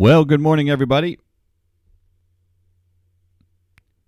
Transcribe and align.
Well, 0.00 0.24
good 0.24 0.40
morning, 0.40 0.70
everybody. 0.70 1.18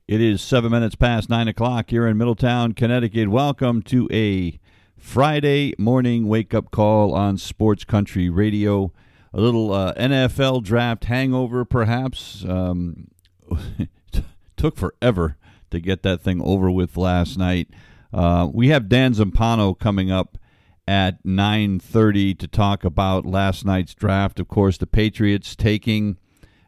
It 0.09 0.23
is 0.23 0.41
seven 0.41 0.71
minutes 0.71 0.95
past 0.95 1.29
nine 1.29 1.49
o'clock 1.49 1.91
here 1.91 2.07
in 2.07 2.17
Middletown, 2.17 2.73
Connecticut. 2.73 3.29
Welcome 3.29 3.83
to 3.83 4.09
a 4.11 4.59
Friday 4.97 5.75
morning 5.77 6.29
wake 6.29 6.55
up 6.55 6.71
call 6.71 7.13
on 7.13 7.37
Sports 7.37 7.85
Country 7.85 8.31
Radio. 8.31 8.91
A 9.35 9.41
little 9.43 9.71
uh, 9.71 9.93
NFL 9.93 10.63
draft 10.63 11.05
hangover, 11.05 11.67
perhaps. 11.67 12.43
Um, 12.49 13.09
took 14.57 14.77
forever 14.77 15.37
to 15.71 15.79
get 15.79 16.03
that 16.05 16.23
thing 16.23 16.41
over 16.41 16.71
with 16.71 16.97
last 16.97 17.37
night. 17.37 17.69
Uh, 18.15 18.49
we 18.51 18.69
have 18.69 18.89
Dan 18.89 19.13
Zampano 19.13 19.79
coming 19.79 20.11
up 20.11 20.39
at 20.87 21.25
9:30 21.25 22.35
to 22.35 22.49
talk 22.49 22.85
about 22.85 23.27
last 23.27 23.65
night's 23.65 23.95
draft. 23.95 24.41
Of 24.41 24.49
course, 24.49 24.79
the 24.79 24.87
Patriots 24.87 25.55
taking 25.55 26.19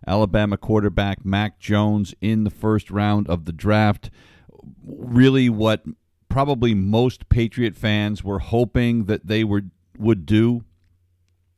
Alabama 0.07 0.57
quarterback 0.57 1.25
Mac 1.25 1.59
Jones 1.59 2.15
in 2.21 2.45
the 2.45 2.51
first 2.51 2.91
round 2.91 3.29
of 3.29 3.45
the 3.45 3.53
draft. 3.53 4.11
Really 4.85 5.49
what 5.49 5.85
probably 6.29 6.75
most 6.75 7.29
Patriot 7.29 7.77
fans 7.77 8.23
were 8.23 8.41
hoping 8.41 9.05
that 9.05 9.27
they 9.27 9.45
were 9.45 9.63
would 9.99 10.27
do. 10.27 10.65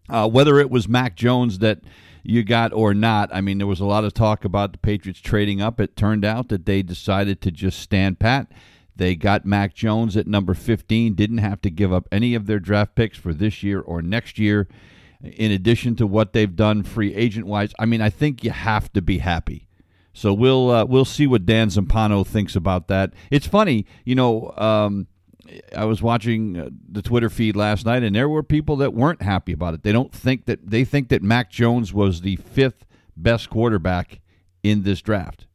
Uh, 0.08 0.28
whether 0.28 0.60
it 0.60 0.70
was 0.70 0.88
Mac 0.88 1.16
Jones 1.16 1.58
that 1.58 1.80
you 2.22 2.44
got 2.44 2.72
or 2.72 2.94
not, 2.94 3.28
I 3.32 3.40
mean, 3.40 3.58
there 3.58 3.66
was 3.66 3.80
a 3.80 3.86
lot 3.86 4.04
of 4.04 4.14
talk 4.14 4.44
about 4.44 4.72
the 4.72 4.78
Patriots 4.78 5.20
trading 5.20 5.60
up. 5.60 5.80
It 5.80 5.96
turned 5.96 6.24
out 6.24 6.48
that 6.48 6.64
they 6.64 6.82
decided 6.82 7.40
to 7.40 7.50
just 7.50 7.80
stand 7.80 8.18
pat 8.20 8.50
they 8.96 9.14
got 9.14 9.44
Mac 9.44 9.74
Jones 9.74 10.16
at 10.16 10.26
number 10.26 10.54
15, 10.54 11.14
didn't 11.14 11.38
have 11.38 11.60
to 11.62 11.70
give 11.70 11.92
up 11.92 12.08
any 12.10 12.34
of 12.34 12.46
their 12.46 12.58
draft 12.58 12.94
picks 12.94 13.18
for 13.18 13.34
this 13.34 13.62
year 13.62 13.80
or 13.80 14.00
next 14.02 14.38
year, 14.38 14.68
in 15.22 15.50
addition 15.50 15.96
to 15.96 16.06
what 16.06 16.32
they've 16.32 16.56
done 16.56 16.82
free 16.82 17.14
agent 17.14 17.46
wise. 17.46 17.72
I 17.78 17.86
mean, 17.86 18.00
I 18.00 18.10
think 18.10 18.42
you 18.42 18.50
have 18.50 18.92
to 18.94 19.02
be 19.02 19.18
happy. 19.18 19.68
So 20.12 20.32
we'll 20.32 20.70
uh, 20.70 20.84
we'll 20.86 21.04
see 21.04 21.26
what 21.26 21.44
Dan 21.44 21.68
Zampano 21.68 22.26
thinks 22.26 22.56
about 22.56 22.88
that. 22.88 23.12
It's 23.30 23.46
funny, 23.46 23.84
you 24.04 24.14
know. 24.14 24.54
Um, 24.56 25.08
I 25.76 25.84
was 25.84 26.02
watching 26.02 26.58
uh, 26.58 26.70
the 26.90 27.02
Twitter 27.02 27.28
feed 27.28 27.54
last 27.54 27.84
night, 27.84 28.02
and 28.02 28.16
there 28.16 28.28
were 28.28 28.42
people 28.42 28.76
that 28.76 28.94
weren't 28.94 29.20
happy 29.20 29.52
about 29.52 29.74
it. 29.74 29.82
They 29.82 29.92
don't 29.92 30.12
think 30.12 30.46
that 30.46 30.70
they 30.70 30.84
think 30.84 31.10
that 31.10 31.22
Mac 31.22 31.50
Jones 31.50 31.92
was 31.92 32.22
the 32.22 32.36
fifth 32.36 32.86
best 33.14 33.50
quarterback 33.50 34.20
in 34.62 34.84
this 34.84 35.02
draft 35.02 35.46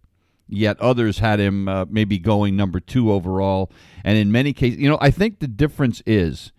yet 0.51 0.79
others 0.79 1.19
had 1.19 1.39
him 1.39 1.67
uh, 1.67 1.85
maybe 1.89 2.19
going 2.19 2.55
number 2.55 2.79
two 2.79 3.11
overall. 3.11 3.71
And 4.03 4.17
in 4.17 4.31
many 4.31 4.53
cases, 4.53 4.79
you 4.79 4.89
know, 4.89 4.97
I 5.01 5.09
think 5.11 5.39
the 5.39 5.47
difference 5.47 6.03
is 6.05 6.51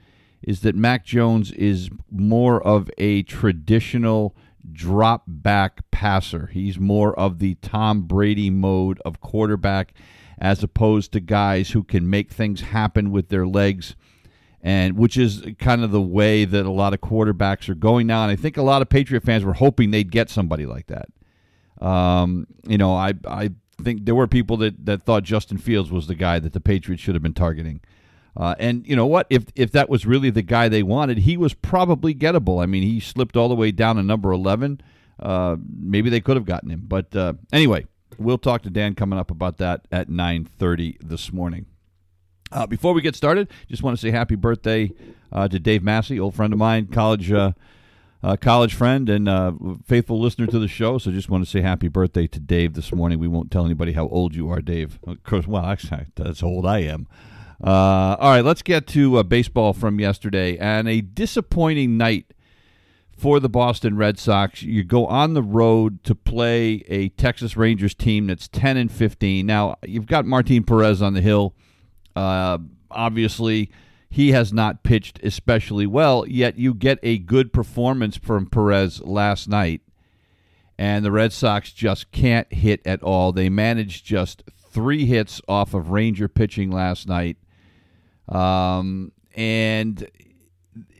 is 0.43 0.63
that 0.63 0.75
Mac 0.75 1.05
Jones 1.05 1.53
is 1.53 1.89
more 2.11 2.61
of 2.67 2.91
a 2.99 3.23
traditional 3.23 4.35
drop 4.73 5.23
back 5.29 5.89
passer. 5.93 6.49
He's 6.49 6.81
more 6.81 7.17
of 7.17 7.39
the 7.39 7.55
Tom 7.57 8.03
Brady 8.03 8.51
mode 8.51 9.01
of 9.05 9.21
quarterback 9.21 9.95
as 10.39 10.65
opposed 10.65 11.13
to 11.13 11.21
guys 11.21 11.71
who 11.71 11.85
can 11.85 12.11
make 12.11 12.33
things 12.33 12.63
happen 12.63 13.13
with 13.13 13.29
their 13.29 13.47
legs 13.47 13.95
and 14.63 14.97
which 14.97 15.17
is 15.17 15.45
kind 15.59 15.83
of 15.83 15.91
the 15.91 16.01
way 16.01 16.45
that 16.45 16.67
a 16.67 16.71
lot 16.71 16.95
of 16.95 17.01
quarterbacks 17.01 17.69
are 17.69 17.75
going 17.75 18.07
now. 18.07 18.23
And 18.23 18.31
I 18.31 18.37
think 18.37 18.57
a 18.57 18.63
lot 18.63 18.83
of 18.83 18.89
Patriot 18.89 19.25
fans 19.25 19.45
were 19.45 19.55
hoping 19.55 19.91
they'd 19.91 20.11
get 20.11 20.31
somebody 20.31 20.67
like 20.67 20.87
that. 20.87 21.09
Um, 21.85 22.47
you 22.67 22.79
know, 22.79 22.95
I 22.95 23.15
I 23.27 23.51
think 23.83 24.05
there 24.05 24.15
were 24.15 24.27
people 24.27 24.57
that, 24.59 24.87
that 24.87 25.03
thought 25.03 25.25
Justin 25.25 25.59
Fields 25.59 25.91
was 25.91 26.07
the 26.07 26.15
guy 26.15 26.39
that 26.39 26.53
the 26.53 26.61
Patriots 26.61 27.03
should 27.03 27.15
have 27.15 27.23
been 27.23 27.35
targeting. 27.35 27.81
Uh, 28.37 28.55
and 28.59 28.87
you 28.87 28.97
know 28.97 29.07
what? 29.07 29.27
If 29.29 29.45
if 29.55 29.73
that 29.73 29.91
was 29.91 30.07
really 30.07 30.31
the 30.31 30.43
guy 30.43 30.69
they 30.69 30.83
wanted, 30.83 31.19
he 31.19 31.37
was 31.37 31.53
probably 31.53 32.15
gettable. 32.15 32.63
I 32.63 32.67
mean, 32.67 32.83
he 32.83 32.99
slipped 32.99 33.37
all 33.37 33.49
the 33.49 33.55
way 33.55 33.73
down 33.73 33.97
to 33.97 34.03
number 34.03 34.33
eleven. 34.33 34.81
Uh, 35.21 35.57
maybe 35.79 36.09
they 36.09 36.21
could 36.21 36.37
have 36.37 36.47
gotten 36.47 36.71
him. 36.71 36.85
But 36.89 37.15
uh, 37.15 37.35
anyway, 37.53 37.87
we'll 38.19 38.39
talk 38.39 38.63
to 38.63 38.71
Dan 38.71 38.95
coming 38.95 39.19
up 39.19 39.31
about 39.31 39.59
that 39.59 39.87
at 39.93 40.09
nine 40.09 40.45
thirty 40.45 40.97
this 41.03 41.31
morning. 41.31 41.67
Uh, 42.51 42.67
before 42.67 42.95
we 42.95 43.03
get 43.03 43.17
started, 43.17 43.49
just 43.69 43.83
want 43.83 43.99
to 43.99 44.01
say 44.01 44.11
happy 44.11 44.35
birthday 44.35 44.91
uh, 45.31 45.49
to 45.49 45.59
Dave 45.59 45.83
Massey, 45.83 46.19
old 46.19 46.35
friend 46.35 46.53
of 46.53 46.59
mine, 46.59 46.87
college 46.87 47.31
uh, 48.23 48.37
college 48.37 48.75
friend 48.75 49.09
and 49.09 49.29
uh, 49.29 49.53
faithful 49.85 50.21
listener 50.21 50.47
to 50.47 50.59
the 50.59 50.69
show. 50.69 50.99
So 50.99 51.11
just 51.11 51.29
want 51.29 51.45
to 51.45 51.51
say 51.51 51.61
happy 51.61 51.89
birthday 51.89 52.27
to 52.29 52.41
Dave 52.41 52.75
this 52.75 52.93
morning. 52.93 53.19
We 53.19 53.29
won't 53.29 53.51
tell 53.51 53.65
anybody 53.65 53.93
how 53.93 54.09
old 54.09 54.35
you 54.35 54.49
are, 54.51 54.61
Dave. 54.61 54.99
Of 55.07 55.23
course, 55.25 55.47
well, 55.47 55.65
actually, 55.67 56.07
that's 56.15 56.41
how 56.41 56.47
old 56.49 56.67
I 56.67 56.79
am. 56.81 57.09
Uh, 57.63 58.17
all 58.19 58.31
right, 58.31 58.45
let's 58.45 58.63
get 58.63 58.87
to 58.89 59.19
uh, 59.19 59.23
baseball 59.23 59.73
from 59.73 60.01
yesterday 60.01 60.57
and 60.59 60.89
a 60.89 61.01
disappointing 61.01 61.97
night 61.97 62.27
for 63.17 63.39
the 63.39 63.49
Boston 63.49 63.97
Red 63.97 64.19
Sox. 64.19 64.63
You 64.63 64.83
go 64.83 65.07
on 65.07 65.35
the 65.35 65.43
road 65.43 66.03
to 66.05 66.15
play 66.15 66.85
a 66.89 67.11
Texas 67.11 67.57
Rangers 67.57 67.95
team 67.95 68.27
that's 68.27 68.49
10 68.49 68.77
and 68.77 68.91
15. 68.91 69.47
Now, 69.47 69.77
you've 69.85 70.07
got 70.07 70.27
Martin 70.27 70.65
Perez 70.65 71.01
on 71.01 71.15
the 71.15 71.21
hill. 71.21 71.55
Uh, 72.17 72.59
obviously, 72.91 73.71
he 74.13 74.33
has 74.33 74.53
not 74.53 74.83
pitched 74.83 75.19
especially 75.23 75.87
well, 75.87 76.27
yet 76.29 76.59
you 76.59 76.75
get 76.75 76.99
a 77.03 77.17
good 77.17 77.51
performance 77.51 78.15
from 78.15 78.45
Perez 78.45 79.01
last 79.01 79.49
night. 79.49 79.81
And 80.77 81.03
the 81.03 81.11
Red 81.11 81.33
Sox 81.33 81.73
just 81.73 82.13
can't 82.13 82.53
hit 82.53 82.83
at 82.85 83.03
all. 83.03 83.33
They 83.33 83.49
managed 83.49 84.05
just 84.05 84.43
three 84.71 85.07
hits 85.07 85.41
off 85.49 85.73
of 85.73 85.89
Ranger 85.89 86.29
pitching 86.29 86.71
last 86.71 87.09
night. 87.09 87.39
Um, 88.29 89.13
and 89.35 90.07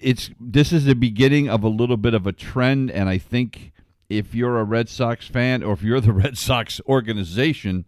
it's 0.01 0.31
this 0.41 0.73
is 0.73 0.87
the 0.87 0.95
beginning 0.95 1.51
of 1.51 1.63
a 1.65 1.69
little 1.69 1.99
bit 1.99 2.15
of 2.15 2.27
a 2.27 2.33
trend 2.33 2.91
and 2.91 3.11
I 3.11 3.19
think 3.19 3.73
if 4.09 4.35
you're 4.35 4.59
a 4.59 4.65
Red 4.65 4.89
Sox 4.89 5.27
fan 5.27 5.63
or 5.63 5.75
if 5.75 5.83
you're 5.83 6.01
the 6.01 6.13
Red 6.15 6.39
Sox 6.39 6.81
organization, 6.87 7.85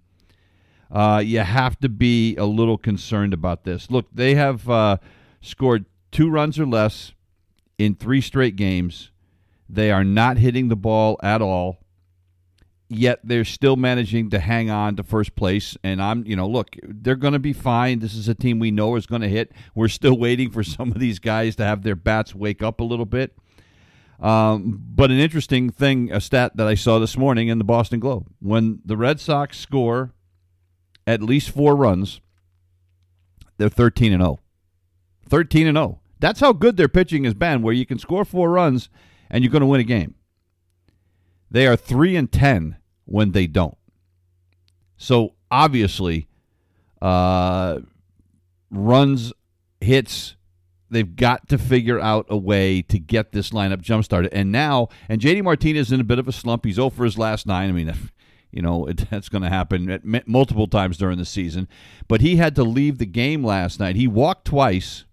uh, 0.94 1.18
you 1.18 1.40
have 1.40 1.78
to 1.80 1.88
be 1.88 2.36
a 2.36 2.44
little 2.44 2.78
concerned 2.78 3.34
about 3.34 3.64
this. 3.64 3.90
Look, 3.90 4.06
they 4.12 4.36
have 4.36 4.70
uh, 4.70 4.98
scored 5.40 5.86
two 6.12 6.30
runs 6.30 6.58
or 6.58 6.66
less 6.66 7.12
in 7.76 7.96
three 7.96 8.20
straight 8.20 8.54
games. 8.54 9.10
They 9.68 9.90
are 9.90 10.04
not 10.04 10.38
hitting 10.38 10.68
the 10.68 10.76
ball 10.76 11.18
at 11.20 11.42
all, 11.42 11.78
yet 12.88 13.18
they're 13.24 13.44
still 13.44 13.74
managing 13.74 14.30
to 14.30 14.38
hang 14.38 14.70
on 14.70 14.94
to 14.94 15.02
first 15.02 15.34
place. 15.34 15.76
And 15.82 16.00
I'm, 16.00 16.24
you 16.26 16.36
know, 16.36 16.46
look, 16.46 16.76
they're 16.84 17.16
going 17.16 17.32
to 17.32 17.40
be 17.40 17.52
fine. 17.52 17.98
This 17.98 18.14
is 18.14 18.28
a 18.28 18.34
team 18.34 18.60
we 18.60 18.70
know 18.70 18.94
is 18.94 19.06
going 19.06 19.22
to 19.22 19.28
hit. 19.28 19.50
We're 19.74 19.88
still 19.88 20.16
waiting 20.18 20.50
for 20.50 20.62
some 20.62 20.92
of 20.92 21.00
these 21.00 21.18
guys 21.18 21.56
to 21.56 21.64
have 21.64 21.82
their 21.82 21.96
bats 21.96 22.36
wake 22.36 22.62
up 22.62 22.78
a 22.78 22.84
little 22.84 23.06
bit. 23.06 23.36
Um, 24.20 24.80
but 24.94 25.10
an 25.10 25.18
interesting 25.18 25.70
thing, 25.70 26.12
a 26.12 26.20
stat 26.20 26.56
that 26.56 26.68
I 26.68 26.76
saw 26.76 27.00
this 27.00 27.18
morning 27.18 27.48
in 27.48 27.58
the 27.58 27.64
Boston 27.64 27.98
Globe 27.98 28.28
when 28.38 28.78
the 28.84 28.96
Red 28.96 29.18
Sox 29.18 29.58
score 29.58 30.14
at 31.06 31.22
least 31.22 31.50
four 31.50 31.76
runs, 31.76 32.20
they're 33.56 33.68
13 33.68 34.12
and 34.12 34.22
0. 34.22 34.40
13 35.28 35.66
and 35.66 35.76
0. 35.76 36.00
That's 36.20 36.40
how 36.40 36.52
good 36.52 36.76
their 36.76 36.88
pitching 36.88 37.24
has 37.24 37.34
been, 37.34 37.62
where 37.62 37.74
you 37.74 37.86
can 37.86 37.98
score 37.98 38.24
four 38.24 38.50
runs 38.50 38.88
and 39.30 39.42
you're 39.42 39.50
going 39.50 39.60
to 39.60 39.66
win 39.66 39.80
a 39.80 39.84
game. 39.84 40.14
They 41.50 41.66
are 41.66 41.76
3 41.76 42.16
and 42.16 42.32
10 42.32 42.76
when 43.04 43.32
they 43.32 43.46
don't. 43.46 43.76
So 44.96 45.34
obviously, 45.50 46.28
uh, 47.02 47.80
runs, 48.70 49.32
hits, 49.80 50.36
they've 50.90 51.14
got 51.14 51.48
to 51.48 51.58
figure 51.58 52.00
out 52.00 52.26
a 52.28 52.36
way 52.36 52.82
to 52.82 52.98
get 52.98 53.32
this 53.32 53.50
lineup 53.50 53.82
jump 53.82 54.04
started. 54.04 54.32
And 54.32 54.50
now, 54.50 54.88
and 55.08 55.20
JD 55.20 55.42
Martinez 55.42 55.92
in 55.92 56.00
a 56.00 56.04
bit 56.04 56.18
of 56.18 56.28
a 56.28 56.32
slump. 56.32 56.64
He's 56.64 56.78
over 56.78 57.04
his 57.04 57.18
last 57.18 57.46
nine. 57.46 57.68
I 57.68 57.72
mean, 57.72 57.92
you 58.54 58.62
know, 58.62 58.86
it, 58.86 59.04
that's 59.10 59.28
going 59.28 59.42
to 59.42 59.48
happen 59.48 59.90
at 59.90 60.04
multiple 60.26 60.68
times 60.68 60.96
during 60.96 61.18
the 61.18 61.24
season. 61.24 61.68
But 62.08 62.20
he 62.20 62.36
had 62.36 62.54
to 62.54 62.64
leave 62.64 62.98
the 62.98 63.06
game 63.06 63.44
last 63.44 63.80
night. 63.80 63.96
He 63.96 64.06
walked 64.06 64.46
twice 64.46 65.04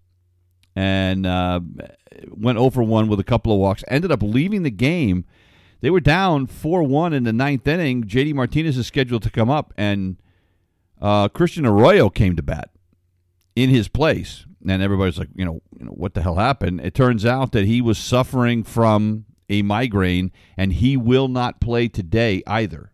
and 0.74 1.26
uh, 1.26 1.60
went 2.28 2.58
over 2.58 2.82
one 2.82 3.08
with 3.08 3.20
a 3.20 3.24
couple 3.24 3.52
of 3.52 3.58
walks. 3.58 3.84
Ended 3.88 4.12
up 4.12 4.22
leaving 4.22 4.62
the 4.62 4.70
game. 4.70 5.24
They 5.80 5.90
were 5.90 6.00
down 6.00 6.46
4 6.46 6.84
1 6.84 7.12
in 7.12 7.24
the 7.24 7.32
ninth 7.32 7.66
inning. 7.66 8.04
JD 8.04 8.34
Martinez 8.34 8.78
is 8.78 8.86
scheduled 8.86 9.24
to 9.24 9.30
come 9.30 9.50
up, 9.50 9.74
and 9.76 10.16
uh, 11.00 11.28
Christian 11.28 11.66
Arroyo 11.66 12.08
came 12.08 12.36
to 12.36 12.42
bat 12.42 12.70
in 13.56 13.68
his 13.68 13.88
place. 13.88 14.46
And 14.66 14.80
everybody's 14.80 15.18
like, 15.18 15.30
you 15.34 15.44
know, 15.44 15.60
you 15.76 15.86
know, 15.86 15.90
what 15.90 16.14
the 16.14 16.22
hell 16.22 16.36
happened? 16.36 16.82
It 16.82 16.94
turns 16.94 17.26
out 17.26 17.50
that 17.50 17.64
he 17.64 17.80
was 17.80 17.98
suffering 17.98 18.62
from 18.62 19.24
a 19.48 19.62
migraine, 19.62 20.30
and 20.56 20.72
he 20.72 20.96
will 20.96 21.26
not 21.26 21.60
play 21.60 21.88
today 21.88 22.44
either. 22.46 22.91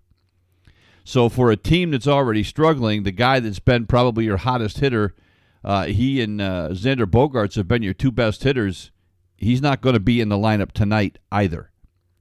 So 1.09 1.31
for 1.31 1.51
a 1.51 1.57
team 1.57 1.93
that's 1.93 2.07
already 2.07 2.43
struggling, 2.43 3.05
the 3.05 3.13
guy 3.13 3.41
that's 3.41 3.61
been 3.61 3.87
probably 3.87 4.27
your 4.27 4.37
hottest 4.37 4.81
hitter, 4.81 5.15
uh, 5.65 5.87
he 5.87 6.21
and 6.21 6.39
uh, 6.39 6.69
Xander 6.73 7.07
Bogaerts 7.07 7.55
have 7.55 7.67
been 7.67 7.83
your 7.83 7.95
two 7.95 8.13
best 8.13 8.43
hitters. 8.43 8.91
He's 9.35 9.63
not 9.63 9.81
going 9.81 9.95
to 9.95 10.01
be 10.01 10.21
in 10.21 10.29
the 10.29 10.37
lineup 10.37 10.73
tonight 10.73 11.19
either. 11.33 11.71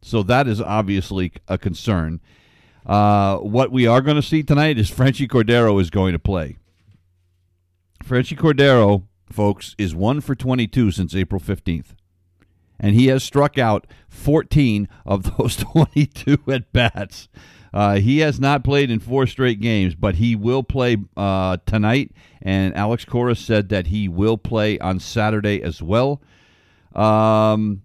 So 0.02 0.24
that 0.24 0.48
is 0.48 0.62
obviously 0.62 1.34
a 1.50 1.58
concern. 1.58 2.22
Uh, 2.86 3.40
what 3.40 3.74
we 3.74 3.86
are 3.86 4.00
going 4.00 4.16
to 4.16 4.22
see 4.22 4.42
tonight 4.42 4.78
is 4.78 4.90
Franchy 4.90 5.28
Cordero 5.28 5.82
is 5.82 5.90
going 5.90 6.14
to 6.14 6.20
play. 6.20 6.56
Franchy 8.06 8.38
Cordero, 8.38 9.04
folks, 9.30 9.76
is 9.78 9.94
one 9.94 10.22
for 10.22 10.34
22 10.34 10.92
since 10.92 11.14
April 11.14 11.42
15th. 11.42 11.88
And 12.80 12.96
he 12.96 13.08
has 13.08 13.22
struck 13.22 13.58
out 13.58 13.86
14 14.08 14.88
of 15.06 15.36
those 15.36 15.56
22 15.74 16.38
at 16.48 16.72
bats. 16.72 17.28
Uh, 17.74 17.96
he 17.96 18.20
has 18.20 18.40
not 18.40 18.64
played 18.64 18.90
in 18.90 19.00
four 19.00 19.28
straight 19.28 19.60
games, 19.60 19.96
but 19.96 20.16
he 20.16 20.36
will 20.36 20.64
play 20.64 20.98
uh, 21.16 21.58
tonight. 21.66 22.12
And 22.42 22.76
Alex 22.76 23.06
Cora 23.06 23.36
said 23.36 23.70
that 23.70 23.88
he 23.88 24.08
will 24.08 24.38
play 24.38 24.80
on 24.80 25.00
Saturday 25.00 25.62
as 25.62 25.82
well. 25.82 26.22
Um, 26.96 27.84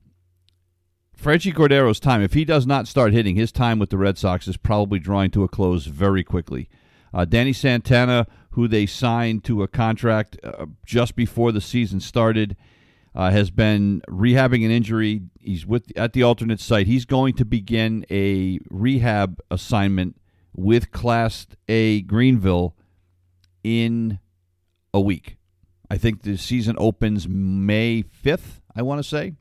Cordero's 1.22 2.00
time, 2.00 2.22
if 2.22 2.32
he 2.32 2.44
does 2.44 2.66
not 2.66 2.88
start 2.88 3.12
hitting, 3.12 3.36
his 3.36 3.52
time 3.52 3.78
with 3.78 3.90
the 3.90 3.98
Red 3.98 4.18
Sox 4.18 4.48
is 4.48 4.56
probably 4.56 4.98
drawing 4.98 5.30
to 5.32 5.44
a 5.44 5.48
close 5.48 5.86
very 5.86 6.24
quickly. 6.24 6.68
Uh, 7.14 7.24
Danny 7.24 7.52
Santana, 7.52 8.26
who 8.50 8.66
they 8.66 8.86
signed 8.86 9.44
to 9.44 9.62
a 9.62 9.68
contract 9.68 10.38
uh, 10.42 10.66
just 10.84 11.14
before 11.14 11.52
the 11.52 11.60
season 11.60 12.00
started, 12.00 12.56
uh, 13.14 13.30
has 13.30 13.50
been 13.50 14.02
rehabbing 14.08 14.64
an 14.64 14.70
injury. 14.70 15.22
He's 15.40 15.66
with 15.66 15.92
at 15.96 16.12
the 16.12 16.22
alternate 16.22 16.60
site. 16.60 16.86
He's 16.86 17.04
going 17.04 17.34
to 17.34 17.44
begin 17.44 18.06
a 18.10 18.58
rehab 18.70 19.40
assignment 19.50 20.16
with 20.54 20.90
Class 20.90 21.46
A 21.68 22.02
Greenville 22.02 22.76
in 23.62 24.18
a 24.92 25.00
week. 25.00 25.36
I 25.90 25.98
think 25.98 26.22
the 26.22 26.36
season 26.36 26.76
opens 26.78 27.28
May 27.28 28.02
5th, 28.02 28.60
I 28.74 28.82
want 28.82 28.98
to 28.98 29.08
say. 29.08 29.34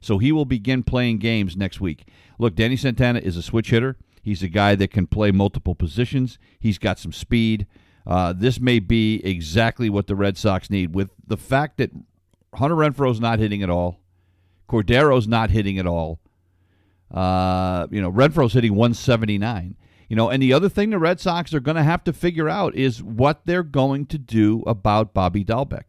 So 0.00 0.18
he 0.18 0.32
will 0.32 0.44
begin 0.44 0.82
playing 0.82 1.18
games 1.18 1.56
next 1.56 1.80
week. 1.80 2.08
Look, 2.38 2.54
Danny 2.54 2.76
Santana 2.76 3.20
is 3.20 3.36
a 3.36 3.42
switch 3.42 3.70
hitter. 3.70 3.96
He's 4.20 4.42
a 4.42 4.48
guy 4.48 4.74
that 4.76 4.92
can 4.92 5.06
play 5.06 5.30
multiple 5.32 5.74
positions. 5.74 6.38
He's 6.58 6.78
got 6.78 6.98
some 6.98 7.12
speed. 7.12 7.66
Uh, 8.06 8.32
this 8.32 8.60
may 8.60 8.78
be 8.78 9.20
exactly 9.24 9.88
what 9.88 10.06
the 10.06 10.16
Red 10.16 10.36
Sox 10.36 10.70
need. 10.70 10.94
With 10.94 11.10
the 11.26 11.36
fact 11.36 11.78
that 11.78 11.90
Hunter 12.54 12.76
Renfroe's 12.76 13.20
not 13.20 13.38
hitting 13.38 13.62
at 13.62 13.70
all, 13.70 14.00
Cordero's 14.68 15.26
not 15.26 15.50
hitting 15.50 15.78
at 15.78 15.86
all. 15.86 16.20
Uh, 17.10 17.86
you 17.90 18.00
know, 18.00 18.10
Renfroe's 18.10 18.54
hitting 18.54 18.74
179. 18.74 19.76
You 20.08 20.16
know, 20.16 20.28
and 20.28 20.42
the 20.42 20.52
other 20.52 20.68
thing 20.68 20.90
the 20.90 20.98
Red 20.98 21.20
Sox 21.20 21.54
are 21.54 21.60
going 21.60 21.76
to 21.76 21.82
have 21.82 22.04
to 22.04 22.12
figure 22.12 22.48
out 22.48 22.74
is 22.74 23.02
what 23.02 23.42
they're 23.46 23.62
going 23.62 24.06
to 24.06 24.18
do 24.18 24.62
about 24.66 25.14
Bobby 25.14 25.44
Dalbec 25.44 25.84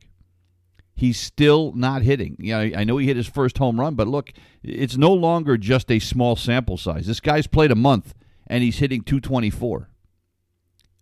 he's 0.95 1.19
still 1.19 1.74
not 1.74 2.01
hitting. 2.01 2.36
You 2.39 2.54
know, 2.54 2.77
I 2.77 2.83
know 2.83 2.98
he 2.98 3.07
hit 3.07 3.18
his 3.18 3.27
first 3.27 3.57
home 3.57 3.80
run, 3.80 3.95
but 3.95 4.07
look, 4.07 4.31
it's 4.62 4.98
no 4.98 5.12
longer 5.13 5.57
just 5.57 5.92
a 5.92 6.00
small 6.00 6.36
sample 6.36 6.77
size. 6.77 7.07
This 7.07 7.19
guy's 7.19 7.48
played 7.48 7.71
a 7.71 7.75
month 7.75 8.13
and 8.48 8.63
he's 8.63 8.80
hitting 8.80 9.01
224. 9.01 9.89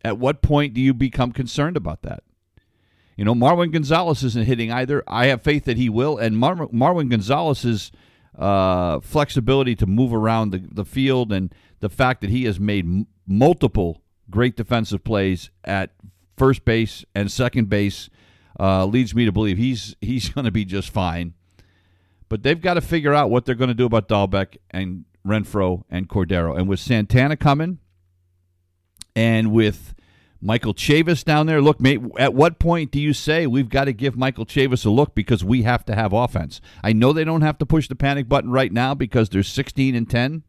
At 0.03 0.17
what 0.17 0.41
point 0.41 0.73
do 0.73 0.81
you 0.81 0.93
become 0.93 1.31
concerned 1.31 1.77
about 1.77 2.01
that? 2.03 2.23
You 3.21 3.25
know, 3.25 3.35
Marwin 3.35 3.71
Gonzalez 3.71 4.23
isn't 4.23 4.47
hitting 4.47 4.71
either. 4.71 5.03
I 5.07 5.27
have 5.27 5.43
faith 5.43 5.65
that 5.65 5.77
he 5.77 5.89
will, 5.89 6.17
and 6.17 6.35
Mar- 6.35 6.55
Marwin 6.69 7.07
Gonzalez's 7.07 7.91
uh, 8.35 8.99
flexibility 9.01 9.75
to 9.75 9.85
move 9.85 10.11
around 10.11 10.49
the, 10.49 10.67
the 10.71 10.83
field 10.83 11.31
and 11.31 11.53
the 11.81 11.89
fact 11.89 12.21
that 12.21 12.31
he 12.31 12.45
has 12.45 12.59
made 12.59 12.83
m- 12.83 13.05
multiple 13.27 14.01
great 14.31 14.57
defensive 14.57 15.03
plays 15.03 15.51
at 15.63 15.91
first 16.35 16.65
base 16.65 17.05
and 17.13 17.31
second 17.31 17.69
base 17.69 18.09
uh, 18.59 18.85
leads 18.85 19.13
me 19.13 19.25
to 19.25 19.31
believe 19.31 19.59
he's 19.59 19.95
he's 20.01 20.29
going 20.33 20.45
to 20.45 20.51
be 20.51 20.65
just 20.65 20.89
fine. 20.89 21.35
But 22.27 22.41
they've 22.41 22.59
got 22.59 22.73
to 22.73 22.81
figure 22.81 23.13
out 23.13 23.29
what 23.29 23.45
they're 23.45 23.53
going 23.53 23.67
to 23.67 23.75
do 23.75 23.85
about 23.85 24.07
Dalbec 24.07 24.57
and 24.71 25.05
Renfroe 25.23 25.83
and 25.91 26.09
Cordero. 26.09 26.57
And 26.57 26.67
with 26.67 26.79
Santana 26.79 27.37
coming, 27.37 27.77
and 29.15 29.51
with 29.51 29.93
Michael 30.41 30.73
Chavis 30.73 31.23
down 31.23 31.45
there, 31.45 31.61
look, 31.61 31.79
mate, 31.79 32.01
at 32.17 32.33
what 32.33 32.57
point 32.57 32.89
do 32.91 32.99
you 32.99 33.13
say 33.13 33.45
we've 33.45 33.69
got 33.69 33.85
to 33.85 33.93
give 33.93 34.17
Michael 34.17 34.45
Chavis 34.45 34.85
a 34.85 34.89
look 34.89 35.13
because 35.13 35.43
we 35.43 35.61
have 35.61 35.85
to 35.85 35.93
have 35.93 36.13
offense? 36.13 36.59
I 36.83 36.93
know 36.93 37.13
they 37.13 37.23
don't 37.23 37.43
have 37.43 37.59
to 37.59 37.65
push 37.65 37.87
the 37.87 37.95
panic 37.95 38.27
button 38.27 38.49
right 38.49 38.71
now 38.71 38.95
because 38.95 39.29
they're 39.29 39.43
16 39.43 39.93
and 39.93 40.09
10, 40.09 40.41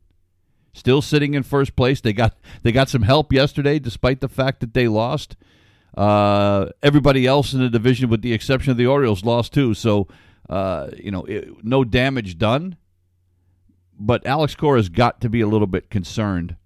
still 0.72 1.02
sitting 1.02 1.34
in 1.34 1.42
first 1.42 1.76
place. 1.76 2.00
They 2.00 2.14
got 2.14 2.34
they 2.62 2.72
got 2.72 2.88
some 2.88 3.02
help 3.02 3.34
yesterday, 3.34 3.78
despite 3.78 4.20
the 4.20 4.28
fact 4.28 4.60
that 4.60 4.72
they 4.72 4.88
lost. 4.88 5.36
Uh, 5.94 6.70
everybody 6.82 7.26
else 7.26 7.52
in 7.52 7.60
the 7.60 7.68
division, 7.68 8.08
with 8.08 8.22
the 8.22 8.32
exception 8.32 8.70
of 8.70 8.78
the 8.78 8.86
Orioles, 8.86 9.26
lost 9.26 9.52
too. 9.52 9.74
So, 9.74 10.08
uh, 10.48 10.88
you 10.96 11.10
know, 11.10 11.24
it, 11.24 11.62
no 11.62 11.84
damage 11.84 12.38
done. 12.38 12.76
But 13.98 14.26
Alex 14.26 14.54
Cora 14.54 14.78
has 14.78 14.88
got 14.88 15.20
to 15.20 15.28
be 15.28 15.42
a 15.42 15.46
little 15.46 15.66
bit 15.66 15.90
concerned 15.90 16.56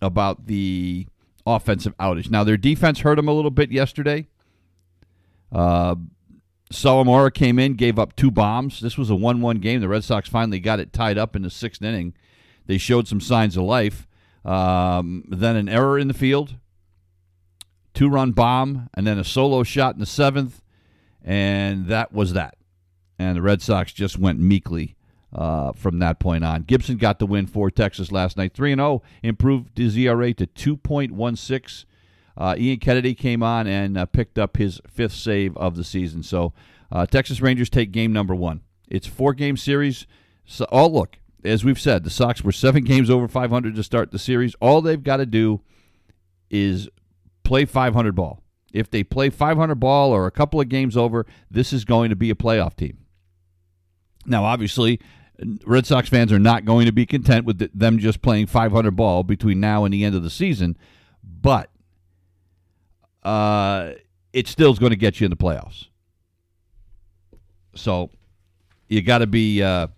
about 0.00 0.46
the 0.46 1.08
offensive 1.46 1.96
outage. 1.98 2.30
Now, 2.30 2.44
their 2.44 2.56
defense 2.56 3.00
hurt 3.00 3.16
them 3.16 3.28
a 3.28 3.32
little 3.32 3.50
bit 3.50 3.70
yesterday. 3.70 4.28
Uh, 5.50 5.96
Sawamura 6.72 7.32
came 7.32 7.58
in, 7.58 7.74
gave 7.74 7.98
up 7.98 8.16
two 8.16 8.30
bombs. 8.30 8.80
This 8.80 8.96
was 8.96 9.10
a 9.10 9.14
1 9.14 9.40
1 9.40 9.58
game. 9.58 9.80
The 9.80 9.88
Red 9.88 10.04
Sox 10.04 10.28
finally 10.28 10.60
got 10.60 10.80
it 10.80 10.92
tied 10.92 11.18
up 11.18 11.36
in 11.36 11.42
the 11.42 11.50
sixth 11.50 11.82
inning. 11.82 12.14
They 12.66 12.78
showed 12.78 13.08
some 13.08 13.20
signs 13.20 13.56
of 13.56 13.64
life. 13.64 14.06
Um, 14.44 15.24
then 15.28 15.56
an 15.56 15.68
error 15.68 15.98
in 15.98 16.08
the 16.08 16.14
field 16.14 16.56
two 17.94 18.08
run 18.08 18.32
bomb, 18.32 18.88
and 18.94 19.06
then 19.06 19.18
a 19.18 19.24
solo 19.24 19.62
shot 19.62 19.94
in 19.94 20.00
the 20.00 20.06
seventh, 20.06 20.62
and 21.22 21.86
that 21.86 22.12
was 22.12 22.32
that. 22.32 22.56
And 23.18 23.36
the 23.36 23.42
Red 23.42 23.62
Sox 23.62 23.92
just 23.92 24.18
went 24.18 24.38
meekly 24.40 24.96
uh, 25.32 25.72
from 25.72 25.98
that 25.98 26.18
point 26.18 26.44
on. 26.44 26.62
Gibson 26.62 26.96
got 26.96 27.18
the 27.18 27.26
win 27.26 27.46
for 27.46 27.70
Texas 27.70 28.12
last 28.12 28.36
night, 28.36 28.54
three 28.54 28.72
and 28.72 28.78
zero, 28.78 28.88
oh, 28.88 29.02
improved 29.22 29.78
his 29.78 29.96
ERA 29.96 30.32
to 30.34 30.46
two 30.46 30.76
point 30.76 31.12
one 31.12 31.36
six. 31.36 31.86
Uh, 32.36 32.54
Ian 32.58 32.78
Kennedy 32.78 33.14
came 33.14 33.42
on 33.42 33.66
and 33.66 33.98
uh, 33.98 34.06
picked 34.06 34.38
up 34.38 34.56
his 34.56 34.80
fifth 34.88 35.12
save 35.12 35.56
of 35.56 35.76
the 35.76 35.84
season. 35.84 36.22
So 36.22 36.52
uh, 36.90 37.06
Texas 37.06 37.40
Rangers 37.40 37.68
take 37.68 37.92
game 37.92 38.12
number 38.12 38.34
one. 38.34 38.62
It's 38.88 39.06
four 39.06 39.34
game 39.34 39.56
series. 39.56 40.06
So, 40.44 40.66
oh 40.72 40.86
look, 40.86 41.18
as 41.44 41.64
we've 41.64 41.80
said, 41.80 42.04
the 42.04 42.10
Sox 42.10 42.42
were 42.42 42.52
seven 42.52 42.84
games 42.84 43.10
over 43.10 43.28
500 43.28 43.74
to 43.74 43.82
start 43.82 44.10
the 44.10 44.18
series. 44.18 44.54
All 44.60 44.80
they've 44.80 45.02
got 45.02 45.18
to 45.18 45.26
do 45.26 45.60
is 46.50 46.88
play 47.42 47.64
500 47.64 48.14
ball. 48.14 48.42
If 48.72 48.90
they 48.90 49.04
play 49.04 49.28
500 49.28 49.74
ball 49.74 50.12
or 50.12 50.26
a 50.26 50.30
couple 50.30 50.60
of 50.60 50.68
games 50.68 50.96
over, 50.96 51.26
this 51.50 51.72
is 51.72 51.84
going 51.84 52.10
to 52.10 52.16
be 52.16 52.30
a 52.30 52.34
playoff 52.34 52.74
team. 52.76 52.98
Now, 54.24 54.44
obviously, 54.44 55.00
Red 55.64 55.86
Sox 55.86 56.08
fans 56.08 56.32
are 56.32 56.38
not 56.38 56.64
going 56.64 56.86
to 56.86 56.92
be 56.92 57.06
content 57.06 57.44
with 57.46 57.70
them 57.78 57.98
just 57.98 58.22
playing 58.22 58.46
500 58.46 58.92
ball 58.92 59.22
between 59.22 59.60
now 59.60 59.84
and 59.84 59.92
the 59.92 60.04
end 60.04 60.14
of 60.14 60.22
the 60.22 60.30
season, 60.30 60.76
but 61.22 61.70
uh, 63.22 63.92
it 64.32 64.46
still 64.46 64.72
is 64.72 64.78
going 64.78 64.90
to 64.90 64.96
get 64.96 65.20
you 65.20 65.24
in 65.24 65.30
the 65.30 65.36
playoffs. 65.36 65.86
So 67.74 68.10
you 68.88 69.02
got 69.02 69.18
to 69.18 69.26
be 69.26 69.62
uh, 69.62 69.88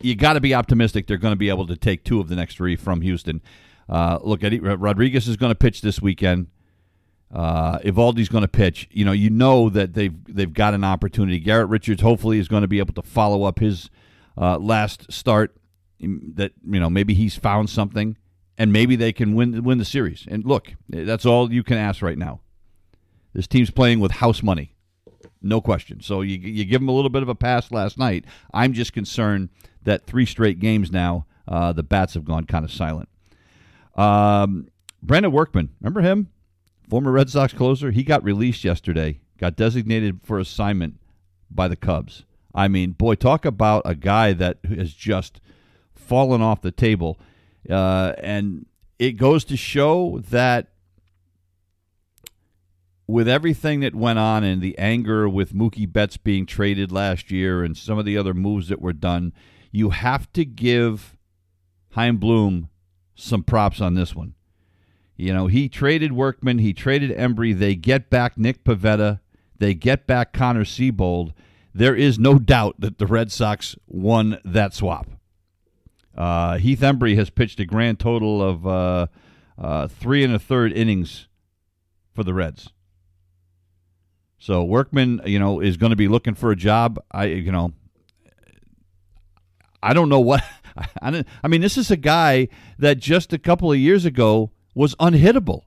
you 0.00 0.14
got 0.14 0.34
to 0.34 0.40
be 0.40 0.54
optimistic. 0.54 1.06
They're 1.06 1.16
going 1.16 1.32
to 1.32 1.36
be 1.36 1.48
able 1.48 1.66
to 1.66 1.76
take 1.76 2.04
two 2.04 2.20
of 2.20 2.28
the 2.28 2.36
next 2.36 2.56
three 2.56 2.76
from 2.76 3.00
Houston. 3.00 3.40
Uh, 3.88 4.18
look, 4.22 4.42
Eddie 4.42 4.60
Rodriguez 4.60 5.28
is 5.28 5.36
going 5.36 5.50
to 5.50 5.56
pitch 5.56 5.80
this 5.80 6.00
weekend. 6.02 6.48
Uh, 7.32 7.78
Eovaldi's 7.78 8.28
going 8.28 8.42
to 8.42 8.48
pitch. 8.48 8.88
You 8.90 9.04
know, 9.04 9.12
you 9.12 9.30
know 9.30 9.68
that 9.70 9.94
they've 9.94 10.14
they've 10.26 10.52
got 10.52 10.74
an 10.74 10.84
opportunity. 10.84 11.38
Garrett 11.38 11.68
Richards 11.68 12.02
hopefully 12.02 12.38
is 12.38 12.48
going 12.48 12.62
to 12.62 12.68
be 12.68 12.78
able 12.78 12.94
to 12.94 13.02
follow 13.02 13.44
up 13.44 13.58
his 13.60 13.90
uh, 14.36 14.58
last 14.58 15.12
start. 15.12 15.56
That 16.00 16.52
you 16.68 16.80
know 16.80 16.90
maybe 16.90 17.14
he's 17.14 17.36
found 17.36 17.70
something, 17.70 18.16
and 18.58 18.72
maybe 18.72 18.96
they 18.96 19.12
can 19.12 19.34
win 19.34 19.62
win 19.62 19.78
the 19.78 19.84
series. 19.84 20.26
And 20.28 20.44
look, 20.44 20.74
that's 20.88 21.24
all 21.24 21.52
you 21.52 21.62
can 21.62 21.78
ask 21.78 22.02
right 22.02 22.18
now. 22.18 22.40
This 23.32 23.46
team's 23.46 23.70
playing 23.70 24.00
with 24.00 24.12
house 24.12 24.42
money, 24.42 24.74
no 25.40 25.60
question. 25.60 26.00
So 26.00 26.20
you 26.20 26.36
you 26.36 26.64
give 26.64 26.80
them 26.80 26.88
a 26.88 26.92
little 26.92 27.10
bit 27.10 27.22
of 27.22 27.28
a 27.28 27.34
pass 27.34 27.70
last 27.70 27.98
night. 27.98 28.24
I'm 28.52 28.72
just 28.72 28.92
concerned 28.92 29.48
that 29.84 30.06
three 30.06 30.26
straight 30.26 30.58
games 30.58 30.90
now, 30.90 31.26
uh, 31.48 31.72
the 31.72 31.82
bats 31.82 32.14
have 32.14 32.24
gone 32.24 32.44
kind 32.44 32.64
of 32.64 32.72
silent. 32.72 33.08
Um, 33.94 34.68
Brandon 35.02 35.32
Workman, 35.32 35.70
remember 35.80 36.00
him? 36.00 36.30
former 36.88 37.12
Red 37.12 37.30
Sox 37.30 37.52
closer, 37.52 37.90
he 37.90 38.02
got 38.02 38.22
released 38.24 38.64
yesterday, 38.64 39.20
got 39.38 39.56
designated 39.56 40.20
for 40.22 40.38
assignment 40.38 41.00
by 41.50 41.68
the 41.68 41.76
Cubs. 41.76 42.24
I 42.54 42.68
mean, 42.68 42.92
boy, 42.92 43.16
talk 43.16 43.44
about 43.44 43.82
a 43.84 43.94
guy 43.94 44.32
that 44.32 44.58
has 44.68 44.92
just 44.92 45.40
fallen 45.94 46.40
off 46.40 46.62
the 46.62 46.70
table. 46.70 47.18
Uh, 47.68 48.12
and 48.18 48.66
it 48.98 49.12
goes 49.12 49.44
to 49.46 49.56
show 49.56 50.20
that 50.30 50.68
with 53.06 53.28
everything 53.28 53.80
that 53.80 53.94
went 53.94 54.18
on 54.18 54.44
and 54.44 54.62
the 54.62 54.78
anger 54.78 55.28
with 55.28 55.52
Mookie 55.52 55.90
Betts 55.90 56.16
being 56.16 56.46
traded 56.46 56.90
last 56.90 57.30
year 57.30 57.62
and 57.62 57.76
some 57.76 57.98
of 57.98 58.04
the 58.04 58.16
other 58.16 58.34
moves 58.34 58.68
that 58.68 58.80
were 58.80 58.92
done, 58.92 59.32
you 59.70 59.90
have 59.90 60.32
to 60.32 60.44
give 60.44 61.16
Chaim 61.94 62.16
Bloom 62.16 62.68
some 63.14 63.42
props 63.42 63.80
on 63.80 63.94
this 63.94 64.14
one. 64.14 64.34
You 65.16 65.32
know, 65.32 65.46
he 65.46 65.68
traded 65.68 66.12
Workman, 66.12 66.58
he 66.58 66.72
traded 66.72 67.10
Hembree. 67.10 67.56
They 67.56 67.74
get 67.76 68.10
back 68.10 68.36
Nick 68.38 68.64
Pivetta, 68.64 69.20
they 69.58 69.74
get 69.74 70.06
back 70.06 70.32
Connor 70.32 70.64
Seabold. 70.64 71.32
There 71.74 71.96
is 71.96 72.18
no 72.18 72.38
doubt 72.38 72.76
that 72.78 72.98
the 72.98 73.06
Red 73.06 73.32
Sox 73.32 73.74
won 73.88 74.38
that 74.44 74.74
swap. 74.74 75.08
Uh, 76.16 76.58
Heath 76.58 76.80
Hembree 76.80 77.16
has 77.16 77.30
pitched 77.30 77.58
a 77.58 77.64
grand 77.64 77.98
total 77.98 78.40
of 78.40 78.64
uh, 78.64 79.06
uh, 79.58 79.88
three 79.88 80.22
and 80.22 80.32
a 80.32 80.38
third 80.38 80.72
innings 80.72 81.26
for 82.14 82.22
the 82.22 82.32
Reds. 82.32 82.70
So 84.38 84.62
Workman, 84.62 85.22
you 85.26 85.40
know, 85.40 85.58
is 85.58 85.76
going 85.76 85.90
to 85.90 85.96
be 85.96 86.06
looking 86.06 86.34
for 86.34 86.52
a 86.52 86.56
job. 86.56 87.00
I, 87.10 87.24
you 87.24 87.50
know, 87.50 87.72
I 89.82 89.92
don't 89.92 90.08
know 90.08 90.20
what. 90.20 90.44
I, 91.02 91.24
I 91.42 91.48
mean, 91.48 91.60
this 91.60 91.76
is 91.76 91.90
a 91.90 91.96
guy 91.96 92.48
that 92.78 92.98
just 92.98 93.32
a 93.32 93.38
couple 93.38 93.72
of 93.72 93.78
years 93.78 94.04
ago 94.04 94.52
was 94.74 94.94
unhittable, 94.96 95.62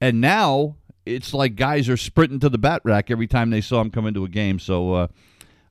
and 0.00 0.20
now 0.20 0.76
it's 1.14 1.34
like 1.34 1.56
guys 1.56 1.88
are 1.88 1.96
sprinting 1.96 2.40
to 2.40 2.48
the 2.48 2.58
bat 2.58 2.82
rack 2.84 3.10
every 3.10 3.26
time 3.26 3.50
they 3.50 3.60
saw 3.60 3.80
him 3.80 3.90
come 3.90 4.06
into 4.06 4.24
a 4.24 4.28
game. 4.28 4.58
So. 4.58 4.92
Uh, 4.92 5.06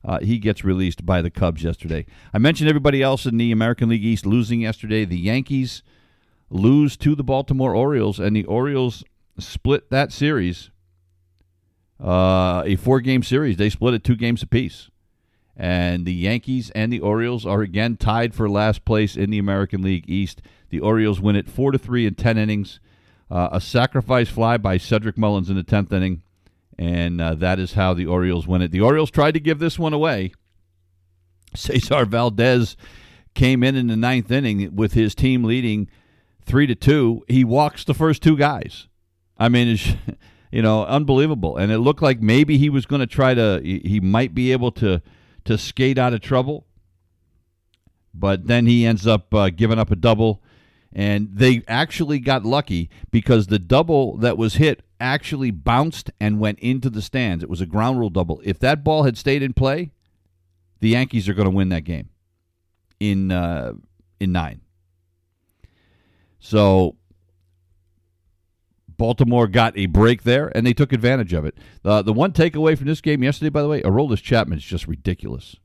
uh, 0.04 0.20
he 0.20 0.38
gets 0.38 0.64
released 0.64 1.04
by 1.04 1.20
the 1.20 1.28
Cubs 1.28 1.64
yesterday. 1.64 2.06
I 2.32 2.38
mentioned 2.38 2.68
everybody 2.68 3.02
else 3.02 3.26
in 3.26 3.36
the 3.36 3.50
American 3.50 3.88
League 3.88 4.04
East 4.04 4.24
losing 4.24 4.60
yesterday. 4.60 5.04
The 5.04 5.18
Yankees 5.18 5.82
lose 6.50 6.96
to 6.98 7.14
the 7.14 7.24
Baltimore 7.24 7.74
Orioles, 7.74 8.18
and 8.18 8.34
the 8.34 8.44
Orioles 8.44 9.04
split 9.38 9.90
that 9.90 10.12
series. 10.12 10.70
Uh, 12.02 12.62
a 12.64 12.76
four 12.76 13.00
game 13.00 13.22
series. 13.22 13.56
They 13.56 13.70
split 13.70 13.94
it 13.94 14.04
two 14.04 14.16
games 14.16 14.42
apiece. 14.42 14.88
And 15.56 16.06
the 16.06 16.14
Yankees 16.14 16.70
and 16.70 16.92
the 16.92 17.00
Orioles 17.00 17.44
are 17.44 17.62
again 17.62 17.96
tied 17.96 18.34
for 18.34 18.48
last 18.48 18.84
place 18.84 19.16
in 19.16 19.30
the 19.30 19.38
American 19.38 19.82
League 19.82 20.08
East. 20.08 20.40
The 20.70 20.78
Orioles 20.78 21.20
win 21.20 21.34
it 21.34 21.48
four 21.48 21.72
to 21.72 21.78
three 21.78 22.06
in 22.06 22.14
ten 22.14 22.38
innings. 22.38 22.78
Uh, 23.30 23.48
a 23.52 23.60
sacrifice 23.60 24.28
fly 24.28 24.56
by 24.56 24.78
Cedric 24.78 25.18
Mullins 25.18 25.50
in 25.50 25.56
the 25.56 25.62
tenth 25.62 25.92
inning 25.92 26.22
and 26.78 27.20
uh, 27.20 27.34
that 27.34 27.58
is 27.58 27.72
how 27.72 27.92
the 27.92 28.06
Orioles 28.06 28.46
win 28.46 28.62
it. 28.62 28.70
The 28.70 28.80
Orioles 28.80 29.10
tried 29.10 29.32
to 29.32 29.40
give 29.40 29.58
this 29.58 29.78
one 29.78 29.92
away. 29.92 30.32
Cesar 31.54 32.04
Valdez 32.04 32.76
came 33.34 33.62
in 33.64 33.74
in 33.74 33.88
the 33.88 33.96
ninth 33.96 34.30
inning 34.30 34.74
with 34.76 34.92
his 34.92 35.14
team 35.14 35.44
leading 35.44 35.88
three 36.44 36.66
to 36.66 36.74
two. 36.74 37.24
He 37.28 37.44
walks 37.44 37.84
the 37.84 37.94
first 37.94 38.22
two 38.22 38.36
guys. 38.36 38.86
I 39.36 39.48
mean, 39.48 39.68
it's 39.68 39.88
you 40.52 40.62
know 40.62 40.84
unbelievable, 40.84 41.56
and 41.56 41.72
it 41.72 41.78
looked 41.78 42.02
like 42.02 42.20
maybe 42.20 42.58
he 42.58 42.70
was 42.70 42.86
going 42.86 43.00
to 43.00 43.06
try 43.06 43.34
to. 43.34 43.60
He 43.62 43.98
might 44.00 44.34
be 44.34 44.52
able 44.52 44.70
to 44.72 45.02
to 45.44 45.58
skate 45.58 45.98
out 45.98 46.14
of 46.14 46.20
trouble, 46.20 46.66
but 48.14 48.46
then 48.46 48.66
he 48.66 48.86
ends 48.86 49.06
up 49.06 49.34
uh, 49.34 49.50
giving 49.50 49.78
up 49.78 49.90
a 49.90 49.96
double. 49.96 50.42
And 50.92 51.28
they 51.32 51.62
actually 51.68 52.18
got 52.18 52.44
lucky 52.44 52.88
because 53.10 53.48
the 53.48 53.58
double 53.58 54.16
that 54.18 54.38
was 54.38 54.54
hit 54.54 54.82
actually 55.00 55.50
bounced 55.50 56.10
and 56.20 56.40
went 56.40 56.58
into 56.60 56.90
the 56.90 57.02
stands. 57.02 57.42
It 57.42 57.50
was 57.50 57.60
a 57.60 57.66
ground 57.66 57.98
rule 57.98 58.10
double. 58.10 58.40
If 58.44 58.58
that 58.60 58.82
ball 58.82 59.04
had 59.04 59.18
stayed 59.18 59.42
in 59.42 59.52
play, 59.52 59.92
the 60.80 60.90
Yankees 60.90 61.28
are 61.28 61.34
going 61.34 61.48
to 61.48 61.54
win 61.54 61.68
that 61.70 61.82
game 61.82 62.08
in 63.00 63.30
uh, 63.30 63.72
in 64.20 64.32
nine. 64.32 64.62
So 66.40 66.96
Baltimore 68.96 69.46
got 69.46 69.76
a 69.76 69.86
break 69.86 70.24
there, 70.24 70.50
and 70.54 70.66
they 70.66 70.72
took 70.72 70.92
advantage 70.92 71.32
of 71.32 71.44
it. 71.44 71.56
The 71.82 72.02
the 72.02 72.12
one 72.12 72.32
takeaway 72.32 72.76
from 72.76 72.86
this 72.86 73.00
game 73.00 73.22
yesterday, 73.22 73.50
by 73.50 73.62
the 73.62 73.68
way, 73.68 73.82
Aroldis 73.82 74.22
Chapman 74.22 74.58
is 74.58 74.64
just 74.64 74.86
ridiculous. 74.86 75.56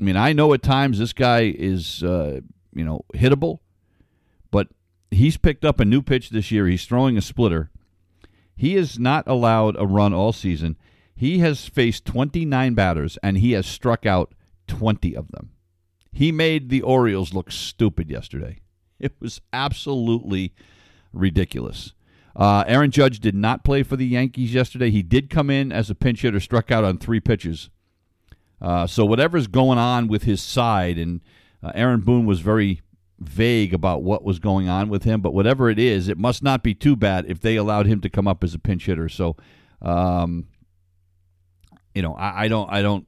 I 0.00 0.04
mean, 0.04 0.16
I 0.16 0.32
know 0.32 0.52
at 0.54 0.62
times 0.62 0.98
this 0.98 1.12
guy 1.12 1.54
is 1.56 2.02
uh, 2.02 2.40
you 2.74 2.84
know 2.84 3.04
hittable, 3.14 3.60
but 4.50 4.68
he's 5.10 5.36
picked 5.36 5.64
up 5.64 5.80
a 5.80 5.84
new 5.84 6.02
pitch 6.02 6.30
this 6.30 6.50
year. 6.50 6.66
He's 6.66 6.84
throwing 6.84 7.16
a 7.16 7.22
splitter 7.22 7.70
he 8.60 8.76
is 8.76 8.98
not 8.98 9.26
allowed 9.26 9.74
a 9.78 9.86
run 9.86 10.12
all 10.12 10.34
season. 10.34 10.76
He 11.16 11.38
has 11.38 11.66
faced 11.66 12.04
29 12.04 12.74
batters 12.74 13.16
and 13.22 13.38
he 13.38 13.52
has 13.52 13.64
struck 13.64 14.04
out 14.04 14.34
20 14.66 15.16
of 15.16 15.28
them. 15.28 15.52
He 16.12 16.30
made 16.30 16.68
the 16.68 16.82
Orioles 16.82 17.32
look 17.32 17.50
stupid 17.50 18.10
yesterday. 18.10 18.60
It 19.00 19.14
was 19.18 19.40
absolutely 19.50 20.52
ridiculous. 21.10 21.94
Uh, 22.36 22.64
Aaron 22.66 22.90
Judge 22.90 23.18
did 23.18 23.34
not 23.34 23.64
play 23.64 23.82
for 23.82 23.96
the 23.96 24.06
Yankees 24.06 24.52
yesterday. 24.52 24.90
He 24.90 25.02
did 25.02 25.30
come 25.30 25.48
in 25.48 25.72
as 25.72 25.88
a 25.88 25.94
pinch 25.94 26.20
hitter, 26.20 26.38
struck 26.38 26.70
out 26.70 26.84
on 26.84 26.98
three 26.98 27.18
pitches. 27.18 27.70
Uh, 28.60 28.86
so 28.86 29.06
whatever's 29.06 29.46
going 29.46 29.78
on 29.78 30.06
with 30.06 30.24
his 30.24 30.42
side, 30.42 30.98
and 30.98 31.22
uh, 31.62 31.72
Aaron 31.74 32.02
Boone 32.02 32.26
was 32.26 32.40
very 32.40 32.82
vague 33.20 33.74
about 33.74 34.02
what 34.02 34.24
was 34.24 34.38
going 34.38 34.68
on 34.68 34.88
with 34.88 35.04
him, 35.04 35.20
but 35.20 35.34
whatever 35.34 35.68
it 35.68 35.78
is, 35.78 36.08
it 36.08 36.18
must 36.18 36.42
not 36.42 36.62
be 36.62 36.74
too 36.74 36.96
bad 36.96 37.26
if 37.28 37.40
they 37.40 37.56
allowed 37.56 37.86
him 37.86 38.00
to 38.00 38.08
come 38.08 38.26
up 38.26 38.42
as 38.42 38.54
a 38.54 38.58
pinch 38.58 38.86
hitter. 38.86 39.08
So, 39.08 39.36
um, 39.82 40.46
you 41.94 42.02
know, 42.02 42.14
I, 42.14 42.44
I 42.44 42.48
don't, 42.48 42.70
I 42.72 42.82
don't, 42.82 43.06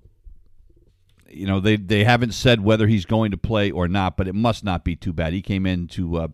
you 1.28 1.46
know, 1.46 1.60
they 1.60 1.76
they 1.76 2.04
haven't 2.04 2.32
said 2.32 2.62
whether 2.62 2.86
he's 2.86 3.06
going 3.06 3.30
to 3.30 3.38
play 3.38 3.70
or 3.70 3.88
not, 3.88 4.18
but 4.18 4.28
it 4.28 4.34
must 4.34 4.64
not 4.64 4.84
be 4.84 4.94
too 4.94 5.14
bad. 5.14 5.32
He 5.32 5.40
came 5.40 5.64
in 5.64 5.88
to 5.88 6.16
uh, 6.16 6.28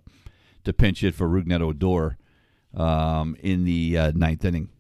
to 0.64 0.73
pinch 0.73 1.02
hit 1.02 1.14
for 1.14 1.28
Rougned 1.28 1.61
Odor 1.61 2.18
um, 2.75 3.37
in 3.40 3.64
the 3.64 3.97
uh, 3.97 4.12
ninth 4.14 4.44
inning. 4.44 4.70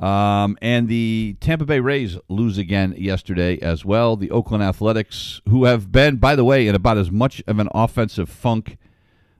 Um, 0.00 0.56
and 0.62 0.88
the 0.88 1.36
Tampa 1.40 1.66
Bay 1.66 1.78
Rays 1.78 2.16
lose 2.28 2.56
again 2.56 2.94
yesterday 2.96 3.58
as 3.60 3.84
well. 3.84 4.16
The 4.16 4.30
Oakland 4.30 4.64
Athletics, 4.64 5.42
who 5.46 5.66
have 5.66 5.92
been, 5.92 6.16
by 6.16 6.34
the 6.34 6.44
way, 6.44 6.66
in 6.66 6.74
about 6.74 6.96
as 6.96 7.10
much 7.10 7.42
of 7.46 7.58
an 7.58 7.68
offensive 7.74 8.30
funk 8.30 8.78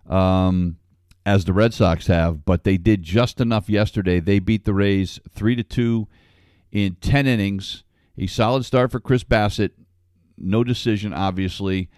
um, 0.07 0.76
as 1.25 1.47
the 1.47 1.55
Red 1.55 1.73
Sox 1.73 2.09
have, 2.09 2.45
but 2.45 2.64
they 2.64 2.76
did 2.76 3.02
just 3.02 3.40
enough 3.40 3.71
yesterday. 3.71 4.21
They 4.21 4.38
beat 4.38 4.67
the 4.67 4.75
Rays 4.75 5.19
three 5.31 5.57
to 5.57 5.62
two 5.62 6.09
in 6.71 6.97
ten 6.97 7.26
innings. 7.26 7.83
A 8.19 8.26
solid 8.26 8.67
start 8.67 8.90
for 8.90 9.00
Chris 9.00 9.25
Bassitt. 9.25 9.71
No 10.37 10.62
decision, 10.62 11.14
obviously, 11.14 11.88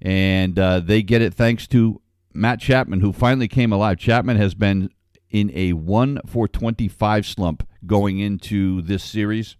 and 0.00 0.56
uh, 0.60 0.78
they 0.78 1.02
get 1.02 1.22
it 1.22 1.34
thanks 1.34 1.66
to 1.68 2.00
Matt 2.32 2.60
Chapman, 2.60 3.00
who 3.00 3.12
finally 3.12 3.48
came 3.48 3.72
alive. 3.72 3.98
Chapman 3.98 4.36
has 4.36 4.54
been 4.54 4.90
in 5.28 5.50
a 5.54 5.72
one 5.72 6.20
for 6.24 6.46
twenty-five 6.46 7.26
slump 7.26 7.66
going 7.86 8.18
into 8.18 8.82
this 8.82 9.02
series. 9.02 9.56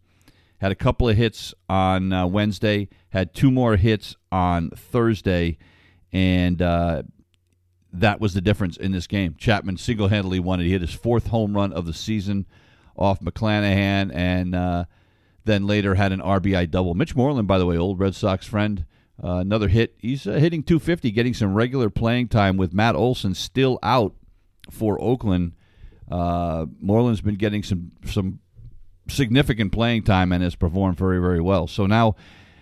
Had 0.59 0.73
a 0.73 0.77
couple 0.77 1.09
of 1.09 1.17
hits 1.17 1.55
on 1.69 2.13
uh, 2.13 2.27
Wednesday, 2.27 2.89
had 3.11 3.35
two 3.35 3.51
more 3.51 3.77
hits 3.77 4.17
on 4.31 4.71
Thursday, 4.71 5.59
and 6.13 6.63
uh, 6.63 7.03
that 7.93 8.21
was 8.21 8.35
the 8.35 8.41
difference 8.41 8.77
in 8.77 8.93
this 8.93 9.09
game. 9.09 9.35
Chapman 9.37 9.77
single 9.77 10.09
handedly 10.09 10.39
won 10.39 10.61
it. 10.61 10.65
He 10.65 10.71
hit 10.71 10.81
his 10.81 10.95
fourth 10.95 11.29
home 11.29 11.55
run 11.55 11.73
of 11.73 11.85
the 11.85 11.93
season 11.93 12.47
off 12.97 13.21
McClanahan, 13.21 14.15
and 14.15 14.55
uh, 14.55 14.85
then 15.45 15.67
later 15.67 15.97
had 15.97 16.13
an 16.13 16.21
RBI 16.21 16.71
double. 16.71 16.95
Mitch 16.95 17.17
Moreland, 17.17 17.49
by 17.49 17.59
the 17.59 17.67
way, 17.67 17.77
old 17.77 17.99
Red 17.99 18.15
Sox 18.15 18.47
friend, 18.47 18.85
uh, 19.23 19.39
another 19.39 19.67
hit. 19.67 19.95
He's 19.99 20.29
uh, 20.29 20.33
hitting 20.33 20.63
250, 20.63 21.11
getting 21.11 21.35
some 21.35 21.55
regular 21.55 21.91
playing 21.91 22.29
time 22.29 22.57
with 22.57 22.73
Matt 22.73 22.95
Olson 22.95 23.35
still 23.35 23.81
out 23.83 24.15
for 24.71 25.01
Oakland 25.03 25.55
uh, 26.13 26.67
Moreland's 26.81 27.23
been 27.23 27.37
getting 27.37 27.63
some 27.63 27.93
some 28.05 28.41
significant 29.09 29.73
playing 29.73 30.03
time 30.05 30.31
and 30.31 30.43
has 30.43 30.55
performed 30.55 30.99
very 30.99 31.19
very 31.19 31.41
well. 31.41 31.67
So 31.67 31.87
now 31.87 32.17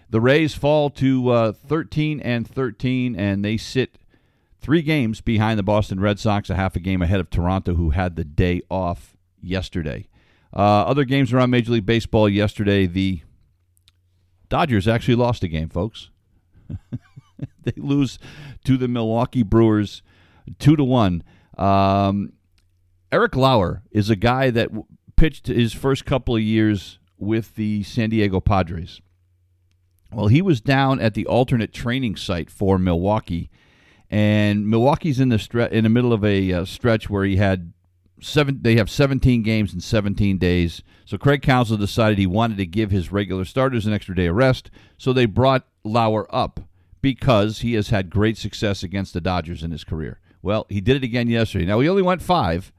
the 0.08 0.20
Rays 0.20 0.54
fall 0.54 0.90
to 0.90 1.30
uh, 1.30 1.52
13 1.52 2.20
and 2.20 2.46
13, 2.46 3.14
and 3.16 3.44
they 3.44 3.56
sit 3.56 3.98
three 4.60 4.82
games 4.82 5.20
behind 5.20 5.58
the 5.58 5.62
Boston 5.62 6.00
Red 6.00 6.18
Sox, 6.18 6.50
a 6.50 6.54
half 6.54 6.76
a 6.76 6.80
game 6.80 7.02
ahead 7.02 7.20
of 7.20 7.30
Toronto, 7.30 7.74
who 7.74 7.90
had 7.90 8.16
the 8.16 8.24
day 8.24 8.62
off 8.70 9.16
yesterday. 9.40 10.08
Uh, 10.54 10.82
other 10.82 11.04
games 11.04 11.32
around 11.32 11.50
Major 11.50 11.72
League 11.72 11.86
Baseball 11.86 12.28
yesterday, 12.28 12.86
the 12.86 13.22
Dodgers 14.48 14.88
actually 14.88 15.14
lost 15.14 15.44
a 15.44 15.48
game, 15.48 15.68
folks. 15.68 16.10
they 17.62 17.72
lose 17.76 18.18
to 18.64 18.76
the 18.76 18.88
Milwaukee 18.88 19.44
Brewers 19.44 20.02
two 20.58 20.76
to 20.76 20.84
one. 20.84 21.22
Um, 21.56 22.32
Eric 23.12 23.34
Lauer 23.34 23.82
is 23.90 24.08
a 24.08 24.16
guy 24.16 24.50
that 24.50 24.70
pitched 25.16 25.48
his 25.48 25.72
first 25.72 26.04
couple 26.04 26.36
of 26.36 26.42
years 26.42 26.98
with 27.18 27.56
the 27.56 27.82
San 27.82 28.10
Diego 28.10 28.40
Padres. 28.40 29.00
Well, 30.12 30.28
he 30.28 30.42
was 30.42 30.60
down 30.60 31.00
at 31.00 31.14
the 31.14 31.26
alternate 31.26 31.72
training 31.72 32.16
site 32.16 32.50
for 32.50 32.78
Milwaukee, 32.78 33.50
and 34.08 34.68
Milwaukee's 34.68 35.20
in 35.20 35.28
the 35.28 35.36
stre- 35.36 35.70
in 35.70 35.84
the 35.84 35.90
middle 35.90 36.12
of 36.12 36.24
a 36.24 36.52
uh, 36.52 36.64
stretch 36.64 37.10
where 37.10 37.24
he 37.24 37.36
had 37.36 37.72
seven. 38.20 38.60
They 38.62 38.76
have 38.76 38.90
17 38.90 39.42
games 39.42 39.74
in 39.74 39.80
17 39.80 40.38
days. 40.38 40.82
So 41.04 41.18
Craig 41.18 41.42
Counsell 41.42 41.76
decided 41.76 42.18
he 42.18 42.26
wanted 42.26 42.58
to 42.58 42.66
give 42.66 42.90
his 42.90 43.12
regular 43.12 43.44
starters 43.44 43.86
an 43.86 43.92
extra 43.92 44.14
day 44.14 44.26
of 44.26 44.36
rest. 44.36 44.70
So 44.98 45.12
they 45.12 45.26
brought 45.26 45.66
Lauer 45.84 46.32
up 46.34 46.60
because 47.02 47.60
he 47.60 47.74
has 47.74 47.90
had 47.90 48.10
great 48.10 48.36
success 48.36 48.82
against 48.82 49.14
the 49.14 49.20
Dodgers 49.20 49.62
in 49.62 49.70
his 49.70 49.84
career. 49.84 50.20
Well, 50.42 50.66
he 50.68 50.80
did 50.80 50.96
it 50.96 51.04
again 51.04 51.28
yesterday. 51.28 51.66
Now, 51.66 51.80
he 51.80 51.88
only 51.88 52.02
went 52.02 52.22
five, 52.22 52.72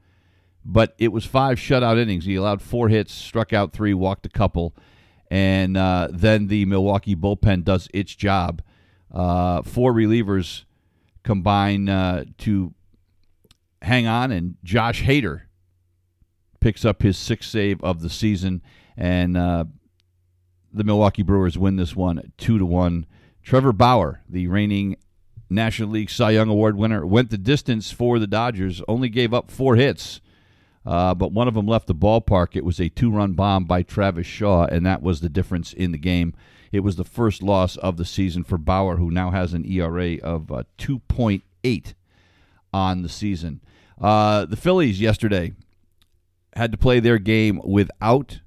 but 0.64 0.94
it 0.98 1.08
was 1.08 1.24
five 1.24 1.58
shutout 1.58 1.98
innings. 1.98 2.24
He 2.24 2.34
allowed 2.34 2.62
four 2.62 2.88
hits, 2.88 3.12
struck 3.12 3.52
out 3.52 3.72
three, 3.72 3.94
walked 3.94 4.26
a 4.26 4.30
couple, 4.30 4.74
and 5.30 5.76
uh, 5.76 6.08
then 6.10 6.48
the 6.48 6.64
Milwaukee 6.66 7.16
bullpen 7.16 7.64
does 7.64 7.88
its 7.92 8.14
job. 8.14 8.62
Uh, 9.12 9.62
four 9.62 9.92
relievers 9.92 10.64
combine 11.22 11.88
uh, 11.88 12.24
to 12.38 12.74
hang 13.82 14.06
on, 14.06 14.30
and 14.30 14.56
Josh 14.62 15.02
Hader 15.02 15.42
picks 16.60 16.84
up 16.84 17.02
his 17.02 17.18
sixth 17.18 17.50
save 17.50 17.82
of 17.82 18.00
the 18.00 18.10
season, 18.10 18.62
and 18.96 19.36
uh, 19.36 19.64
the 20.72 20.84
Milwaukee 20.84 21.22
Brewers 21.22 21.58
win 21.58 21.76
this 21.76 21.96
one 21.96 22.32
two 22.38 22.58
to 22.58 22.64
one. 22.66 23.06
Trevor 23.42 23.72
Bauer, 23.72 24.20
the 24.28 24.46
reigning 24.46 24.96
National 25.50 25.90
League 25.90 26.10
Cy 26.10 26.30
Young 26.30 26.48
Award 26.48 26.76
winner, 26.76 27.04
went 27.04 27.30
the 27.30 27.38
distance 27.38 27.90
for 27.90 28.18
the 28.18 28.28
Dodgers. 28.28 28.80
Only 28.86 29.08
gave 29.08 29.34
up 29.34 29.50
four 29.50 29.74
hits, 29.76 30.20
uh, 30.84 31.14
but 31.14 31.32
one 31.32 31.48
of 31.48 31.54
them 31.54 31.66
left 31.66 31.86
the 31.86 31.94
ballpark. 31.94 32.56
It 32.56 32.64
was 32.64 32.80
a 32.80 32.88
two-run 32.88 33.32
bomb 33.32 33.64
by 33.64 33.82
Travis 33.82 34.26
Shaw, 34.26 34.64
and 34.64 34.84
that 34.86 35.02
was 35.02 35.20
the 35.20 35.28
difference 35.28 35.72
in 35.72 35.92
the 35.92 35.98
game. 35.98 36.34
It 36.72 36.80
was 36.80 36.96
the 36.96 37.04
first 37.04 37.42
loss 37.42 37.76
of 37.76 37.96
the 37.96 38.04
season 38.04 38.44
for 38.44 38.58
Bauer, 38.58 38.96
who 38.96 39.10
now 39.10 39.30
has 39.30 39.52
an 39.52 39.64
ERA 39.64 40.16
of 40.22 40.50
uh, 40.50 40.64
2.8 40.78 41.94
on 42.72 43.02
the 43.02 43.08
season. 43.08 43.60
Uh, 44.00 44.46
the 44.46 44.56
Phillies 44.56 45.00
yesterday 45.00 45.52
had 46.54 46.72
to 46.72 46.78
play 46.78 47.00
their 47.00 47.18
game 47.18 47.60
without 47.64 48.40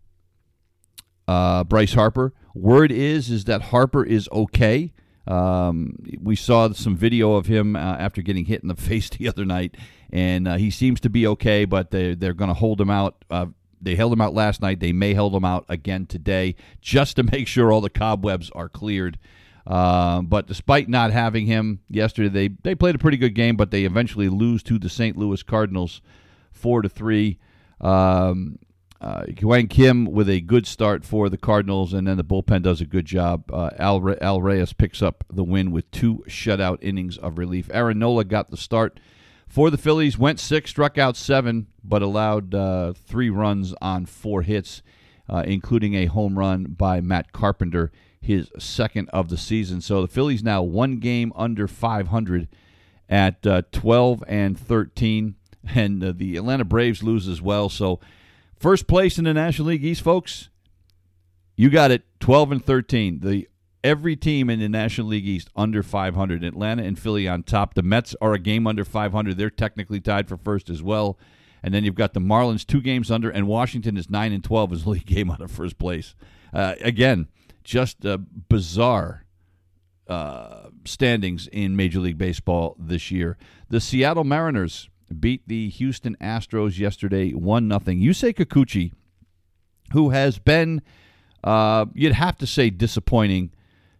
uh, 1.27 1.63
Bryce 1.63 1.93
Harper. 1.93 2.33
Word 2.53 2.91
is 2.91 3.29
is 3.29 3.45
that 3.45 3.61
Harper 3.63 4.03
is 4.03 4.29
okay. 4.31 4.93
Um, 5.27 5.97
we 6.21 6.35
saw 6.35 6.71
some 6.71 6.95
video 6.95 7.33
of 7.33 7.47
him 7.47 7.75
uh, 7.75 7.79
after 7.79 8.21
getting 8.21 8.45
hit 8.45 8.61
in 8.61 8.67
the 8.67 8.75
face 8.81 9.09
the 9.09 9.27
other 9.27 9.45
night, 9.45 9.75
and 10.15 10.47
uh, 10.47 10.55
he 10.55 10.71
seems 10.71 11.01
to 11.01 11.09
be 11.09 11.27
okay. 11.27 11.65
But 11.65 11.91
they 11.91 12.15
they're 12.15 12.33
going 12.33 12.47
to 12.47 12.55
hold 12.55 12.79
him 12.79 12.89
out. 12.89 13.25
Uh, 13.29 13.47
they 13.81 13.95
held 13.95 14.13
him 14.13 14.21
out 14.21 14.33
last 14.33 14.61
night. 14.61 14.79
They 14.79 14.93
may 14.93 15.13
hold 15.13 15.35
him 15.35 15.43
out 15.43 15.65
again 15.67 16.05
today, 16.05 16.55
just 16.79 17.17
to 17.17 17.23
make 17.31 17.47
sure 17.47 17.71
all 17.71 17.81
the 17.81 17.89
cobwebs 17.89 18.49
are 18.51 18.69
cleared. 18.69 19.19
Uh, 19.67 20.21
but 20.21 20.47
despite 20.47 20.87
not 20.87 21.11
having 21.11 21.47
him 21.47 21.81
yesterday, 21.89 22.29
they 22.29 22.55
they 22.63 22.75
played 22.75 22.95
a 22.95 22.99
pretty 22.99 23.17
good 23.17 23.35
game, 23.35 23.57
but 23.57 23.71
they 23.71 23.83
eventually 23.83 24.29
lose 24.29 24.63
to 24.63 24.79
the 24.79 24.89
St. 24.89 25.17
Louis 25.17 25.43
Cardinals, 25.43 26.01
four 26.53 26.81
to 26.81 26.87
three. 26.87 27.37
Um, 27.81 28.57
uh, 29.01 29.25
Wang 29.41 29.67
Kim 29.67 30.05
with 30.05 30.29
a 30.29 30.39
good 30.39 30.65
start 30.65 31.03
for 31.03 31.27
the 31.29 31.37
Cardinals, 31.37 31.93
and 31.93 32.07
then 32.07 32.15
the 32.15 32.23
bullpen 32.23 32.63
does 32.63 32.79
a 32.79 32.85
good 32.85 33.05
job. 33.05 33.51
Uh, 33.51 33.69
Al, 33.77 33.99
Re- 33.99 34.17
Al 34.21 34.41
Reyes 34.41 34.71
picks 34.71 35.01
up 35.01 35.25
the 35.31 35.43
win 35.43 35.71
with 35.71 35.91
two 35.91 36.23
shutout 36.29 36.77
innings 36.81 37.17
of 37.17 37.37
relief. 37.37 37.69
Aaron 37.73 37.99
Nola 37.99 38.23
got 38.23 38.49
the 38.49 38.57
start 38.57 38.99
for 39.55 39.69
the 39.69 39.77
Phillies, 39.77 40.17
went 40.17 40.39
six, 40.39 40.69
struck 40.69 40.97
out 40.97 41.15
seven, 41.15 41.67
but 41.83 42.01
allowed 42.01 42.53
uh, 42.53 42.93
three 42.93 43.29
runs 43.29 43.73
on 43.81 44.05
four 44.05 44.41
hits, 44.41 44.81
uh, 45.29 45.43
including 45.47 45.93
a 45.95 46.05
home 46.05 46.37
run 46.37 46.65
by 46.65 46.99
Matt 46.99 47.31
Carpenter, 47.31 47.91
his 48.19 48.51
second 48.59 49.09
of 49.09 49.29
the 49.29 49.37
season. 49.37 49.79
So 49.79 50.01
the 50.01 50.07
Phillies 50.07 50.43
now 50.43 50.61
one 50.61 50.97
game 50.97 51.31
under 51.35 51.67
500 51.67 52.49
at 53.07 53.47
uh, 53.47 53.61
12 53.71 54.23
and 54.27 54.59
13, 54.59 55.35
and 55.73 56.03
uh, 56.03 56.13
the 56.13 56.35
Atlanta 56.35 56.65
Braves 56.65 57.01
lose 57.01 57.27
as 57.27 57.41
well. 57.41 57.69
So 57.69 57.99
First 58.57 58.87
place 58.87 59.17
in 59.17 59.25
the 59.25 59.33
National 59.33 59.67
League 59.69 59.83
East, 59.83 60.01
folks. 60.01 60.49
You 61.55 61.69
got 61.69 61.91
it, 61.91 62.03
12 62.19 62.53
and 62.53 62.65
13. 62.65 63.19
The 63.19 63.47
every 63.85 64.15
team 64.15 64.49
in 64.49 64.59
the 64.59 64.67
National 64.67 65.07
League 65.07 65.27
East 65.27 65.49
under 65.55 65.83
500. 65.83 66.43
Atlanta 66.43 66.83
and 66.83 66.97
Philly 66.97 67.27
on 67.27 67.43
top. 67.43 67.75
The 67.75 67.83
Mets 67.83 68.15
are 68.19 68.33
a 68.33 68.39
game 68.39 68.65
under 68.65 68.83
500. 68.83 69.37
They're 69.37 69.51
technically 69.51 70.01
tied 70.01 70.27
for 70.27 70.37
first 70.37 70.71
as 70.71 70.81
well. 70.81 71.19
And 71.61 71.73
then 71.73 71.83
you've 71.83 71.95
got 71.95 72.13
the 72.13 72.19
Marlins 72.19 72.65
two 72.65 72.81
games 72.81 73.11
under, 73.11 73.29
and 73.29 73.47
Washington 73.47 73.95
is 73.95 74.09
nine 74.09 74.33
and 74.33 74.43
12 74.43 74.73
is 74.73 74.83
the 74.83 74.89
league 74.89 75.05
game 75.05 75.29
out 75.29 75.41
of 75.41 75.51
first 75.51 75.77
place. 75.77 76.15
Uh, 76.51 76.75
again, 76.81 77.27
just 77.63 78.05
uh, 78.05 78.17
bizarre 78.49 79.25
uh, 80.07 80.69
standings 80.85 81.47
in 81.47 81.75
Major 81.75 81.99
League 81.99 82.17
Baseball 82.17 82.75
this 82.79 83.11
year. 83.11 83.37
The 83.69 83.79
Seattle 83.79 84.23
Mariners 84.23 84.89
beat 85.19 85.47
the 85.47 85.69
Houston 85.69 86.17
Astros 86.19 86.79
yesterday 86.79 87.31
1 87.31 87.69
0. 87.69 87.79
Yusei 87.79 88.33
Kikuchi, 88.33 88.93
who 89.93 90.09
has 90.09 90.39
been, 90.39 90.81
uh, 91.43 91.85
you'd 91.93 92.13
have 92.13 92.37
to 92.37 92.47
say, 92.47 92.69
disappointing 92.71 93.51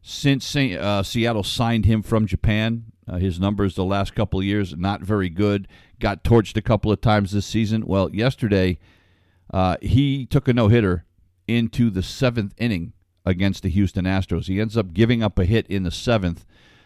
since 0.07 0.55
uh, 0.55 1.01
Seattle 1.01 1.41
signed 1.41 1.85
him 1.85 2.03
from 2.03 2.27
Japan. 2.27 2.85
Uh, 3.07 3.17
his 3.17 3.39
numbers 3.39 3.73
the 3.73 3.83
last 3.83 4.13
couple 4.13 4.39
of 4.39 4.45
years 4.45 4.77
not 4.77 5.01
very 5.01 5.29
good. 5.29 5.67
Got 5.99 6.23
torched 6.23 6.55
a 6.55 6.61
couple 6.61 6.91
of 6.91 7.01
times 7.01 7.31
this 7.31 7.47
season. 7.47 7.87
Well, 7.87 8.13
yesterday 8.13 8.77
uh, 9.51 9.77
he 9.81 10.27
took 10.27 10.47
a 10.47 10.53
no 10.53 10.67
hitter 10.67 11.05
into 11.47 11.89
the 11.89 12.03
seventh 12.03 12.53
inning 12.57 12.93
against 13.25 13.63
the 13.63 13.69
Houston 13.69 14.05
Astros. 14.05 14.45
He 14.45 14.61
ends 14.61 14.77
up 14.77 14.93
giving 14.93 15.23
up 15.23 15.39
a 15.39 15.45
hit 15.45 15.65
in 15.67 15.81
the 15.81 15.91
seventh, 15.91 16.45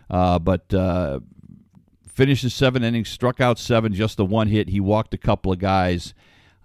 uh, 0.10 0.39
but 0.39 0.73
uh, 0.73 1.19
finishes 2.08 2.53
seven 2.53 2.86
innings, 2.86 3.10
struck 3.10 3.41
out 3.41 3.60
seven, 3.60 3.93
just 3.93 4.15
the 4.15 4.25
one 4.25 4.47
hit. 4.47 4.69
He 4.69 4.79
walked 4.79 5.13
a 5.13 5.17
couple 5.17 5.51
of 5.51 5.60
guys 5.60 6.13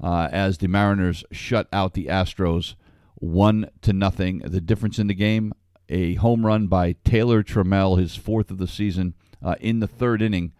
uh, 0.00 0.28
as 0.30 0.58
the 0.58 0.68
Mariners 0.68 1.24
shut 1.32 1.66
out 1.72 1.94
the 1.94 2.06
Astros 2.06 2.76
one 3.16 3.70
to 3.82 3.92
nothing. 3.92 4.38
The 4.38 4.60
difference 4.60 5.00
in 5.00 5.08
the 5.08 5.14
game: 5.14 5.52
a 5.88 6.14
home 6.14 6.44
run 6.44 6.66
by 6.66 6.96
Taylor 7.04 7.42
Trammell, 7.42 7.98
his 7.98 8.16
fourth 8.16 8.50
of 8.50 8.58
the 8.58 8.68
season, 8.68 9.14
uh, 9.42 9.56
in 9.60 9.80
the 9.80 9.86
third 9.86 10.22
inning 10.22 10.52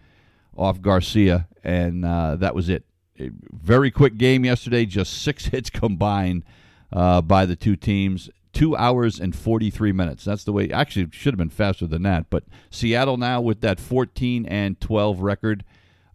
off 0.56 0.80
Garcia, 0.80 1.48
and 1.62 2.04
uh, 2.04 2.37
that 2.37 2.54
was 2.54 2.68
it. 2.68 2.84
A 3.18 3.30
very 3.52 3.90
quick 3.90 4.16
game 4.18 4.44
yesterday, 4.44 4.87
just 4.87 5.22
six 5.22 5.46
hits 5.46 5.70
combined 5.70 6.44
uh, 6.92 7.20
by 7.20 7.46
the 7.46 7.56
two 7.56 7.76
teams 7.76 8.30
two 8.54 8.76
hours 8.76 9.20
and 9.20 9.37
43 9.37 9.92
minutes. 9.92 10.24
That's 10.24 10.44
the 10.44 10.52
way. 10.52 10.70
Actually, 10.70 11.08
should 11.10 11.34
have 11.34 11.38
been 11.38 11.50
faster 11.50 11.87
than 11.87 12.04
that. 12.04 12.30
But 12.30 12.44
Seattle 12.70 13.16
now 13.16 13.40
with 13.40 13.60
that 13.60 13.80
14 13.80 14.46
and 14.46 14.80
12 14.80 15.20
record, 15.20 15.64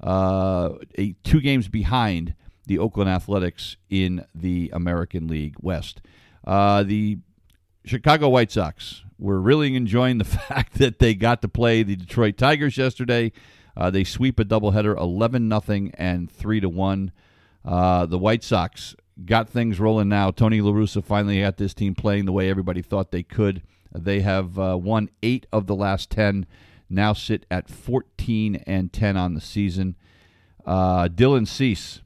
uh, 0.02 0.76
a, 0.98 1.14
two 1.24 1.42
games 1.42 1.68
behind 1.68 2.34
the 2.66 2.80
Oakland 2.80 3.10
Athletics 3.10 3.78
in 3.90 4.26
the 4.34 4.72
American 4.74 5.28
League 5.28 5.56
West. 5.60 6.02
Uh, 6.46 6.84
the 6.84 7.20
Chicago 7.86 8.30
White 8.30 8.52
Sox 8.52 9.04
were 9.18 9.40
really 9.40 9.76
enjoying 9.76 10.18
the 10.18 10.24
fact 10.26 10.76
that 10.76 11.00
they 11.00 11.14
got 11.14 11.42
to 11.42 11.48
play 11.48 11.84
the 11.84 11.96
Detroit 11.96 12.38
Tigers 12.38 12.78
yesterday. 12.78 13.32
Uh, 13.76 13.90
they 13.90 14.04
sweep 14.04 14.40
a 14.40 14.46
doubleheader, 14.46 14.98
11 14.98 15.48
nothing 15.48 15.92
and 15.96 16.32
3 16.32 16.60
to 16.62 16.70
1. 16.70 17.12
Uh, 17.64 18.06
the 18.06 18.18
White 18.18 18.44
Sox 18.44 18.96
got 19.26 19.50
things 19.50 19.80
rolling 19.80 20.10
now. 20.10 20.32
Tony 20.32 20.62
La 20.62 20.72
Russa 20.72 21.04
finally 21.04 21.42
got 21.42 21.58
this 21.58 21.74
team 21.74 21.96
playing 21.96 22.26
the 22.26 22.32
way 22.32 22.50
everybody 22.50 22.82
thought 22.82 23.12
they 23.12 23.24
could. 23.24 23.62
They 23.94 24.22
have 24.22 24.58
uh, 24.60 24.78
won 24.78 25.10
eight 25.24 25.46
of 25.52 25.68
the 25.68 25.76
last 25.76 26.10
10, 26.12 26.46
now 26.90 27.14
sit 27.14 27.46
at 27.50 27.70
14 27.70 28.64
and 28.68 28.94
10 28.94 29.18
on 29.18 29.34
the 29.34 29.42
season. 29.42 29.96
Uh, 30.66 31.08
Dylan 31.08 31.48
Cease, 31.48 32.02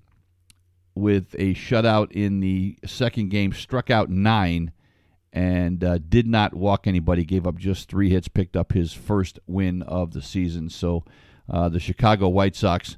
with 0.95 1.33
a 1.35 1.53
shutout 1.53 2.11
in 2.11 2.39
the 2.39 2.77
second 2.85 3.29
game, 3.29 3.51
struck 3.51 3.89
out 3.89 4.09
nine 4.09 4.71
and 5.33 5.83
uh, 5.83 5.97
did 5.97 6.27
not 6.27 6.53
walk 6.53 6.85
anybody, 6.85 7.25
gave 7.25 7.47
up 7.47 7.57
just 7.57 7.89
three 7.89 8.09
hits, 8.09 8.27
picked 8.27 8.55
up 8.55 8.71
his 8.71 8.93
first 8.93 9.39
win 9.47 9.81
of 9.81 10.13
the 10.13 10.21
season. 10.21 10.69
So 10.69 11.03
uh, 11.49 11.69
the 11.69 11.79
Chicago 11.79 12.29
White 12.29 12.55
Sox 12.55 12.97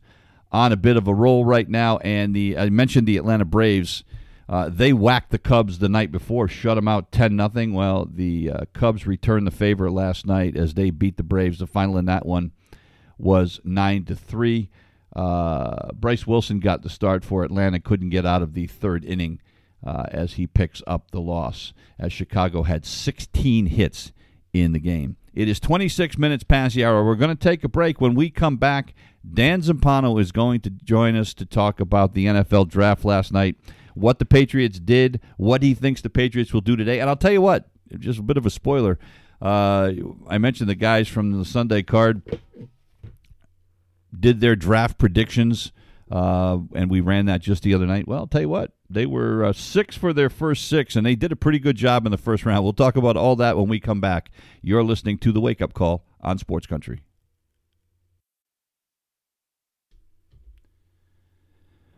on 0.51 0.73
a 0.73 0.77
bit 0.77 0.97
of 0.97 1.07
a 1.07 1.13
roll 1.13 1.45
right 1.45 1.69
now. 1.69 1.97
And 1.99 2.35
the 2.35 2.57
I 2.57 2.69
mentioned 2.69 3.07
the 3.07 3.17
Atlanta 3.17 3.45
Braves. 3.45 4.03
Uh, 4.47 4.69
they 4.69 4.93
whacked 4.93 5.31
the 5.31 5.39
Cubs 5.39 5.79
the 5.79 5.89
night 5.89 6.11
before, 6.11 6.47
shut 6.47 6.75
them 6.75 6.87
out 6.87 7.11
ten 7.11 7.35
nothing. 7.35 7.73
Well, 7.73 8.07
the 8.11 8.51
uh, 8.51 8.65
Cubs 8.73 9.07
returned 9.07 9.47
the 9.47 9.51
favor 9.51 9.89
last 9.89 10.27
night 10.27 10.55
as 10.55 10.73
they 10.73 10.91
beat 10.91 11.17
the 11.17 11.23
Braves. 11.23 11.59
The 11.59 11.65
final 11.65 11.97
in 11.97 12.05
that 12.05 12.25
one 12.25 12.51
was 13.17 13.59
nine 13.63 14.03
to 14.05 14.15
three. 14.15 14.69
Uh, 15.15 15.93
Bryce 15.93 16.27
Wilson 16.27 16.59
got 16.59 16.83
the 16.83 16.89
start 16.89 17.23
for 17.23 17.43
Atlanta, 17.43 17.79
couldn't 17.79 18.09
get 18.09 18.25
out 18.25 18.41
of 18.41 18.53
the 18.53 18.67
third 18.67 19.05
inning 19.05 19.39
uh, 19.85 20.05
as 20.11 20.33
he 20.33 20.47
picks 20.47 20.81
up 20.87 21.11
the 21.11 21.21
loss. 21.21 21.73
As 21.99 22.11
Chicago 22.11 22.63
had 22.63 22.85
16 22.85 23.67
hits 23.67 24.11
in 24.53 24.71
the 24.71 24.79
game. 24.79 25.17
It 25.33 25.49
is 25.49 25.59
26 25.59 26.17
minutes 26.17 26.43
past 26.43 26.75
the 26.75 26.85
hour. 26.85 27.03
We're 27.03 27.15
going 27.15 27.35
to 27.35 27.41
take 27.41 27.63
a 27.63 27.69
break. 27.69 27.99
When 27.99 28.15
we 28.15 28.29
come 28.29 28.55
back, 28.55 28.93
Dan 29.33 29.61
Zampano 29.61 30.19
is 30.19 30.31
going 30.31 30.61
to 30.61 30.69
join 30.69 31.15
us 31.15 31.33
to 31.35 31.45
talk 31.45 31.79
about 31.79 32.13
the 32.13 32.25
NFL 32.25 32.69
draft 32.69 33.03
last 33.03 33.33
night, 33.33 33.57
what 33.93 34.19
the 34.19 34.25
Patriots 34.25 34.79
did, 34.79 35.19
what 35.37 35.61
he 35.61 35.73
thinks 35.73 36.01
the 36.01 36.09
Patriots 36.09 36.53
will 36.53 36.61
do 36.61 36.75
today. 36.75 36.99
And 36.99 37.09
I'll 37.09 37.15
tell 37.17 37.33
you 37.33 37.41
what, 37.41 37.67
just 37.99 38.19
a 38.19 38.23
bit 38.23 38.37
of 38.37 38.45
a 38.45 38.49
spoiler. 38.49 38.97
Uh, 39.41 39.91
I 40.27 40.37
mentioned 40.37 40.69
the 40.69 40.75
guys 40.75 41.07
from 41.07 41.37
the 41.37 41.45
Sunday 41.45 41.83
card 41.83 42.21
did 44.17 44.39
their 44.39 44.55
draft 44.55 44.97
predictions, 44.97 45.73
uh, 46.11 46.59
and 46.73 46.89
we 46.89 47.01
ran 47.01 47.25
that 47.25 47.41
just 47.41 47.63
the 47.63 47.73
other 47.73 47.85
night. 47.85 48.07
Well, 48.07 48.19
I'll 48.19 48.27
tell 48.27 48.41
you 48.41 48.49
what, 48.49 48.71
they 48.89 49.05
were 49.05 49.43
uh, 49.43 49.53
six 49.53 49.97
for 49.97 50.13
their 50.13 50.29
first 50.29 50.67
six, 50.67 50.95
and 50.95 51.05
they 51.05 51.15
did 51.15 51.31
a 51.31 51.35
pretty 51.35 51.59
good 51.59 51.75
job 51.75 52.05
in 52.05 52.11
the 52.11 52.17
first 52.17 52.45
round. 52.45 52.63
We'll 52.63 52.73
talk 52.73 52.95
about 52.95 53.17
all 53.17 53.35
that 53.37 53.57
when 53.57 53.67
we 53.67 53.79
come 53.79 53.99
back. 53.99 54.29
You're 54.61 54.83
listening 54.83 55.17
to 55.19 55.31
the 55.31 55.41
Wake 55.41 55.61
Up 55.61 55.73
Call 55.73 56.05
on 56.21 56.37
Sports 56.37 56.67
Country. 56.67 57.01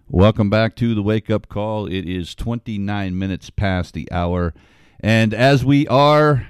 Welcome 0.09 0.49
back 0.49 0.77
to 0.77 0.95
the 0.95 1.03
Wake 1.03 1.29
Up 1.29 1.49
Call. 1.49 1.85
It 1.85 2.07
is 2.07 2.33
29 2.33 3.19
minutes 3.19 3.49
past 3.49 3.93
the 3.93 4.09
hour. 4.09 4.53
And 5.01 5.33
as 5.33 5.65
we 5.65 5.85
are 5.89 6.47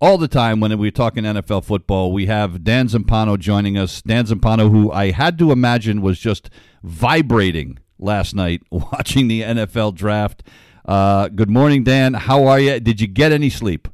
all 0.00 0.18
the 0.18 0.28
time 0.28 0.60
when 0.60 0.76
we're 0.78 0.90
talking 0.90 1.24
NFL 1.24 1.64
football, 1.64 2.12
we 2.12 2.26
have 2.26 2.62
Dan 2.62 2.88
Zampano 2.88 3.38
joining 3.38 3.78
us. 3.78 4.02
Dan 4.02 4.26
Zampano, 4.26 4.70
who 4.70 4.92
I 4.92 5.10
had 5.10 5.38
to 5.38 5.52
imagine 5.52 6.02
was 6.02 6.18
just 6.18 6.50
vibrating 6.82 7.78
last 7.98 8.34
night 8.34 8.62
watching 8.70 9.28
the 9.28 9.42
NFL 9.42 9.94
draft. 9.94 10.42
Uh, 10.84 11.28
good 11.28 11.50
morning, 11.50 11.82
Dan. 11.82 12.14
How 12.14 12.46
are 12.46 12.60
you? 12.60 12.78
Did 12.78 13.00
you 13.00 13.06
get 13.06 13.32
any 13.32 13.50
sleep? 13.50 13.88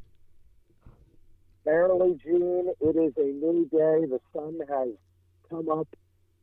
Barely, 1.65 2.19
Gene. 2.23 2.73
It 2.81 2.95
is 2.95 3.13
a 3.17 3.21
new 3.21 3.67
day. 3.71 4.05
The 4.05 4.19
sun 4.33 4.59
has 4.69 4.89
come 5.49 5.69
up. 5.69 5.87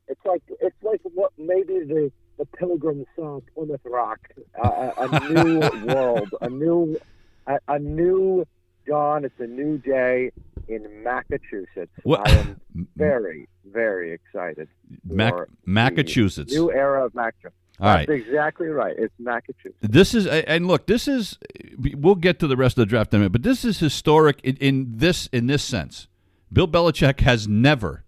It's 0.09 0.21
like 0.25 0.43
it's 0.61 0.77
like 0.83 1.01
what 1.15 1.33
maybe 1.39 1.85
the 1.85 2.11
the 2.39 2.47
pilgrims 2.47 3.07
saw 3.15 3.41
Plymouth 3.55 3.83
Rock, 3.85 4.19
uh, 4.61 4.91
a, 4.97 5.09
a 5.09 5.31
new 5.31 5.61
world, 5.87 6.31
a 6.41 6.49
new 6.49 6.99
a, 7.47 7.59
a, 7.69 7.79
new 7.79 8.45
dawn. 8.91 9.25
It's 9.25 9.39
a 9.39 9.47
new 9.47 9.79
day 9.79 10.31
in 10.69 11.03
Massachusetts. 11.03 11.93
What? 12.03 12.29
I 12.29 12.33
am 12.39 12.61
very 12.97 13.49
very 13.73 14.13
excited. 14.13 14.69
Mac- 15.05 15.35
Massachusetts. 15.65 16.53
New 16.53 16.73
era 16.73 17.07
of 17.07 17.15
Mac. 17.15 17.35
All 17.45 17.51
That's 17.79 18.09
right. 18.09 18.11
exactly 18.11 18.69
right. 18.69 18.95
It's 18.99 19.15
Massachusetts. 19.19 19.77
This 19.81 20.15
is, 20.15 20.27
and 20.27 20.67
look, 20.67 20.87
this 20.87 21.09
is. 21.09 21.39
We'll 21.79 22.15
get 22.15 22.39
to 22.41 22.47
the 22.47 22.57
rest 22.57 22.77
of 22.77 22.83
the 22.83 22.87
draft 22.87 23.15
in 23.15 23.19
a 23.19 23.21
minute, 23.21 23.33
but 23.33 23.43
this 23.43 23.65
is 23.65 23.79
historic 23.79 24.41
in, 24.43 24.57
in 24.57 24.87
this 24.97 25.29
in 25.33 25.47
this 25.47 25.63
sense. 25.63 26.09
Bill 26.53 26.69
Belichick 26.69 27.21
has 27.21 27.49
never, 27.49 28.05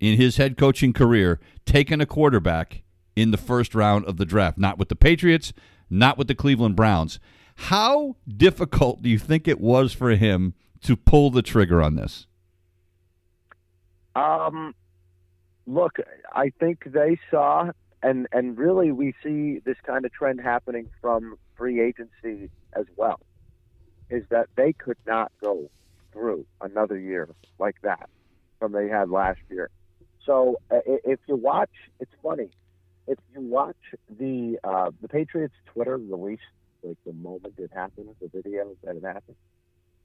in 0.00 0.16
his 0.16 0.38
head 0.38 0.56
coaching 0.56 0.92
career, 0.92 1.38
taken 1.66 2.00
a 2.00 2.06
quarterback 2.06 2.82
in 3.14 3.30
the 3.30 3.36
first 3.36 3.74
round 3.74 4.06
of 4.06 4.16
the 4.16 4.24
draft. 4.24 4.58
Not 4.58 4.78
with 4.78 4.88
the 4.88 4.96
Patriots, 4.96 5.52
not 5.88 6.18
with 6.18 6.26
the 6.26 6.34
Cleveland 6.34 6.74
Browns. 6.74 7.20
How 7.56 8.16
difficult 8.28 9.02
do 9.02 9.08
you 9.08 9.18
think 9.18 9.46
it 9.46 9.60
was 9.60 9.92
for 9.92 10.10
him 10.10 10.54
to 10.82 10.96
pull 10.96 11.30
the 11.30 11.42
trigger 11.42 11.82
on 11.82 11.96
this? 11.96 12.26
Um, 14.14 14.74
look, 15.66 15.98
I 16.32 16.50
think 16.58 16.84
they 16.92 17.18
saw 17.30 17.70
and 18.02 18.26
and 18.32 18.58
really 18.58 18.92
we 18.92 19.14
see 19.22 19.60
this 19.64 19.76
kind 19.86 20.04
of 20.04 20.12
trend 20.12 20.40
happening 20.40 20.88
from 21.00 21.36
free 21.56 21.80
agency 21.80 22.50
as 22.74 22.86
well 22.96 23.20
is 24.10 24.24
that 24.30 24.48
they 24.56 24.72
could 24.72 24.96
not 25.06 25.30
go 25.40 25.70
through 26.12 26.44
another 26.60 26.98
year 26.98 27.28
like 27.58 27.76
that 27.82 28.08
from 28.58 28.72
they 28.72 28.88
had 28.88 29.08
last 29.08 29.40
year 29.50 29.70
so 30.26 30.56
uh, 30.70 30.78
if 30.86 31.20
you 31.26 31.36
watch 31.36 31.70
it's 32.00 32.12
funny 32.22 32.50
if 33.06 33.18
you 33.34 33.40
watch 33.40 33.76
the 34.18 34.58
uh, 34.64 34.90
the 35.00 35.08
patriots 35.08 35.54
twitter 35.66 35.96
released 35.96 36.42
like 36.82 36.98
the 37.06 37.12
moment 37.12 37.54
it 37.58 37.70
happened 37.74 38.08
the 38.20 38.28
video 38.28 38.74
that 38.84 38.96
it 38.96 39.04
happened 39.04 39.36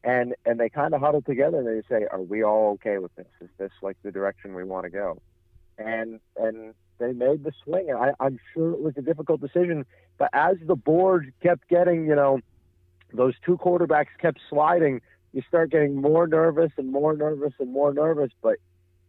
and 0.03 0.35
and 0.45 0.59
they 0.59 0.69
kind 0.69 0.93
of 0.93 1.01
huddle 1.01 1.21
together 1.21 1.57
and 1.59 1.67
they 1.67 1.81
say 1.89 2.05
are 2.11 2.21
we 2.21 2.43
all 2.43 2.73
okay 2.73 2.97
with 2.97 3.13
this 3.15 3.27
is 3.41 3.49
this 3.57 3.71
like 3.81 3.97
the 4.03 4.11
direction 4.11 4.53
we 4.53 4.63
want 4.63 4.83
to 4.83 4.89
go 4.89 5.19
and 5.77 6.19
and 6.37 6.73
they 6.99 7.13
made 7.13 7.43
the 7.43 7.51
swing. 7.63 7.91
I, 7.93 8.11
I'm 8.19 8.39
sure 8.53 8.71
it 8.71 8.81
was 8.81 8.93
a 8.97 9.01
difficult 9.01 9.41
decision, 9.41 9.85
but 10.17 10.29
as 10.33 10.57
the 10.65 10.75
board 10.75 11.33
kept 11.41 11.67
getting, 11.69 12.05
you 12.07 12.15
know, 12.15 12.39
those 13.13 13.35
two 13.45 13.57
quarterbacks 13.57 14.07
kept 14.19 14.39
sliding, 14.49 15.01
you 15.33 15.41
start 15.47 15.69
getting 15.69 15.95
more 15.95 16.27
nervous 16.27 16.71
and 16.77 16.91
more 16.91 17.15
nervous 17.15 17.53
and 17.59 17.71
more 17.71 17.93
nervous. 17.93 18.31
But 18.41 18.57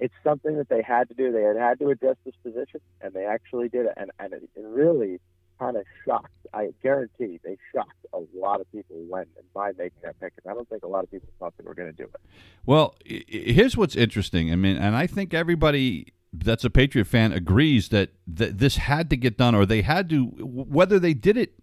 it's 0.01 0.15
something 0.23 0.57
that 0.57 0.69
they 0.69 0.83
had 0.83 1.09
to 1.09 1.15
do. 1.15 1.33
They 1.33 1.43
had 1.43 1.57
had 1.57 1.79
to 1.81 1.89
adjust 1.89 2.19
this 2.25 2.35
position, 2.43 2.81
and 3.01 3.13
they 3.15 3.25
actually 3.25 3.69
did 3.69 3.87
it. 3.87 3.95
And 3.97 4.11
and 4.19 4.33
it, 4.33 4.49
it 4.55 4.65
really 4.65 5.21
kind 5.59 5.77
of 5.77 5.85
shocked. 6.05 6.33
I 6.55 6.71
guarantee 6.83 7.41
they 7.45 7.57
shocked 7.75 8.07
a 8.13 8.21
lot 8.35 8.61
of 8.61 8.71
people 8.73 8.97
when 9.09 9.27
and 9.37 9.53
by 9.53 9.73
making 9.77 9.99
that 10.03 10.19
pick. 10.21 10.33
And 10.43 10.51
I 10.51 10.55
don't 10.55 10.69
think 10.69 10.83
a 10.83 10.89
lot 10.89 11.05
of 11.05 11.11
people 11.11 11.29
thought 11.39 11.55
they 11.59 11.65
were 11.65 11.75
going 11.75 11.91
to 11.91 11.97
do 11.97 12.05
it. 12.05 12.21
Well, 12.65 12.95
here's 13.05 13.77
what's 13.77 13.97
interesting. 13.97 14.53
I 14.53 14.57
mean, 14.57 14.77
and 14.77 14.97
I 14.97 15.07
think 15.07 15.35
everybody 15.35 16.13
that's 16.33 16.65
a 16.65 16.71
Patriot 16.71 17.07
fan 17.07 17.33
agrees 17.33 17.89
that, 17.89 18.11
that 18.27 18.59
this 18.59 18.77
had 18.77 19.11
to 19.11 19.17
get 19.17 19.37
done, 19.39 19.55
or 19.55 19.65
they 19.65 19.83
had 19.83 20.09
to, 20.11 20.25
whether 20.25 20.99
they 20.99 21.15
did 21.15 21.37
it 21.37 21.55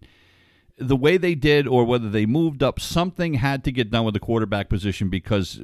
the 0.78 0.96
way 0.96 1.16
they 1.16 1.34
did, 1.34 1.66
or 1.66 1.84
whether 1.84 2.10
they 2.10 2.26
moved 2.26 2.62
up, 2.62 2.78
something 2.78 3.34
had 3.34 3.64
to 3.64 3.72
get 3.72 3.90
done 3.90 4.04
with 4.04 4.14
the 4.14 4.20
quarterback 4.20 4.68
position 4.68 5.08
because, 5.08 5.60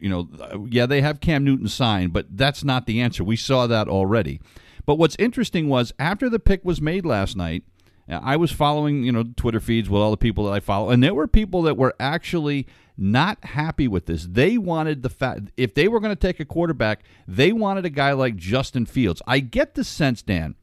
you 0.00 0.08
know, 0.08 0.66
yeah, 0.68 0.86
they 0.86 1.00
have 1.02 1.20
Cam 1.20 1.44
Newton 1.44 1.68
signed, 1.68 2.12
but 2.12 2.26
that's 2.36 2.64
not 2.64 2.86
the 2.86 3.00
answer. 3.00 3.22
We 3.22 3.36
saw 3.36 3.66
that 3.68 3.88
already. 3.88 4.40
But 4.84 4.96
what's 4.96 5.16
interesting 5.18 5.68
was 5.68 5.92
after 5.98 6.28
the 6.28 6.38
pick 6.38 6.64
was 6.64 6.80
made 6.80 7.06
last 7.06 7.36
night, 7.36 7.62
I 8.08 8.36
was 8.36 8.52
following, 8.52 9.02
you 9.02 9.12
know, 9.12 9.24
Twitter 9.36 9.60
feeds 9.60 9.90
with 9.90 10.00
all 10.00 10.10
the 10.10 10.16
people 10.16 10.44
that 10.44 10.52
I 10.52 10.60
follow, 10.60 10.90
and 10.90 11.02
there 11.02 11.14
were 11.14 11.26
people 11.26 11.62
that 11.62 11.76
were 11.76 11.94
actually 11.98 12.66
not 12.96 13.44
happy 13.44 13.88
with 13.88 14.06
this. 14.06 14.26
They 14.26 14.56
wanted 14.56 15.02
the 15.02 15.08
fact 15.08 15.50
if 15.56 15.74
they 15.74 15.88
were 15.88 16.00
going 16.00 16.14
to 16.14 16.20
take 16.20 16.40
a 16.40 16.44
quarterback, 16.44 17.04
they 17.26 17.52
wanted 17.52 17.84
a 17.84 17.90
guy 17.90 18.12
like 18.12 18.36
Justin 18.36 18.86
Fields. 18.86 19.20
I 19.26 19.40
get 19.40 19.74
the 19.74 19.84
sense, 19.84 20.22
Dan, 20.22 20.54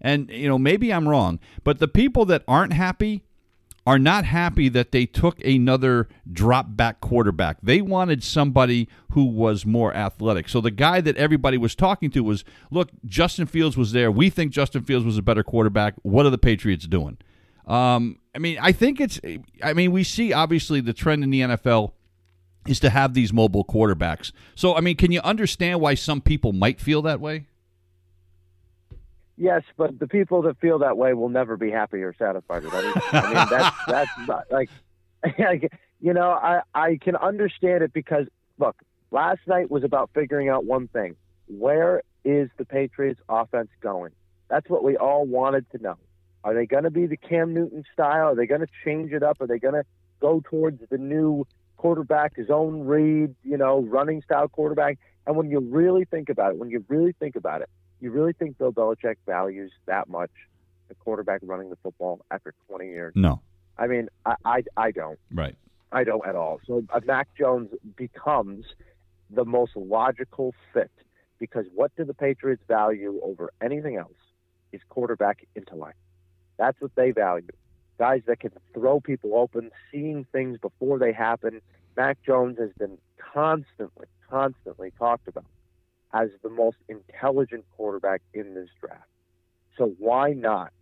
and 0.00 0.30
you 0.30 0.48
know 0.48 0.58
maybe 0.58 0.92
I'm 0.92 1.08
wrong, 1.08 1.40
but 1.64 1.78
the 1.78 1.88
people 1.88 2.24
that 2.26 2.44
aren't 2.46 2.72
happy 2.72 3.24
are 3.86 3.98
not 4.00 4.24
happy 4.24 4.68
that 4.68 4.90
they 4.90 5.06
took 5.06 5.42
another 5.44 6.08
drop 6.30 6.66
back 6.70 7.00
quarterback. 7.00 7.58
They 7.62 7.80
wanted 7.80 8.24
somebody 8.24 8.88
who 9.12 9.24
was 9.24 9.64
more 9.64 9.94
athletic. 9.94 10.48
So 10.48 10.60
the 10.60 10.72
guy 10.72 11.00
that 11.00 11.16
everybody 11.16 11.56
was 11.56 11.76
talking 11.76 12.10
to 12.10 12.24
was, 12.24 12.44
look, 12.70 12.90
Justin 13.04 13.46
Fields 13.46 13.76
was 13.76 13.92
there. 13.92 14.10
We 14.10 14.28
think 14.28 14.50
Justin 14.50 14.82
Fields 14.82 15.06
was 15.06 15.16
a 15.16 15.22
better 15.22 15.44
quarterback. 15.44 15.94
What 16.02 16.26
are 16.26 16.30
the 16.30 16.38
Patriots 16.38 16.86
doing? 16.88 17.18
Um, 17.66 18.18
I 18.34 18.38
mean, 18.38 18.58
I 18.60 18.72
think 18.72 19.00
it's. 19.00 19.20
I 19.62 19.72
mean, 19.72 19.92
we 19.92 20.04
see 20.04 20.32
obviously 20.32 20.80
the 20.80 20.92
trend 20.92 21.24
in 21.24 21.30
the 21.30 21.40
NFL 21.40 21.92
is 22.66 22.80
to 22.80 22.90
have 22.90 23.14
these 23.14 23.32
mobile 23.32 23.64
quarterbacks. 23.64 24.32
So, 24.56 24.76
I 24.76 24.80
mean, 24.80 24.96
can 24.96 25.12
you 25.12 25.20
understand 25.20 25.80
why 25.80 25.94
some 25.94 26.20
people 26.20 26.52
might 26.52 26.80
feel 26.80 27.02
that 27.02 27.20
way? 27.20 27.46
Yes, 29.36 29.62
but 29.76 29.98
the 29.98 30.06
people 30.06 30.42
that 30.42 30.58
feel 30.60 30.78
that 30.78 30.96
way 30.96 31.12
will 31.12 31.28
never 31.28 31.56
be 31.56 31.70
happy 31.70 31.98
or 31.98 32.14
satisfied 32.14 32.64
with 32.64 32.72
anything. 32.72 33.02
I 33.12 33.22
mean, 33.26 33.34
that's 33.50 33.76
that's 33.86 34.10
not, 34.26 34.44
like, 34.50 34.70
like, 35.38 35.70
you 36.00 36.14
know, 36.14 36.30
I 36.30 36.62
I 36.74 36.98
can 37.00 37.16
understand 37.16 37.82
it 37.82 37.92
because 37.92 38.26
look, 38.58 38.76
last 39.10 39.40
night 39.46 39.70
was 39.70 39.84
about 39.84 40.10
figuring 40.14 40.48
out 40.48 40.64
one 40.64 40.88
thing: 40.88 41.16
where 41.48 42.02
is 42.24 42.48
the 42.56 42.64
Patriots' 42.64 43.20
offense 43.28 43.68
going? 43.80 44.12
That's 44.48 44.68
what 44.70 44.82
we 44.82 44.96
all 44.96 45.26
wanted 45.26 45.70
to 45.72 45.82
know. 45.82 45.96
Are 46.44 46.54
they 46.54 46.66
going 46.66 46.84
to 46.84 46.90
be 46.90 47.06
the 47.06 47.16
Cam 47.16 47.52
Newton 47.52 47.84
style? 47.92 48.28
Are 48.28 48.34
they 48.34 48.46
going 48.46 48.60
to 48.60 48.68
change 48.84 49.12
it 49.12 49.22
up? 49.22 49.40
Are 49.40 49.46
they 49.46 49.58
going 49.58 49.74
to 49.74 49.84
go 50.20 50.42
towards 50.48 50.80
the 50.90 50.96
new 50.98 51.46
quarterback, 51.76 52.34
zone 52.46 52.86
read, 52.86 53.34
you 53.42 53.56
know, 53.56 53.82
running 53.82 54.22
style 54.22 54.48
quarterback? 54.48 54.98
And 55.26 55.36
when 55.36 55.50
you 55.50 55.58
really 55.58 56.04
think 56.04 56.28
about 56.28 56.52
it, 56.52 56.58
when 56.58 56.70
you 56.70 56.84
really 56.88 57.12
think 57.18 57.34
about 57.34 57.62
it, 57.62 57.68
you 58.00 58.10
really 58.10 58.32
think 58.32 58.58
Bill 58.58 58.72
Belichick 58.72 59.16
values 59.26 59.72
that 59.86 60.08
much 60.08 60.30
the 60.88 60.94
quarterback 60.94 61.40
running 61.42 61.70
the 61.70 61.76
football 61.82 62.20
after 62.30 62.54
20 62.68 62.86
years? 62.86 63.12
No. 63.16 63.40
I 63.78 63.86
mean, 63.86 64.08
I, 64.24 64.34
I, 64.44 64.62
I 64.76 64.90
don't. 64.90 65.18
Right. 65.32 65.56
I 65.92 66.04
don't 66.04 66.26
at 66.26 66.34
all. 66.34 66.60
So 66.66 66.84
uh, 66.92 67.00
Mac 67.04 67.28
Jones 67.38 67.70
becomes 67.96 68.64
the 69.30 69.44
most 69.44 69.76
logical 69.76 70.54
fit 70.72 70.90
because 71.38 71.66
what 71.74 71.94
do 71.96 72.04
the 72.04 72.14
Patriots 72.14 72.62
value 72.68 73.20
over 73.22 73.52
anything 73.62 73.96
else 73.96 74.12
is 74.72 74.80
quarterback 74.88 75.46
intellect. 75.54 75.96
That's 76.58 76.80
what 76.80 76.94
they 76.94 77.10
value. 77.10 77.48
Guys 77.98 78.22
that 78.26 78.40
can 78.40 78.52
throw 78.74 79.00
people 79.00 79.36
open, 79.36 79.70
seeing 79.90 80.26
things 80.32 80.58
before 80.58 80.98
they 80.98 81.12
happen. 81.12 81.60
Mac 81.96 82.18
Jones 82.24 82.58
has 82.58 82.70
been 82.78 82.98
constantly, 83.32 84.06
constantly 84.28 84.92
talked 84.98 85.28
about 85.28 85.44
as 86.12 86.30
the 86.42 86.48
most 86.48 86.76
intelligent 86.88 87.64
quarterback 87.76 88.22
in 88.32 88.54
this 88.54 88.68
draft. 88.80 89.08
So 89.76 89.94
why 89.98 90.32
not 90.32 90.72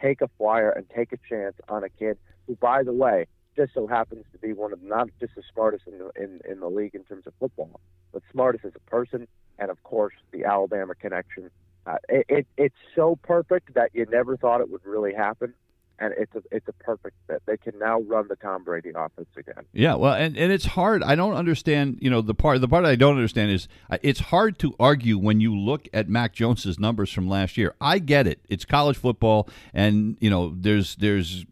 take 0.00 0.20
a 0.20 0.28
flyer 0.38 0.70
and 0.70 0.88
take 0.88 1.12
a 1.12 1.18
chance 1.28 1.56
on 1.68 1.82
a 1.82 1.88
kid 1.88 2.18
who, 2.46 2.56
by 2.56 2.82
the 2.82 2.92
way, 2.92 3.26
just 3.56 3.74
so 3.74 3.86
happens 3.86 4.24
to 4.32 4.38
be 4.38 4.52
one 4.52 4.72
of 4.72 4.82
not 4.82 5.08
just 5.18 5.34
the 5.34 5.42
smartest 5.52 5.84
in 5.86 5.98
the 5.98 6.10
in, 6.16 6.40
in 6.48 6.60
the 6.60 6.68
league 6.68 6.94
in 6.94 7.02
terms 7.04 7.26
of 7.26 7.32
football, 7.40 7.80
but 8.12 8.22
smartest 8.30 8.64
as 8.64 8.72
a 8.76 8.90
person, 8.90 9.26
and 9.58 9.70
of 9.70 9.82
course 9.82 10.14
the 10.30 10.44
Alabama 10.44 10.94
connection 10.94 11.50
uh, 11.88 11.96
it, 12.08 12.26
it, 12.28 12.46
it's 12.58 12.76
so 12.94 13.16
perfect 13.22 13.72
that 13.74 13.90
you 13.94 14.04
never 14.10 14.36
thought 14.36 14.60
it 14.60 14.70
would 14.70 14.84
really 14.84 15.14
happen. 15.14 15.54
And 16.00 16.14
it's 16.16 16.34
a 16.34 16.42
it's 16.52 16.68
a 16.68 16.72
perfect 16.72 17.16
fit. 17.26 17.42
They 17.46 17.56
can 17.56 17.78
now 17.78 18.00
run 18.02 18.28
the 18.28 18.36
Tom 18.36 18.62
Brady 18.62 18.90
offense 18.94 19.28
again. 19.36 19.64
Yeah, 19.72 19.94
well, 19.96 20.14
and, 20.14 20.36
and 20.36 20.52
it's 20.52 20.64
hard. 20.64 21.02
I 21.02 21.16
don't 21.16 21.34
understand. 21.34 21.98
You 22.00 22.08
know, 22.08 22.20
the 22.20 22.34
part 22.34 22.60
the 22.60 22.68
part 22.68 22.84
I 22.84 22.94
don't 22.94 23.16
understand 23.16 23.50
is 23.50 23.66
uh, 23.90 23.98
it's 24.02 24.20
hard 24.20 24.58
to 24.60 24.74
argue 24.78 25.18
when 25.18 25.40
you 25.40 25.56
look 25.56 25.88
at 25.92 26.08
Mac 26.08 26.34
Jones's 26.34 26.78
numbers 26.78 27.12
from 27.12 27.28
last 27.28 27.56
year. 27.56 27.74
I 27.80 27.98
get 27.98 28.28
it. 28.28 28.40
It's 28.48 28.64
college 28.64 28.96
football, 28.96 29.48
and 29.74 30.16
you 30.20 30.30
know, 30.30 30.54
there's 30.56 30.94
there's 30.96 31.44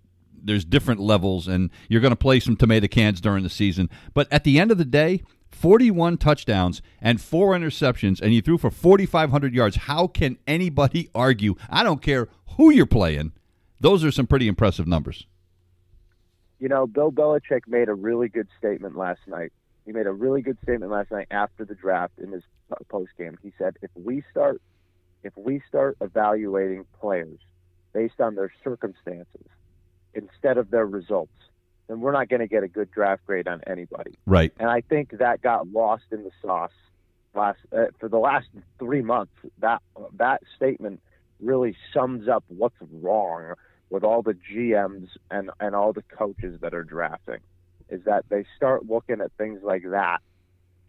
there's 0.47 0.65
different 0.65 1.01
levels, 1.01 1.49
and 1.49 1.71
you're 1.89 2.01
going 2.01 2.13
to 2.13 2.17
play 2.17 2.41
some 2.41 2.57
tomato 2.57 2.87
cans 2.87 3.21
during 3.21 3.43
the 3.43 3.51
season. 3.51 3.91
But 4.15 4.33
at 4.33 4.45
the 4.45 4.59
end 4.59 4.71
of 4.71 4.79
the 4.79 4.85
day, 4.85 5.23
41 5.51 6.19
touchdowns 6.19 6.83
and 7.01 7.21
four 7.21 7.55
interceptions, 7.57 8.21
and 8.21 8.33
you 8.35 8.43
threw 8.43 8.59
for 8.59 8.71
4,500 8.71 9.55
yards. 9.55 9.77
How 9.77 10.07
can 10.07 10.39
anybody 10.47 11.11
argue? 11.15 11.57
I 11.69 11.83
don't 11.83 12.03
care 12.03 12.29
who 12.57 12.71
you're 12.71 12.87
playing. 12.87 13.33
Those 13.81 14.05
are 14.05 14.11
some 14.11 14.27
pretty 14.27 14.49
impressive 14.49 14.87
numbers. 14.87 15.27
You 16.59 16.69
know, 16.69 16.87
Bill 16.87 17.13
Belichick 17.13 17.63
made 17.67 17.89
a 17.89 17.95
really 17.95 18.29
good 18.29 18.49
statement 18.59 18.97
last 18.97 19.21
night. 19.27 19.53
He 19.85 19.93
made 19.93 20.07
a 20.07 20.13
really 20.13 20.43
good 20.43 20.59
statement 20.63 20.91
last 20.91 21.11
night 21.11 21.29
after 21.31 21.65
the 21.65 21.75
draft 21.75 22.15
in 22.19 22.33
his 22.33 22.43
post 22.89 23.11
game. 23.19 23.39
He 23.43 23.53
said, 23.59 23.77
"If 23.83 23.91
we 23.95 24.25
start, 24.31 24.61
if 25.23 25.37
we 25.37 25.61
start 25.69 25.97
evaluating 26.01 26.87
players 26.99 27.39
based 27.93 28.21
on 28.21 28.35
their 28.35 28.53
circumstances 28.65 29.47
instead 30.15 30.59
of 30.59 30.71
their 30.71 30.87
results, 30.87 31.33
then 31.89 32.01
we're 32.01 32.13
not 32.13 32.29
going 32.29 32.41
to 32.41 32.49
get 32.49 32.63
a 32.63 32.69
good 32.69 32.91
draft 32.91 33.25
grade 33.27 33.47
on 33.47 33.61
anybody. 33.67 34.15
Right. 34.27 34.53
And 34.59 34.69
I 34.69 34.81
think 34.81 35.19
that 35.19 35.43
got 35.43 35.69
lost 35.69 36.05
in 36.11 36.25
the 36.25 36.31
sauce 36.43 36.73
last 37.35 37.59
uh, 37.73 37.87
for 38.01 38.09
the 38.09 38.19
last 38.19 38.49
three 38.79 39.03
months. 39.03 39.33
That 39.59 39.83
that 40.15 40.43
statement 40.57 41.01
really 41.41 41.77
sums 41.93 42.29
up 42.29 42.45
what's 42.49 42.77
wrong 43.03 43.55
with 43.91 44.03
all 44.05 44.23
the 44.23 44.37
GMs 44.53 45.09
and 45.31 45.51
and 45.61 45.75
all 45.75 45.93
the 45.93 46.03
coaches 46.03 46.61
that 46.61 46.75
are 46.75 46.85
drafting. 46.85 47.39
Is 47.89 48.03
that 48.05 48.25
they 48.29 48.45
start 48.57 48.87
looking 48.87 49.21
at 49.21 49.31
things 49.39 49.61
like 49.63 49.85
that 49.91 50.19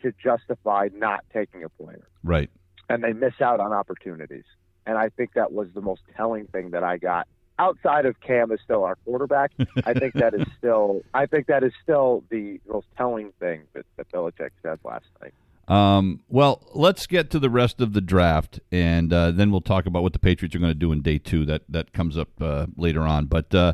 to 0.02 0.12
justify 0.24 0.90
not 0.94 1.24
taking 1.32 1.64
a 1.64 1.70
player. 1.70 2.08
Right. 2.24 2.50
And 2.90 3.04
they 3.04 3.14
miss 3.14 3.34
out 3.42 3.60
on 3.60 3.72
opportunities. 3.72 4.46
And 4.86 4.98
I 4.98 5.10
think 5.10 5.34
that 5.34 5.52
was 5.52 5.68
the 5.74 5.82
most 5.82 6.02
telling 6.16 6.48
thing 6.48 6.72
that 6.72 6.84
I 6.84 6.98
got 6.98 7.28
outside 7.60 8.06
of 8.06 8.20
Cam 8.22 8.52
is 8.52 8.60
still 8.64 8.84
our 8.84 8.96
quarterback, 9.06 9.52
I 9.86 9.94
think 9.94 10.14
that 10.16 10.34
is 10.34 10.46
still 10.58 11.02
I 11.14 11.26
think 11.26 11.48
that 11.48 11.64
is 11.64 11.74
still 11.84 12.24
the 12.30 12.60
most 12.68 12.88
telling 12.98 13.32
thing 13.40 13.64
that, 13.74 13.86
that 13.98 14.10
Belichick 14.12 14.52
said 14.62 14.80
last 14.84 15.06
night. 15.22 15.34
Um, 15.68 16.22
well, 16.30 16.66
let's 16.74 17.08
get 17.08 17.30
to 17.32 17.40
the 17.40 17.50
rest 17.50 17.82
of 17.82 17.94
the 17.94 18.00
draft, 18.02 18.60
and 18.72 19.12
uh, 19.12 19.32
then 19.32 19.52
we'll 19.52 19.62
talk 19.62 19.86
about 19.86 20.02
what 20.02 20.14
the 20.14 20.20
Patriots 20.20 20.56
are 20.56 20.60
going 20.60 20.72
to 20.72 20.76
do 20.76 20.92
in 20.92 21.02
day 21.02 21.18
two. 21.18 21.46
That 21.46 21.64
that 21.70 21.92
comes 21.92 22.18
up 22.18 22.30
uh, 22.42 22.68
later 22.78 23.02
on. 23.02 23.26
But 23.26 23.54
uh, 23.54 23.74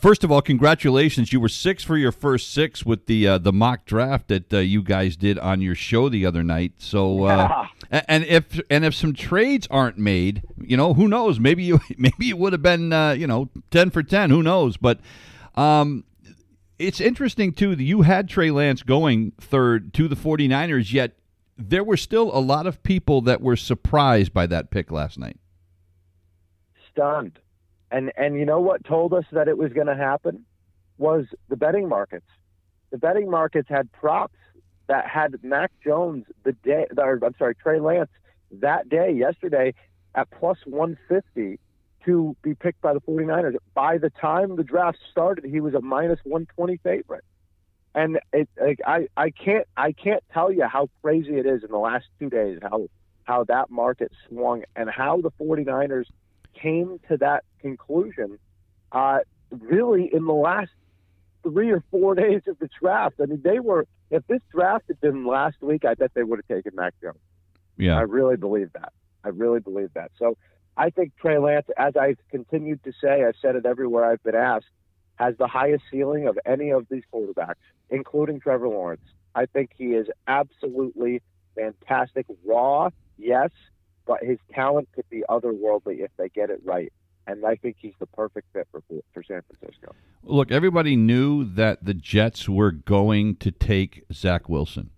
first 0.00 0.24
of 0.24 0.32
all, 0.32 0.42
congratulations! 0.42 1.32
You 1.32 1.38
were 1.38 1.48
six 1.48 1.84
for 1.84 1.96
your 1.96 2.10
first 2.10 2.52
six 2.52 2.84
with 2.84 3.06
the 3.06 3.28
uh, 3.28 3.38
the 3.38 3.52
mock 3.52 3.84
draft 3.84 4.28
that 4.28 4.52
uh, 4.52 4.58
you 4.58 4.82
guys 4.82 5.16
did 5.16 5.38
on 5.38 5.60
your 5.60 5.76
show 5.76 6.08
the 6.08 6.26
other 6.26 6.42
night. 6.42 6.72
So, 6.78 7.22
uh, 7.22 7.68
and 7.90 8.24
if 8.24 8.60
and 8.68 8.84
if 8.84 8.92
some 8.92 9.14
trades 9.14 9.68
aren't 9.70 9.96
made, 9.96 10.42
you 10.60 10.76
know, 10.76 10.94
who 10.94 11.06
knows? 11.06 11.38
Maybe 11.38 11.62
you 11.62 11.80
maybe 11.98 12.30
it 12.30 12.38
would 12.38 12.52
have 12.52 12.62
been 12.62 12.90
you 13.16 13.28
know 13.28 13.48
ten 13.70 13.90
for 13.90 14.02
ten. 14.02 14.30
Who 14.30 14.42
knows? 14.42 14.76
But 14.76 14.98
um, 15.54 16.02
it's 16.80 17.00
interesting 17.00 17.52
too 17.52 17.76
that 17.76 17.84
you 17.84 18.02
had 18.02 18.28
Trey 18.28 18.50
Lance 18.50 18.82
going 18.82 19.32
third 19.38 19.92
to 19.94 20.08
the 20.08 20.16
49ers, 20.16 20.92
yet 20.92 21.12
there 21.58 21.84
were 21.84 21.96
still 21.96 22.34
a 22.34 22.40
lot 22.40 22.66
of 22.66 22.82
people 22.82 23.20
that 23.22 23.42
were 23.42 23.56
surprised 23.56 24.32
by 24.32 24.46
that 24.46 24.70
pick 24.70 24.90
last 24.90 25.18
night. 25.18 25.38
Stunned. 26.90 27.38
And 27.90 28.12
and 28.16 28.38
you 28.38 28.46
know 28.46 28.60
what 28.60 28.84
told 28.84 29.12
us 29.12 29.24
that 29.32 29.46
it 29.46 29.58
was 29.58 29.72
going 29.72 29.88
to 29.88 29.96
happen 29.96 30.46
was 30.96 31.26
the 31.48 31.56
betting 31.56 31.88
markets. 31.88 32.26
The 32.90 32.98
betting 32.98 33.30
markets 33.30 33.68
had 33.68 33.92
props 33.92 34.38
that 34.86 35.06
had 35.06 35.38
Mac 35.42 35.72
Jones 35.84 36.24
the 36.44 36.52
day 36.52 36.86
or 36.96 37.18
I'm 37.22 37.34
sorry, 37.38 37.54
Trey 37.56 37.78
Lance 37.78 38.10
that 38.52 38.88
day 38.88 39.12
yesterday 39.12 39.74
at 40.14 40.30
plus 40.30 40.58
150 40.64 41.58
to 42.04 42.36
be 42.42 42.54
picked 42.54 42.80
by 42.80 42.94
the 42.94 43.00
49ers. 43.00 43.56
By 43.74 43.98
the 43.98 44.10
time 44.10 44.56
the 44.56 44.64
draft 44.64 44.98
started, 45.10 45.44
he 45.44 45.60
was 45.60 45.74
a 45.74 45.80
minus 45.80 46.18
120 46.24 46.78
favorite. 46.78 47.24
And 47.94 48.20
it, 48.32 48.48
like, 48.60 48.80
I, 48.86 49.08
I 49.16 49.30
can't, 49.30 49.66
I 49.76 49.92
can't 49.92 50.22
tell 50.32 50.52
you 50.52 50.64
how 50.64 50.88
crazy 51.02 51.36
it 51.38 51.46
is 51.46 51.64
in 51.64 51.70
the 51.70 51.78
last 51.78 52.06
two 52.18 52.30
days, 52.30 52.58
how, 52.62 52.88
how 53.24 53.44
that 53.44 53.70
market 53.70 54.12
swung 54.28 54.62
and 54.76 54.88
how 54.88 55.20
the 55.20 55.30
49ers 55.32 56.06
came 56.54 57.00
to 57.08 57.16
that 57.18 57.44
conclusion, 57.60 58.38
uh, 58.92 59.20
really 59.50 60.08
in 60.12 60.24
the 60.24 60.32
last 60.32 60.70
three 61.42 61.70
or 61.70 61.82
four 61.90 62.14
days 62.16 62.42
of 62.46 62.58
the 62.58 62.68
draft. 62.80 63.16
I 63.20 63.26
mean, 63.26 63.40
they 63.42 63.58
were, 63.58 63.86
if 64.10 64.26
this 64.28 64.40
draft 64.52 64.84
had 64.88 65.00
been 65.00 65.26
last 65.26 65.56
week, 65.60 65.84
I 65.84 65.94
bet 65.94 66.12
they 66.14 66.22
would 66.22 66.38
have 66.38 66.56
taken 66.56 66.76
Mac 66.76 66.94
Jones. 67.02 67.18
Yeah. 67.76 67.96
I 67.96 68.02
really 68.02 68.36
believe 68.36 68.72
that. 68.74 68.92
I 69.24 69.28
really 69.28 69.60
believe 69.60 69.90
that. 69.94 70.12
So 70.18 70.36
I 70.76 70.90
think 70.90 71.16
Trey 71.16 71.38
Lance, 71.38 71.66
as 71.76 71.96
I've 71.96 72.18
continued 72.30 72.82
to 72.84 72.92
say, 73.02 73.24
I've 73.24 73.34
said 73.40 73.56
it 73.56 73.66
everywhere 73.66 74.04
I've 74.04 74.22
been 74.22 74.34
asked, 74.34 74.70
has 75.16 75.36
the 75.36 75.46
highest 75.46 75.84
ceiling 75.90 76.26
of 76.26 76.38
any 76.46 76.70
of 76.70 76.86
these 76.90 77.02
quarterbacks, 77.12 77.54
including 77.90 78.40
Trevor 78.40 78.68
Lawrence. 78.68 79.02
I 79.34 79.46
think 79.46 79.70
he 79.76 79.88
is 79.88 80.08
absolutely 80.26 81.22
fantastic. 81.54 82.26
Raw, 82.44 82.90
yes, 83.18 83.50
but 84.06 84.24
his 84.24 84.38
talent 84.54 84.88
could 84.94 85.08
be 85.10 85.22
otherworldly 85.28 86.00
if 86.00 86.10
they 86.16 86.28
get 86.30 86.50
it 86.50 86.60
right. 86.64 86.92
And 87.26 87.44
I 87.44 87.56
think 87.56 87.76
he's 87.78 87.94
the 88.00 88.06
perfect 88.06 88.48
fit 88.52 88.66
for, 88.72 88.82
for 89.12 89.22
San 89.22 89.42
Francisco. 89.42 89.94
Look, 90.24 90.50
everybody 90.50 90.96
knew 90.96 91.44
that 91.44 91.84
the 91.84 91.94
Jets 91.94 92.48
were 92.48 92.72
going 92.72 93.36
to 93.36 93.50
take 93.50 94.04
Zach 94.12 94.48
Wilson. 94.48 94.90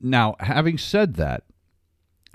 Now, 0.00 0.36
having 0.40 0.78
said 0.78 1.14
that, 1.14 1.44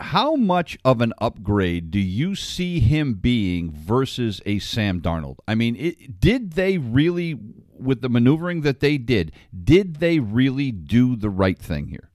how 0.01 0.35
much 0.35 0.77
of 0.83 1.01
an 1.01 1.13
upgrade 1.19 1.91
do 1.91 1.99
you 1.99 2.35
see 2.35 2.79
him 2.79 3.13
being 3.13 3.71
versus 3.71 4.41
a 4.45 4.59
Sam 4.59 4.99
Darnold? 5.01 5.37
I 5.47 5.55
mean, 5.55 5.75
it, 5.75 6.19
did 6.19 6.53
they 6.53 6.77
really, 6.77 7.37
with 7.79 8.01
the 8.01 8.09
maneuvering 8.09 8.61
that 8.61 8.79
they 8.79 8.97
did, 8.97 9.31
did 9.63 9.97
they 9.97 10.19
really 10.19 10.71
do 10.71 11.15
the 11.15 11.29
right 11.29 11.57
thing 11.57 11.87
here? 11.87 12.09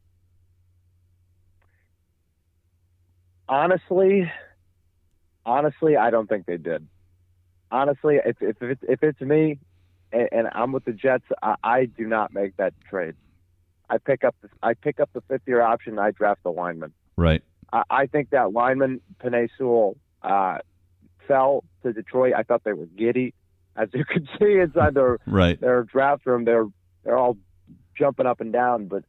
Honestly, 3.48 4.30
honestly, 5.44 5.96
I 5.96 6.10
don't 6.10 6.28
think 6.28 6.46
they 6.46 6.56
did. 6.56 6.86
Honestly, 7.70 8.18
if 8.24 8.36
if 8.40 8.60
it's, 8.60 8.82
if 8.88 9.02
it's 9.02 9.20
me, 9.20 9.58
and, 10.12 10.28
and 10.32 10.48
I'm 10.52 10.72
with 10.72 10.84
the 10.84 10.92
Jets, 10.92 11.24
I, 11.42 11.54
I 11.62 11.84
do 11.84 12.06
not 12.06 12.34
make 12.34 12.56
that 12.56 12.74
trade. 12.88 13.14
I 13.88 13.98
pick 13.98 14.24
up 14.24 14.34
the, 14.42 14.48
I 14.62 14.74
pick 14.74 14.98
up 14.98 15.10
the 15.12 15.20
fifth 15.22 15.42
year 15.46 15.62
option. 15.62 15.98
I 15.98 16.10
draft 16.10 16.42
the 16.42 16.50
lineman. 16.50 16.92
Right. 17.16 17.42
I, 17.72 17.82
I 17.90 18.06
think 18.06 18.30
that 18.30 18.52
lineman 18.52 19.00
Penei 19.22 19.48
Sewell 19.56 19.96
uh, 20.22 20.58
fell 21.26 21.64
to 21.82 21.92
Detroit. 21.92 22.34
I 22.36 22.42
thought 22.42 22.64
they 22.64 22.72
were 22.72 22.86
giddy, 22.86 23.34
as 23.76 23.88
you 23.92 24.04
could 24.08 24.28
see 24.38 24.58
inside 24.58 24.94
their 24.94 25.18
right. 25.26 25.60
their 25.60 25.84
draft 25.84 26.26
room. 26.26 26.44
They're 26.44 26.66
they're 27.04 27.18
all 27.18 27.36
jumping 27.96 28.26
up 28.26 28.40
and 28.40 28.52
down. 28.52 28.86
But 28.86 29.04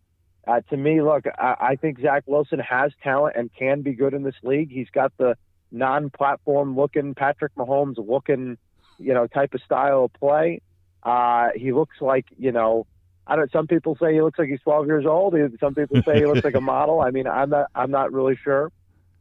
uh, 0.48 0.62
to 0.70 0.78
me, 0.78 1.02
look, 1.02 1.26
I, 1.38 1.56
I 1.60 1.76
think 1.76 2.00
Zach 2.00 2.24
Wilson 2.26 2.60
has 2.60 2.92
talent 3.04 3.36
and 3.36 3.50
can 3.54 3.82
be 3.82 3.94
good 3.94 4.14
in 4.14 4.24
this 4.24 4.36
league. 4.44 4.72
He's 4.72 4.90
got 4.90 5.12
the 5.18 5.36
non-platform 5.72 6.76
looking 6.78 7.14
Patrick 7.14 7.54
Mahomes 7.56 7.98
looking, 7.98 8.58
you 8.98 9.14
know, 9.14 9.28
type 9.28 9.54
of 9.54 9.62
style 9.62 10.06
of 10.06 10.14
play. 10.14 10.62
Uh, 11.04 11.50
he 11.56 11.72
looks 11.72 11.98
like 12.02 12.26
you 12.38 12.52
know 12.52 12.86
I 13.28 13.36
don't. 13.36 13.52
Some 13.52 13.68
people 13.68 13.98
say 14.02 14.14
he 14.14 14.22
looks 14.22 14.40
like 14.40 14.48
he's 14.48 14.62
12 14.62 14.88
years 14.88 15.06
old. 15.06 15.36
Some 15.60 15.76
people 15.76 16.02
say 16.04 16.20
he 16.20 16.26
looks 16.26 16.44
like 16.44 16.56
a 16.56 16.62
model. 16.76 17.02
I 17.02 17.12
mean, 17.12 17.28
I'm 17.28 17.50
not. 17.50 17.68
I'm 17.76 17.92
not 17.92 18.14
really 18.14 18.38
sure, 18.42 18.72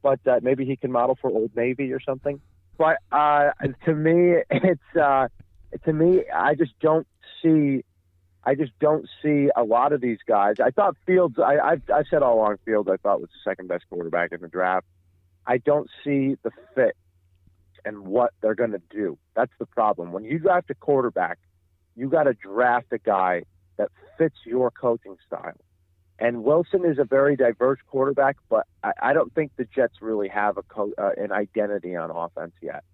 but 0.03 0.21
uh, 0.27 0.41
maybe 0.43 0.65
he 0.65 0.77
can 0.77 0.93
model 0.93 1.19
for 1.21 1.29
Old 1.31 1.55
Navy 1.57 1.93
or 1.93 2.01
something. 2.01 2.41
But 2.79 2.99
uh, 3.11 3.51
to 3.85 3.95
me, 3.95 4.37
it's 4.51 4.97
uh, 5.01 5.29
to 5.85 5.93
me. 5.93 6.23
I 6.35 6.55
just 6.55 6.79
don't 6.81 7.07
see. 7.43 7.85
I 8.45 8.55
just 8.55 8.79
don't 8.79 9.09
see 9.23 9.49
a 9.57 9.65
lot 9.65 9.93
of 9.93 10.01
these 10.01 10.19
guys. 10.27 10.57
I 10.61 10.71
thought 10.71 10.97
Fields. 11.05 11.37
I, 11.39 11.59
I've, 11.59 11.83
I've 11.93 12.07
said 12.09 12.23
all 12.23 12.37
along 12.37 12.59
Fields. 12.65 12.89
I 12.89 12.97
thought 12.97 13.21
was 13.21 13.31
the 13.31 13.51
second 13.51 13.67
best 13.67 13.85
quarterback 13.91 14.31
in 14.31 14.41
the 14.41 14.49
draft. 14.49 14.87
I 15.45 15.59
don't 15.59 15.91
see 16.05 16.37
the 16.45 16.53
fit 16.75 16.97
and 17.85 18.07
what 18.07 18.33
they're 18.41 18.55
going 18.55 18.73
to 18.73 18.83
do. 18.91 19.19
That's 19.35 19.53
the 19.59 19.67
problem. 19.67 20.13
When 20.13 20.25
you 20.25 20.39
draft 20.39 20.71
a 20.71 20.75
quarterback, 20.75 21.39
you 21.97 22.09
got 22.09 22.25
to 22.25 22.35
draft 22.35 22.87
a 22.93 22.99
guy 22.99 23.45
that 23.77 23.91
fits 24.19 24.37
your 24.45 24.71
coaching 24.71 25.17
style. 25.27 25.57
And 26.19 26.45
Wilson 26.45 26.85
is 26.85 26.99
a 26.99 27.05
very 27.05 27.37
diverse 27.37 27.79
quarterback, 27.87 28.37
but 28.49 28.67
I, 28.83 28.93
I 29.03 29.13
don't 29.13 29.35
think 29.35 29.53
the 29.57 29.67
Jets 29.67 29.97
really 30.01 30.29
have 30.29 30.57
a 30.57 30.63
co- 30.63 30.95
uh, 30.97 31.11
an 31.17 31.31
identity 31.31 31.95
on 31.95 32.11
offense 32.11 32.55
yet. 32.63 32.85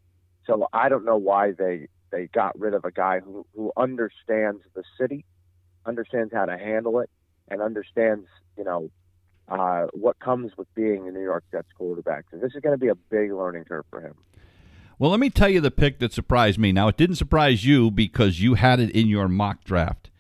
So 0.47 0.67
I 0.73 0.89
don't 0.89 1.05
know 1.05 1.19
why 1.19 1.53
they 1.53 1.89
they 2.11 2.27
got 2.27 2.59
rid 2.59 2.75
of 2.75 2.85
a 2.85 2.91
guy 2.91 3.21
who 3.21 3.47
who 3.55 3.73
understands 3.77 4.63
the 4.75 4.83
city, 4.99 5.25
understands 5.87 6.33
how 6.33 6.47
to 6.47 6.59
handle 6.59 6.99
it, 6.99 7.11
and 7.49 7.63
understands 7.63 8.27
you 8.59 8.65
know 8.65 8.91
uh, 9.49 9.87
what 9.93 10.19
comes 10.19 10.53
with 10.57 10.73
being 10.75 11.07
a 11.07 11.13
New 11.13 11.23
York 11.23 11.45
Jets 11.53 11.69
quarterback. 11.79 12.25
So 12.33 12.39
this 12.39 12.53
is 12.55 12.61
going 12.61 12.75
to 12.75 12.81
be 12.81 12.89
a 12.89 12.95
big 12.95 13.33
learning 13.33 13.65
curve 13.65 13.85
for 13.89 14.01
him. 14.01 14.15
Well, 14.99 15.11
let 15.11 15.21
me 15.21 15.31
tell 15.31 15.49
you 15.49 15.61
the 15.61 15.71
pick 15.71 15.99
that 15.99 16.13
surprised 16.13 16.59
me. 16.59 16.71
Now, 16.71 16.89
it 16.89 16.97
didn't 16.97 17.17
surprise 17.17 17.65
you 17.65 17.91
because 17.91 18.41
you 18.41 18.55
had 18.55 18.79
it 18.79 18.91
in 18.91 19.09
your 19.09 19.29
mock 19.29 19.65
draft. 19.65 20.11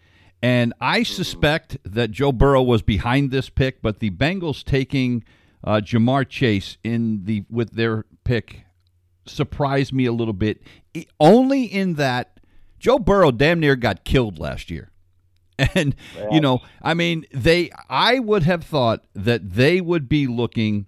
And 0.42 0.74
I 0.80 1.04
suspect 1.04 1.78
that 1.84 2.10
Joe 2.10 2.32
Burrow 2.32 2.62
was 2.62 2.82
behind 2.82 3.30
this 3.30 3.48
pick, 3.48 3.80
but 3.80 4.00
the 4.00 4.10
Bengals 4.10 4.64
taking 4.64 5.22
uh, 5.62 5.80
Ja'Marr 5.82 6.28
Chase 6.28 6.78
in 6.82 7.24
the 7.24 7.44
with 7.48 7.76
their 7.76 8.04
pick 8.24 8.64
surprised 9.24 9.92
me 9.92 10.04
a 10.06 10.12
little 10.12 10.34
bit. 10.34 10.62
only 11.20 11.64
in 11.64 11.94
that 11.94 12.40
Joe 12.80 12.98
Burrow 12.98 13.30
damn 13.30 13.60
near 13.60 13.76
got 13.76 14.04
killed 14.04 14.40
last 14.40 14.68
year, 14.70 14.90
And 15.74 15.94
you 16.30 16.40
know, 16.40 16.60
I 16.82 16.94
mean, 16.94 17.24
they 17.32 17.70
I 17.88 18.18
would 18.18 18.42
have 18.42 18.64
thought 18.64 19.04
that 19.14 19.52
they 19.54 19.80
would 19.80 20.08
be 20.08 20.26
looking 20.26 20.86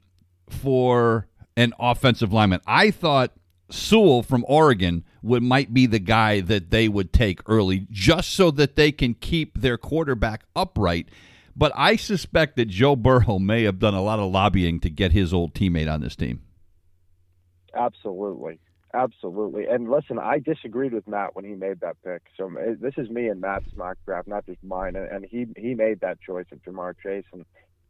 for 0.49 1.29
an 1.57 1.73
offensive 1.79 2.33
lineman. 2.33 2.61
I 2.67 2.91
thought 2.91 3.33
Sewell 3.71 4.23
from 4.23 4.45
Oregon 4.49 5.05
would 5.25 5.43
might 5.43 5.73
be 5.73 5.87
the 5.87 5.99
guy 5.99 6.41
that 6.41 6.71
they 6.71 6.89
would 6.89 7.13
take 7.13 7.41
early 7.49 7.87
just 7.91 8.31
so 8.31 8.51
that 8.53 8.77
they 8.77 8.93
can 8.93 9.15
keep 9.15 9.61
their 9.61 9.79
quarterback 9.79 10.45
upright. 10.55 11.09
But 11.57 11.73
I 11.75 11.97
suspect 11.97 12.57
that 12.57 12.67
Joe 12.67 12.97
Burrow 12.97 13.39
may 13.39 13.63
have 13.63 13.79
done 13.79 13.95
a 13.95 14.03
lot 14.03 14.19
of 14.19 14.31
lobbying 14.31 14.81
to 14.81 14.91
get 14.91 15.13
his 15.13 15.33
old 15.33 15.55
teammate 15.55 15.93
on 15.93 16.01
this 16.01 16.17
team. 16.17 16.43
Absolutely. 17.75 18.59
Absolutely. 18.93 19.67
And 19.67 19.91
listen, 19.91 20.21
I 20.21 20.39
disagreed 20.39 20.93
with 20.93 21.09
Matt 21.09 21.35
when 21.35 21.45
he 21.45 21.55
made 21.55 21.81
that 21.81 21.97
pick. 22.05 22.23
So 22.37 22.49
uh, 22.49 22.75
this 22.81 22.95
is 22.97 23.11
me 23.11 23.27
and 23.27 23.41
Matt's 23.41 23.67
mock 23.77 23.97
draft, 24.07 24.29
not 24.29 24.47
just 24.47 24.63
mine. 24.63 24.95
And 24.95 25.27
he 25.29 25.47
he 25.57 25.75
made 25.75 26.01
that 26.01 26.21
choice 26.21 26.47
of 26.53 26.63
Ja'Marr 26.63 26.95
Chase, 27.03 27.25
and 27.33 27.45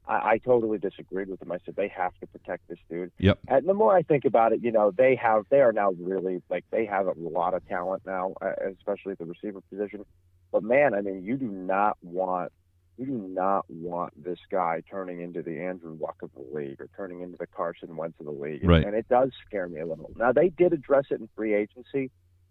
I, 0.07 0.31
I 0.33 0.39
totally 0.39 0.79
disagreed 0.79 1.29
with 1.29 1.41
him. 1.41 1.53
I 1.53 1.59
said 1.65 1.77
they 1.77 1.89
have 1.89 2.13
to 2.21 2.27
protect 2.27 2.69
this 2.69 2.79
dude. 2.91 3.13
Yep. 3.19 3.39
And 3.49 3.69
the 3.69 3.75
more 3.75 3.97
I 3.97 4.03
think 4.03 4.25
about 4.25 4.53
it, 4.53 4.63
you 4.63 4.73
know, 4.73 4.91
they 4.91 5.17
have 5.17 5.45
they 5.51 5.61
are 5.61 5.73
now 5.73 5.93
really 5.93 6.43
like 6.51 6.65
they 6.71 6.87
have 6.87 7.07
a 7.07 7.15
lot 7.17 7.55
of 7.55 7.67
talent 7.69 8.03
now, 8.07 8.35
uh, 8.41 8.53
especially 8.79 9.13
at 9.13 9.19
the 9.19 9.25
receiver 9.25 9.61
position. 9.71 10.05
But 10.53 10.63
man, 10.63 10.95
I 10.95 11.01
mean, 11.01 11.25
you 11.25 11.37
do 11.37 11.47
not 11.47 11.97
want 12.03 12.53
you 12.97 13.07
do 13.07 13.13
not 13.13 13.69
want 13.69 14.13
this 14.23 14.39
guy 14.51 14.83
turning 14.89 15.21
into 15.21 15.43
the 15.43 15.61
Andrew 15.61 15.97
Luck 16.01 16.17
of 16.23 16.31
the 16.35 16.57
league 16.57 16.81
or 16.81 16.89
turning 16.97 17.23
into 17.23 17.37
the 17.37 17.47
Carson 17.47 17.97
Wentz 17.97 18.21
of 18.21 18.27
the 18.27 18.33
league. 18.33 18.65
Right. 18.65 18.85
And 18.85 18.95
it 18.95 19.09
does 19.09 19.31
scare 19.47 19.69
me 19.69 19.81
a 19.81 19.87
little. 19.87 20.11
Now 20.17 20.33
they 20.33 20.51
did 20.51 20.73
address 20.73 21.07
it 21.11 21.21
in 21.21 21.29
free 21.35 21.55
agency, 21.55 22.11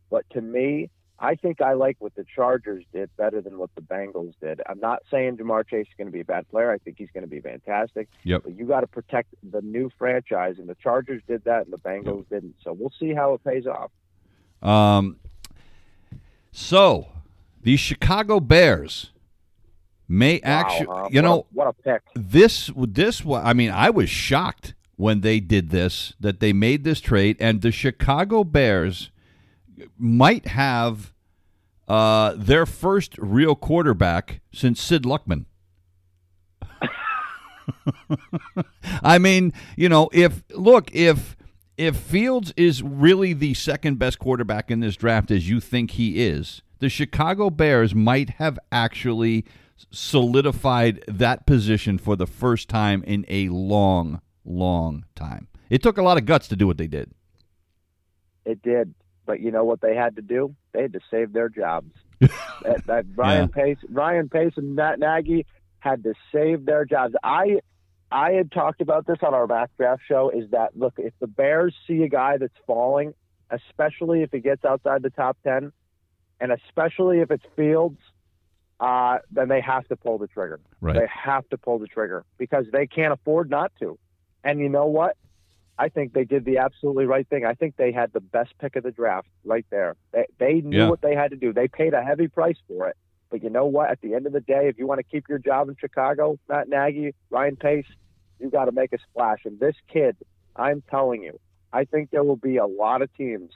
but 0.10 0.30
to 0.32 0.42
me, 0.42 0.90
I 1.24 1.36
think 1.36 1.62
I 1.62 1.72
like 1.72 1.96
what 2.00 2.14
the 2.16 2.26
Chargers 2.36 2.84
did 2.92 3.10
better 3.16 3.40
than 3.40 3.58
what 3.58 3.70
the 3.76 3.82
Bengals 3.82 4.34
did. 4.42 4.60
I'm 4.68 4.82
not 4.82 5.04
saying 5.10 5.38
Ja'Marr 5.38 5.66
Chase 5.66 5.88
is 5.88 5.94
going 5.98 6.08
to 6.08 6.12
be 6.12 6.20
a 6.20 6.26
bad 6.26 6.50
player. 6.50 6.70
I 6.70 6.78
think 6.80 6.98
he's 6.98 7.08
going 7.14 7.24
to 7.24 7.30
be 7.30 7.40
fantastic. 7.40 8.10
Yep. 8.24 8.44
But 8.44 8.58
you 8.58 8.66
got 8.66 8.82
to 8.82 8.88
protect 8.88 9.34
the 9.42 9.62
new 9.62 9.90
franchise, 9.98 10.56
and 10.60 10.68
the 10.68 10.76
Chargers 10.76 11.22
did 11.26 11.46
that, 11.46 11.64
and 11.64 11.72
the 11.72 11.78
Bengals 11.78 12.26
yep. 12.30 12.42
didn't. 12.42 12.56
So 12.62 12.74
we'll 12.74 12.92
see 13.00 13.14
how 13.14 13.36
it 13.36 13.44
pays 13.46 13.66
off. 13.66 13.92
Um. 14.62 15.16
So, 16.52 17.08
the 17.62 17.78
Chicago 17.78 18.42
Bears 18.42 19.12
may 20.10 20.42
wow, 20.44 20.52
actually, 20.52 20.86
huh? 20.88 21.08
you 21.10 21.22
what 21.22 21.28
know, 21.28 21.40
a, 21.40 21.44
what 21.54 21.68
a 21.68 21.74
pick. 21.74 22.02
This 22.16 22.70
this 22.76 23.24
I 23.26 23.54
mean, 23.54 23.72
I 23.72 23.90
was 23.90 24.10
shocked 24.10 24.74
when 24.98 25.22
they 25.22 25.40
did 25.40 25.70
this 25.70 26.16
that 26.20 26.42
they 26.42 26.52
made 26.52 26.84
this 26.84 27.00
trade, 27.00 27.38
and 27.40 27.62
the 27.62 27.72
Chicago 27.72 28.44
Bears 28.44 29.10
might 29.98 30.48
have 30.48 31.13
uh, 31.88 32.34
their 32.36 32.66
first 32.66 33.18
real 33.18 33.56
quarterback 33.56 34.42
since 34.54 34.82
Sid 34.82 35.04
Luckman. 35.04 35.46
I 39.04 39.18
mean, 39.18 39.54
you 39.76 39.90
know, 39.90 40.10
if 40.14 40.44
look 40.52 40.94
if 40.94 41.36
if 41.78 41.96
Fields 41.96 42.54
is 42.56 42.84
really 42.84 43.34
the 43.34 43.54
second 43.54 44.00
best 44.00 44.20
quarterback 44.20 44.70
in 44.70 44.80
this 44.80 44.96
draft 44.96 45.32
as 45.32 45.50
you 45.50 45.60
think 45.60 45.92
he 45.92 46.24
is, 46.24 46.62
the 46.80 46.90
Chicago 46.90 47.50
Bears 47.50 47.96
might 47.96 48.32
have 48.32 48.60
actually 48.72 49.46
solidified 49.92 51.04
that 51.08 51.46
position 51.46 51.98
for 51.98 52.16
the 52.16 52.28
first 52.28 52.70
time 52.70 53.04
in 53.04 53.26
a 53.28 53.50
long, 53.50 54.22
long 54.46 55.06
time. 55.16 55.48
It 55.70 55.82
took 55.82 55.98
a 55.98 56.04
lot 56.04 56.18
of 56.18 56.26
guts 56.26 56.48
to 56.50 56.56
do 56.56 56.68
what 56.68 56.78
they 56.78 56.88
did. 56.88 57.12
It 58.46 58.62
did, 58.62 58.94
but 59.26 59.40
you 59.40 59.52
know 59.52 59.64
what 59.64 59.82
they 59.82 59.96
had 59.96 60.16
to 60.16 60.22
do? 60.22 60.56
They 60.74 60.84
had 60.84 60.94
to 60.94 61.00
save 61.10 61.34
their 61.34 61.50
jobs. 61.50 61.92
that, 62.20 62.86
that 62.86 63.06
Ryan 63.16 63.50
yeah. 63.56 63.64
Pace, 63.64 63.78
Ryan 63.90 64.30
Pace, 64.30 64.54
and 64.56 64.76
Matt 64.76 65.00
Nagy 65.00 65.46
had 65.80 66.04
to 66.04 66.14
save 66.32 66.66
their 66.66 66.86
jobs. 66.86 67.16
I, 67.24 67.60
I 68.12 68.32
had 68.32 68.52
talked 68.52 68.82
about 68.82 69.06
this 69.08 69.18
on 69.22 69.34
our 69.34 69.48
back 69.48 69.72
draft 69.78 70.04
show. 70.08 70.30
Is 70.30 70.50
that 70.52 70.78
look 70.78 70.94
if 70.98 71.14
the 71.20 71.28
Bears 71.28 71.76
see 71.88 72.04
a 72.04 72.10
guy 72.10 72.38
that's 72.38 72.54
falling, 72.66 73.14
especially 73.50 74.22
if 74.22 74.32
he 74.32 74.40
gets 74.40 74.64
outside 74.64 75.04
the 75.04 75.10
top 75.10 75.38
ten, 75.44 75.74
and 76.40 76.52
especially 76.52 77.20
if 77.20 77.32
it's 77.32 77.46
Fields 77.56 78.00
uh, 78.84 79.20
then 79.32 79.48
they 79.48 79.62
have 79.62 79.88
to 79.88 79.96
pull 79.96 80.18
the 80.18 80.28
trigger. 80.28 80.60
Right. 80.82 80.96
They 80.96 81.08
have 81.08 81.48
to 81.50 81.58
pull 81.58 81.80
the 81.80 81.88
trigger 81.88 82.26
because 82.38 82.66
they 82.72 82.86
can't 82.86 83.14
afford 83.14 83.50
not 83.50 83.72
to. 83.80 83.98
And 84.44 84.60
you 84.60 84.68
know 84.68 84.88
what? 84.88 85.16
I 85.78 85.90
think 85.90 86.14
they 86.14 86.24
did 86.24 86.46
the 86.46 86.60
absolutely 86.60 87.06
right 87.06 87.28
thing. 87.28 87.46
I 87.46 87.54
think 87.54 87.76
they 87.78 87.92
had 87.92 88.14
the 88.14 88.20
best 88.20 88.54
pick 88.60 88.76
of 88.76 88.84
the 88.84 88.92
draft 88.92 89.28
right 89.44 89.66
there. 89.72 89.96
They, 90.12 90.26
they 90.38 90.54
knew 90.62 90.78
yeah. 90.78 90.90
what 90.90 91.02
they 91.02 91.16
had 91.16 91.32
to 91.32 91.38
do. 91.38 91.52
They 91.52 91.68
paid 91.68 91.94
a 91.94 92.04
heavy 92.04 92.28
price 92.28 92.58
for 92.68 92.88
it. 92.88 92.98
But 93.32 93.42
you 93.42 93.50
know 93.50 93.66
what? 93.66 93.90
At 93.90 94.02
the 94.02 94.14
end 94.14 94.28
of 94.28 94.34
the 94.34 94.42
day, 94.42 94.68
if 94.68 94.78
you 94.78 94.86
want 94.86 95.00
to 95.00 95.04
keep 95.04 95.28
your 95.28 95.40
job 95.40 95.68
in 95.68 95.76
Chicago, 95.80 96.38
Matt 96.48 96.70
Nagy, 96.70 97.16
Ryan 97.32 97.56
Pace, 97.56 97.88
you 98.40 98.52
got 98.52 98.66
to 98.66 98.72
make 98.72 98.94
a 98.94 99.00
splash. 99.00 99.40
And 99.46 99.60
this 99.60 99.76
kid, 99.92 100.16
I'm 100.56 100.84
telling 100.92 101.24
you, 101.24 101.40
I 101.72 101.86
think 101.86 102.12
there 102.12 102.24
will 102.24 102.36
be 102.36 102.58
a 102.58 102.68
lot 102.68 103.02
of 103.02 103.12
teams 103.16 103.52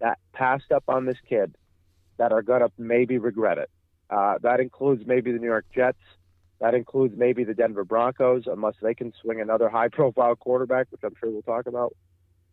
that 0.00 0.18
passed 0.34 0.70
up 0.70 0.84
on 0.88 1.06
this 1.06 1.16
kid 1.26 1.54
that 2.18 2.32
are 2.32 2.42
going 2.42 2.60
to 2.60 2.70
maybe 2.76 3.16
regret 3.16 3.56
it. 3.56 3.70
Uh, 4.10 4.34
that 4.42 4.60
includes 4.60 5.04
maybe 5.06 5.32
the 5.32 5.38
New 5.38 5.46
York 5.46 5.66
Jets. 5.74 5.98
That 6.60 6.74
includes 6.74 7.14
maybe 7.16 7.44
the 7.44 7.54
Denver 7.54 7.84
Broncos, 7.84 8.44
unless 8.46 8.74
they 8.80 8.94
can 8.94 9.12
swing 9.20 9.40
another 9.40 9.68
high-profile 9.68 10.36
quarterback, 10.36 10.86
which 10.90 11.02
I'm 11.04 11.14
sure 11.20 11.30
we'll 11.30 11.42
talk 11.42 11.66
about. 11.66 11.94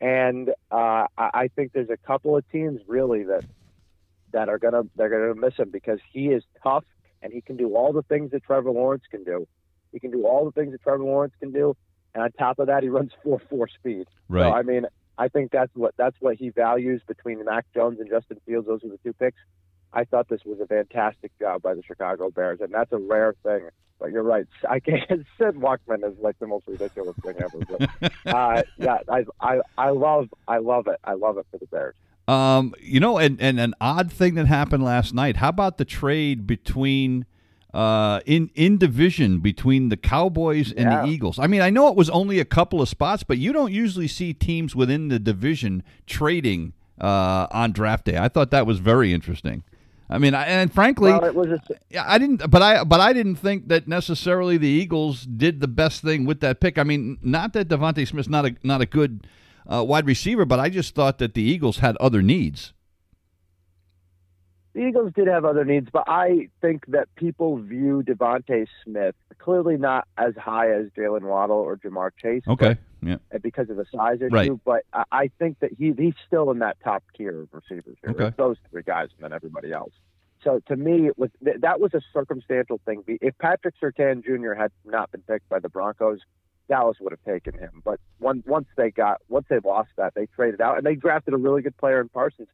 And 0.02 0.50
uh, 0.70 1.08
I 1.18 1.50
think 1.56 1.72
there's 1.72 1.90
a 1.90 1.98
couple 1.98 2.36
of 2.36 2.50
teams 2.52 2.82
really 2.88 3.24
that 3.24 3.46
that 4.34 4.50
are 4.50 4.58
gonna 4.58 4.84
they're 4.98 5.10
gonna 5.10 5.40
miss 5.40 5.56
him 5.56 5.70
because 5.70 6.00
he 6.12 6.28
is 6.28 6.44
tough 6.62 6.84
and 7.22 7.32
he 7.32 7.40
can 7.40 7.56
do 7.56 7.76
all 7.76 7.94
the 7.94 8.02
things 8.02 8.32
that 8.32 8.44
Trevor 8.44 8.72
Lawrence 8.72 9.04
can 9.10 9.24
do. 9.24 9.48
He 9.94 10.00
can 10.00 10.12
do 10.12 10.26
all 10.26 10.44
the 10.44 10.52
things 10.52 10.74
that 10.74 10.82
Trevor 10.82 11.04
Lawrence 11.04 11.34
can 11.40 11.54
do, 11.54 11.78
and 12.14 12.24
on 12.24 12.32
top 12.34 12.60
of 12.60 12.68
that, 12.68 12.84
he 12.84 12.90
runs 12.90 13.12
four 13.24 13.40
four 13.50 13.70
speed. 13.70 14.08
Right. 14.28 14.44
So 14.44 14.54
I 14.54 14.64
mean, 14.64 14.86
I 15.18 15.30
think 15.30 15.52
that's 15.52 15.74
what 15.74 15.94
that's 15.98 16.18
what 16.20 16.36
he 16.36 16.50
values 16.50 17.02
between 17.08 17.44
Mac 17.46 17.66
Jones 17.74 18.00
and 18.00 18.10
Justin 18.10 18.42
Fields. 18.46 18.68
Those 18.68 18.84
are 18.84 18.90
the 18.90 19.00
two 19.04 19.14
picks. 19.14 19.38
I 19.94 20.04
thought 20.06 20.28
this 20.28 20.42
was 20.46 20.60
a 20.60 20.66
fantastic 20.66 21.32
job 21.40 21.62
by 21.62 21.74
the 21.76 21.84
Chicago 21.84 22.30
Bears, 22.32 22.60
and 22.62 22.74
that's 22.74 22.92
a 22.92 22.98
rare 22.98 23.36
thing. 23.44 23.70
But 24.00 24.12
you're 24.12 24.24
right. 24.24 24.46
I 24.70 24.80
can't. 24.80 25.04
Sid 25.38 25.56
Luckman 25.56 26.04
is 26.04 26.18
like 26.20 26.38
the 26.40 26.48
most 26.48 26.68
ridiculous 26.68 27.16
thing 27.24 27.36
ever. 27.38 27.60
But 28.02 28.12
uh, 28.34 28.64
yeah, 28.78 28.98
I, 29.10 29.26
I 29.40 29.60
I 29.78 29.90
love 29.92 30.30
I 30.48 30.58
love 30.58 30.88
it. 30.88 31.00
I 31.04 31.14
love 31.14 31.38
it 31.38 31.46
for 31.52 31.58
the 31.58 31.68
Bears. 31.68 31.96
Um, 32.28 32.74
you 32.82 33.00
know, 33.02 33.18
and, 33.18 33.40
and 33.42 33.60
an 33.60 33.74
odd 33.82 34.10
thing 34.12 34.36
that 34.36 34.48
happened 34.48 34.84
last 34.84 35.14
night. 35.14 35.38
How 35.38 35.50
about 35.50 35.78
the 35.78 35.84
trade 35.86 36.48
between 36.48 37.26
uh, 37.74 38.22
in 38.26 38.50
in 38.56 38.78
division 38.78 39.40
between 39.40 39.90
the 39.90 39.98
Cowboys 39.98 40.72
and 40.72 40.90
Yeah. 40.90 41.02
the 41.06 41.10
Eagles? 41.10 41.38
I 41.38 41.48
mean, 41.48 41.62
I 41.62 41.70
know 41.70 41.88
it 41.90 41.96
was 41.96 42.10
only 42.10 42.40
a 42.40 42.46
couple 42.46 42.82
of 42.82 42.88
spots, 42.90 43.24
but 43.24 43.38
you 43.38 43.52
don't 43.54 43.72
usually 43.74 44.08
see 44.08 44.34
teams 44.34 44.76
within 44.76 45.10
the 45.10 45.20
division 45.20 45.84
trading 46.08 46.74
uh, 47.02 47.48
on 47.52 47.74
draft 47.74 48.06
day. 48.06 48.18
I 48.18 48.30
thought 48.30 48.52
that 48.52 48.66
was 48.66 48.80
very 48.80 49.12
interesting. 49.14 49.64
I 50.14 50.20
mean, 50.20 50.36
I, 50.36 50.46
and 50.46 50.72
frankly, 50.72 51.12
Well, 51.12 51.26
it 51.26 51.34
was 51.34 51.48
a, 51.48 51.60
yeah, 51.90 52.06
I 52.08 52.20
didn't, 52.20 52.48
but 52.52 52.62
I, 52.62 52.84
but 52.84 53.00
I 53.00 53.14
didn't 53.14 53.38
think 53.38 53.68
that 53.70 53.88
necessarily 53.88 54.58
the 54.58 54.68
Eagles 54.68 55.24
did 55.24 55.60
the 55.60 55.68
best 55.68 56.04
thing 56.04 56.26
with 56.26 56.40
that 56.42 56.60
pick. 56.60 56.78
I 56.78 56.84
mean, 56.84 57.18
not 57.24 57.54
that 57.54 57.68
DeVonta 57.68 58.08
Smith's 58.08 58.30
not 58.30 58.46
a 58.46 58.56
not 58.62 58.80
a 58.80 58.86
good 58.86 59.26
uh, 59.66 59.84
wide 59.84 60.06
receiver, 60.06 60.46
but 60.46 60.60
I 60.60 60.70
just 60.70 60.94
thought 60.94 61.18
that 61.18 61.34
the 61.34 61.42
Eagles 61.42 61.80
had 61.80 61.98
other 61.98 62.22
needs. 62.22 62.74
The 64.74 64.88
Eagles 64.88 65.12
did 65.16 65.28
have 65.28 65.46
other 65.46 65.64
needs, 65.64 65.90
but 65.94 66.06
I 66.08 66.50
think 66.60 66.88
that 66.88 67.08
people 67.16 67.58
view 67.58 68.04
DeVonta 68.06 68.66
Smith 68.84 69.14
clearly 69.38 69.78
not 69.78 70.08
as 70.18 70.36
high 70.36 70.72
as 70.72 70.88
Jaylen 70.98 71.22
Waddle 71.22 71.58
or 71.58 71.78
Ja'Marr 71.78 72.10
Chase. 72.20 72.42
Okay, 72.48 72.76
yeah, 73.04 73.18
but- 73.32 73.44
because 73.44 73.70
of 73.70 73.78
the 73.78 73.86
size 73.94 74.18
issue, 74.22 74.34
Right. 74.34 74.52
but 74.66 74.84
I, 75.12 75.30
think 75.38 75.60
that 75.60 75.74
he 75.74 75.92
he's 75.92 76.16
still 76.26 76.50
in 76.52 76.60
that 76.60 76.78
top 76.84 77.04
tier 77.16 77.42
of 77.42 77.50
receivers. 77.54 77.98
Here. 78.02 78.12
Okay. 78.12 78.28
It's 78.28 78.38
those 78.38 78.58
three 78.72 78.82
guys 78.84 79.10
and 79.16 79.24
then 79.24 79.34
everybody 79.34 79.72
else. 79.72 79.94
So 80.44 80.60
to 80.68 80.76
me, 80.76 81.08
it 81.08 81.18
was 81.18 81.30
that 81.42 81.80
was 81.80 81.94
a 81.94 82.02
circumstantial 82.12 82.80
thing. 82.86 83.04
If 83.08 83.38
Patrick 83.38 83.76
Surtain 83.80 84.24
Jr. 84.26 84.54
had 84.54 84.72
not 84.86 85.12
been 85.12 85.22
picked 85.22 85.48
by 85.50 85.60
the 85.60 85.70
Broncos, 85.70 86.20
Dallas 86.68 86.98
would 87.00 87.12
have 87.12 87.24
taken 87.24 87.58
him. 87.58 87.82
But 87.86 88.00
one, 88.20 88.44
once 88.46 88.68
they 88.76 88.90
got 88.92 89.22
once 89.30 89.46
they 89.50 89.60
lost 89.60 89.90
that, 89.98 90.16
they 90.16 90.26
traded 90.36 90.62
out 90.62 90.78
and 90.78 90.86
they 90.86 90.96
drafted 90.96 91.34
a 91.34 91.38
really 91.38 91.62
good 91.62 91.78
player 91.78 92.02
in 92.02 92.10
Parsons. 92.10 92.48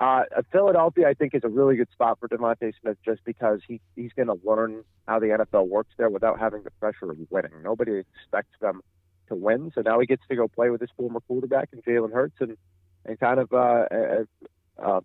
Uh, 0.00 0.22
Philadelphia, 0.50 1.06
I 1.06 1.12
think, 1.12 1.34
is 1.34 1.44
a 1.44 1.48
really 1.48 1.76
good 1.76 1.90
spot 1.92 2.18
for 2.18 2.26
DeVonta 2.26 2.72
Smith 2.80 2.96
just 3.04 3.22
because 3.26 3.60
he 3.68 3.82
he's 3.96 4.12
going 4.14 4.28
to 4.28 4.40
learn 4.42 4.82
how 5.06 5.18
the 5.18 5.26
NFL 5.26 5.68
works 5.68 5.90
there 5.98 6.08
without 6.08 6.40
having 6.40 6.62
the 6.62 6.70
pressure 6.80 7.10
of 7.10 7.18
winning. 7.28 7.52
Nobody 7.62 7.98
expects 7.98 8.58
them 8.62 8.80
to 9.28 9.34
win, 9.34 9.70
so 9.74 9.82
now 9.82 10.00
he 10.00 10.06
gets 10.06 10.22
to 10.30 10.36
go 10.36 10.48
play 10.48 10.70
with 10.70 10.80
his 10.80 10.88
former 10.96 11.20
quarterback 11.20 11.68
and 11.72 11.84
Jalen 11.84 12.14
Hurts 12.14 12.36
and 12.40 12.56
and 13.04 13.20
kind 13.20 13.40
of 13.40 13.52
uh, 13.52 13.84
uh, 14.82 15.00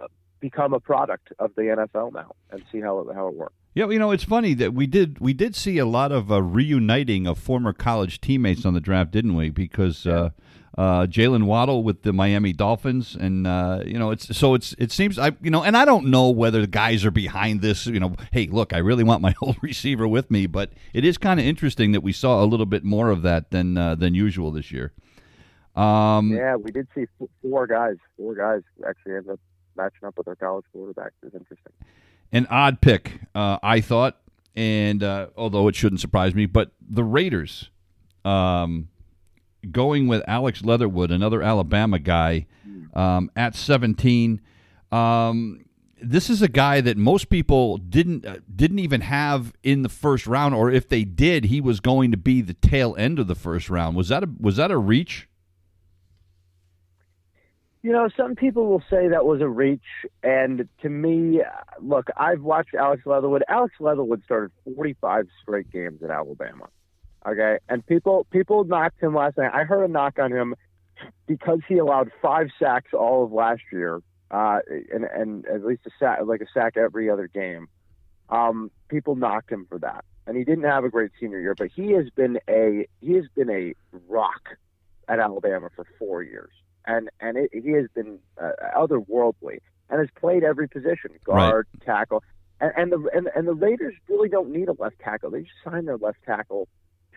uh, 0.00 0.06
become 0.40 0.72
a 0.74 0.80
product 0.80 1.32
of 1.38 1.54
the 1.54 1.62
NFL 1.62 2.12
now 2.12 2.34
and 2.50 2.64
see 2.72 2.80
how 2.80 2.98
it, 3.00 3.14
how 3.14 3.28
it 3.28 3.34
works. 3.34 3.54
yeah. 3.74 3.88
You 3.88 4.00
know, 4.00 4.10
it's 4.10 4.24
funny 4.24 4.54
that 4.54 4.74
we 4.74 4.88
did 4.88 5.20
we 5.20 5.34
did 5.34 5.54
see 5.54 5.78
a 5.78 5.86
lot 5.86 6.10
of 6.10 6.32
uh, 6.32 6.42
reuniting 6.42 7.28
of 7.28 7.38
former 7.38 7.72
college 7.72 8.20
teammates 8.20 8.64
on 8.64 8.74
the 8.74 8.80
draft, 8.80 9.12
didn't 9.12 9.36
we? 9.36 9.50
Because 9.50 10.04
uh, 10.04 10.30
uh, 10.78 11.06
Jaylen 11.06 11.44
Waddle 11.44 11.82
with 11.82 12.02
the 12.02 12.12
Miami 12.12 12.52
Dolphins, 12.52 13.16
and 13.18 13.46
uh, 13.46 13.82
you 13.84 13.98
know 13.98 14.10
it's 14.10 14.36
so 14.36 14.54
it's 14.54 14.74
it 14.78 14.92
seems 14.92 15.18
I 15.18 15.32
you 15.42 15.50
know, 15.50 15.64
and 15.64 15.76
I 15.76 15.84
don't 15.84 16.06
know 16.06 16.30
whether 16.30 16.60
the 16.60 16.66
guys 16.66 17.04
are 17.04 17.10
behind 17.10 17.60
this. 17.60 17.86
You 17.86 18.00
know, 18.00 18.14
hey, 18.32 18.46
look, 18.46 18.72
I 18.72 18.78
really 18.78 19.02
want 19.02 19.20
my 19.20 19.34
old 19.42 19.56
receiver 19.62 20.06
with 20.06 20.30
me, 20.30 20.46
but 20.46 20.70
it 20.94 21.04
is 21.04 21.18
kind 21.18 21.40
of 21.40 21.46
interesting 21.46 21.92
that 21.92 22.02
we 22.02 22.12
saw 22.12 22.42
a 22.42 22.46
little 22.46 22.66
bit 22.66 22.84
more 22.84 23.10
of 23.10 23.22
that 23.22 23.50
than 23.50 23.76
uh, 23.76 23.94
than 23.96 24.14
usual 24.14 24.52
this 24.52 24.70
year. 24.70 24.92
Um, 25.74 26.32
yeah, 26.32 26.56
we 26.56 26.70
did 26.70 26.86
see 26.94 27.06
four 27.42 27.66
guys. 27.66 27.96
Four 28.16 28.34
guys 28.34 28.62
actually 28.88 29.14
ended 29.16 29.32
up 29.32 29.40
matching 29.76 30.06
up 30.06 30.16
with 30.16 30.28
our 30.28 30.36
college 30.36 30.64
quarterbacks. 30.74 31.10
It's 31.22 31.34
interesting. 31.34 31.72
An 32.32 32.46
odd 32.48 32.80
pick, 32.80 33.20
uh, 33.34 33.58
I 33.60 33.80
thought, 33.80 34.18
and 34.54 35.02
uh, 35.02 35.28
although 35.36 35.66
it 35.66 35.74
shouldn't 35.74 36.00
surprise 36.00 36.32
me, 36.32 36.46
but 36.46 36.70
the 36.80 37.02
Raiders. 37.02 37.70
Um, 38.24 38.89
going 39.70 40.06
with 40.06 40.22
Alex 40.26 40.62
Leatherwood, 40.62 41.10
another 41.10 41.42
Alabama 41.42 41.98
guy, 41.98 42.46
um, 42.94 43.30
at 43.36 43.54
17. 43.54 44.40
Um, 44.92 45.64
this 46.02 46.30
is 46.30 46.42
a 46.42 46.48
guy 46.48 46.80
that 46.80 46.96
most 46.96 47.28
people 47.28 47.76
didn't 47.76 48.26
uh, 48.26 48.38
didn't 48.54 48.78
even 48.78 49.02
have 49.02 49.52
in 49.62 49.82
the 49.82 49.88
first 49.88 50.26
round, 50.26 50.54
or 50.54 50.70
if 50.70 50.88
they 50.88 51.04
did, 51.04 51.46
he 51.46 51.60
was 51.60 51.80
going 51.80 52.10
to 52.10 52.16
be 52.16 52.40
the 52.40 52.54
tail 52.54 52.94
end 52.98 53.18
of 53.18 53.26
the 53.26 53.34
first 53.34 53.68
round. 53.68 53.96
Was 53.96 54.08
that 54.08 54.24
a 54.24 54.28
was 54.40 54.56
that 54.56 54.70
a 54.70 54.78
reach? 54.78 55.28
You 57.82 57.92
know, 57.92 58.08
some 58.14 58.34
people 58.34 58.66
will 58.66 58.82
say 58.90 59.08
that 59.08 59.24
was 59.24 59.40
a 59.40 59.48
reach, 59.48 59.80
and 60.22 60.68
to 60.82 60.88
me, 60.90 61.40
look, 61.80 62.08
I've 62.14 62.42
watched 62.42 62.74
Alex 62.74 63.06
Leatherwood. 63.06 63.42
Alex 63.48 63.74
Leatherwood 63.80 64.22
started 64.24 64.50
45 64.76 65.28
straight 65.42 65.70
games 65.72 66.02
at 66.02 66.10
Alabama. 66.10 66.68
Okay, 67.26 67.58
and 67.68 67.84
people 67.86 68.26
people 68.30 68.64
knocked 68.64 69.02
him 69.02 69.14
last 69.14 69.36
night. 69.36 69.50
I 69.52 69.64
heard 69.64 69.84
a 69.84 69.88
knock 69.88 70.18
on 70.18 70.32
him 70.32 70.54
because 71.26 71.60
he 71.68 71.76
allowed 71.76 72.10
five 72.22 72.48
sacks 72.58 72.92
all 72.94 73.24
of 73.24 73.32
last 73.32 73.60
year, 73.70 74.00
uh, 74.30 74.60
and 74.90 75.04
and 75.04 75.46
at 75.46 75.64
least 75.64 75.82
a 75.86 75.90
sack 75.98 76.20
like 76.24 76.40
a 76.40 76.46
sack 76.54 76.76
every 76.76 77.10
other 77.10 77.28
game. 77.28 77.68
Um, 78.30 78.70
people 78.88 79.16
knocked 79.16 79.52
him 79.52 79.66
for 79.68 79.78
that, 79.80 80.04
and 80.26 80.36
he 80.36 80.44
didn't 80.44 80.64
have 80.64 80.84
a 80.84 80.88
great 80.88 81.10
senior 81.20 81.40
year. 81.40 81.54
But 81.54 81.70
he 81.74 81.92
has 81.92 82.08
been 82.08 82.38
a 82.48 82.86
he 83.02 83.12
has 83.14 83.26
been 83.36 83.50
a 83.50 83.74
rock 84.08 84.56
at 85.06 85.18
Alabama 85.18 85.68
for 85.76 85.84
four 85.98 86.22
years, 86.22 86.52
and 86.86 87.10
and 87.20 87.36
it, 87.36 87.50
he 87.52 87.72
has 87.72 87.86
been 87.94 88.18
uh, 88.40 88.52
otherworldly, 88.74 89.58
and 89.90 90.00
has 90.00 90.08
played 90.18 90.42
every 90.42 90.68
position: 90.68 91.10
guard, 91.24 91.66
right. 91.74 91.86
tackle. 91.86 92.24
And, 92.62 92.72
and 92.76 92.92
the 92.92 93.10
and, 93.14 93.28
and 93.34 93.46
the 93.46 93.54
Raiders 93.54 93.94
really 94.08 94.30
don't 94.30 94.50
need 94.50 94.68
a 94.68 94.74
left 94.78 95.00
tackle. 95.00 95.30
They 95.30 95.42
just 95.42 95.54
signed 95.62 95.86
their 95.86 95.98
left 95.98 96.18
tackle 96.24 96.66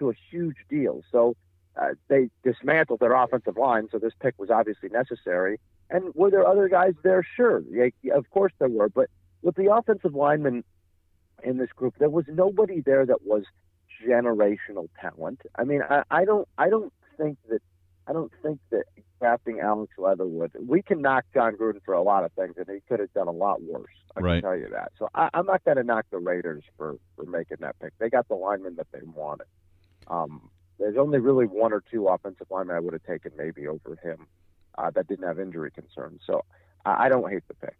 to 0.03 0.09
a 0.09 0.13
huge 0.29 0.57
deal. 0.69 1.01
So 1.11 1.35
uh, 1.79 1.89
they 2.07 2.29
dismantled 2.43 2.99
their 2.99 3.13
offensive 3.13 3.57
line, 3.57 3.87
so 3.91 3.97
this 3.97 4.13
pick 4.19 4.35
was 4.37 4.49
obviously 4.49 4.89
necessary. 4.89 5.59
And 5.89 6.13
were 6.15 6.29
there 6.29 6.45
other 6.45 6.67
guys 6.69 6.93
there? 7.03 7.25
Sure, 7.35 7.63
yeah, 7.71 8.13
of 8.13 8.29
course 8.29 8.53
there 8.59 8.69
were. 8.69 8.89
But 8.89 9.09
with 9.41 9.55
the 9.55 9.73
offensive 9.73 10.15
linemen 10.15 10.63
in 11.43 11.57
this 11.57 11.71
group, 11.75 11.95
there 11.99 12.09
was 12.09 12.25
nobody 12.27 12.81
there 12.81 13.05
that 13.05 13.25
was 13.25 13.43
generational 14.05 14.87
talent. 14.99 15.41
I 15.57 15.63
mean, 15.63 15.81
I, 15.89 16.03
I 16.11 16.25
don't, 16.25 16.47
I 16.57 16.69
don't 16.69 16.93
think 17.17 17.37
that, 17.49 17.61
I 18.07 18.13
don't 18.13 18.31
think 18.41 18.59
that 18.71 18.83
drafting 19.19 19.59
Alex 19.61 19.93
Leatherwood, 19.97 20.51
we 20.67 20.81
can 20.81 21.01
knock 21.01 21.25
Jon 21.33 21.55
Gruden 21.55 21.81
for 21.85 21.93
a 21.93 22.01
lot 22.01 22.25
of 22.25 22.31
things, 22.33 22.55
and 22.57 22.67
he 22.67 22.81
could 22.89 22.99
have 22.99 23.13
done 23.13 23.27
a 23.27 23.31
lot 23.31 23.61
worse. 23.61 23.87
I 24.15 24.19
right. 24.19 24.33
can 24.35 24.41
tell 24.41 24.57
you 24.57 24.69
that. 24.71 24.91
So 24.99 25.09
I, 25.15 25.29
I'm 25.33 25.45
not 25.45 25.63
going 25.63 25.77
to 25.77 25.83
knock 25.83 26.05
the 26.11 26.17
Raiders 26.17 26.63
for 26.77 26.97
for 27.15 27.25
making 27.25 27.57
that 27.61 27.79
pick. 27.79 27.93
They 27.99 28.09
got 28.09 28.27
the 28.27 28.35
lineman 28.35 28.75
that 28.75 28.87
they 28.91 28.99
wanted. 29.03 29.47
Um, 30.07 30.49
there's 30.79 30.97
only 30.97 31.19
really 31.19 31.45
one 31.45 31.73
or 31.73 31.83
two 31.91 32.07
offensive 32.07 32.47
linemen 32.49 32.75
I 32.75 32.79
would 32.79 32.93
have 32.93 33.03
taken 33.03 33.31
maybe 33.37 33.67
over 33.67 33.97
him 34.03 34.27
uh, 34.77 34.91
that 34.91 35.07
didn't 35.07 35.27
have 35.27 35.39
injury 35.39 35.71
concerns. 35.71 36.21
So 36.25 36.43
I, 36.85 37.05
I 37.05 37.09
don't 37.09 37.29
hate 37.29 37.43
the 37.47 37.53
pick. 37.53 37.77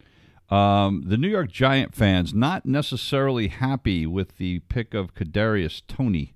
Um, 0.55 1.03
the 1.05 1.17
New 1.17 1.30
York 1.30 1.51
Giant 1.51 1.95
fans 1.95 2.34
not 2.34 2.65
necessarily 2.65 3.47
happy 3.47 4.05
with 4.05 4.38
the 4.38 4.59
pick 4.59 4.93
of 4.93 5.15
Kadarius 5.15 5.82
Toney 5.88 6.34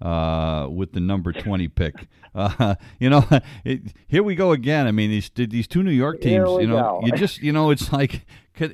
uh, 0.00 0.66
with 0.70 0.92
the 0.92 1.00
number 1.00 1.32
20 1.32 1.68
pick. 1.68 2.08
Uh, 2.34 2.74
you 2.98 3.10
know, 3.10 3.26
it, 3.64 3.82
here 4.08 4.22
we 4.22 4.34
go 4.34 4.52
again. 4.52 4.86
I 4.86 4.92
mean, 4.92 5.10
these 5.10 5.30
these 5.34 5.66
two 5.66 5.82
New 5.82 5.90
York 5.90 6.20
teams. 6.20 6.48
You 6.60 6.66
know, 6.66 7.00
go. 7.00 7.00
you 7.04 7.12
just 7.12 7.38
you 7.42 7.52
know, 7.52 7.70
it's 7.70 7.92
like, 7.92 8.26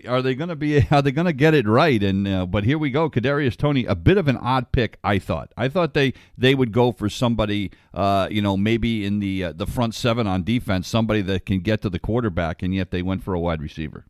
are 0.07 0.22
they 0.22 0.35
going 0.35 0.49
to 0.49 0.57
be? 0.57 0.87
Are 0.91 1.03
they 1.03 1.12
going 1.12 1.27
to 1.27 1.33
get 1.33 1.55
it 1.55 1.66
right? 1.66 2.03
And 2.03 2.29
uh, 2.29 2.47
but 2.47 2.64
here 2.64 2.79
we 2.79 2.91
go. 2.91 3.11
Kadarius 3.11 3.57
Toney, 3.57 3.85
a 3.87 3.95
bit 3.95 4.18
of 4.18 4.29
an 4.29 4.37
odd 4.37 4.72
pick. 4.72 4.99
I 5.03 5.18
thought. 5.18 5.53
I 5.57 5.68
thought 5.68 5.95
they 5.95 6.12
they 6.37 6.55
would 6.55 6.72
go 6.72 6.93
for 6.93 7.09
somebody. 7.09 7.70
Uh, 7.93 8.29
you 8.31 8.43
know, 8.43 8.57
maybe 8.57 9.05
in 9.05 9.20
the 9.20 9.45
uh, 9.45 9.53
the 9.53 9.66
front 9.66 9.95
seven 9.95 10.27
on 10.27 10.45
defense, 10.45 10.87
somebody 10.87 11.22
that 11.22 11.47
can 11.47 11.61
get 11.61 11.83
to 11.83 11.91
the 11.91 11.99
quarterback, 11.99 12.62
and 12.62 12.74
yet 12.74 12.91
they 12.91 13.03
went 13.03 13.22
for 13.24 13.35
a 13.35 13.41
wide 13.41 13.62
receiver. 13.62 14.05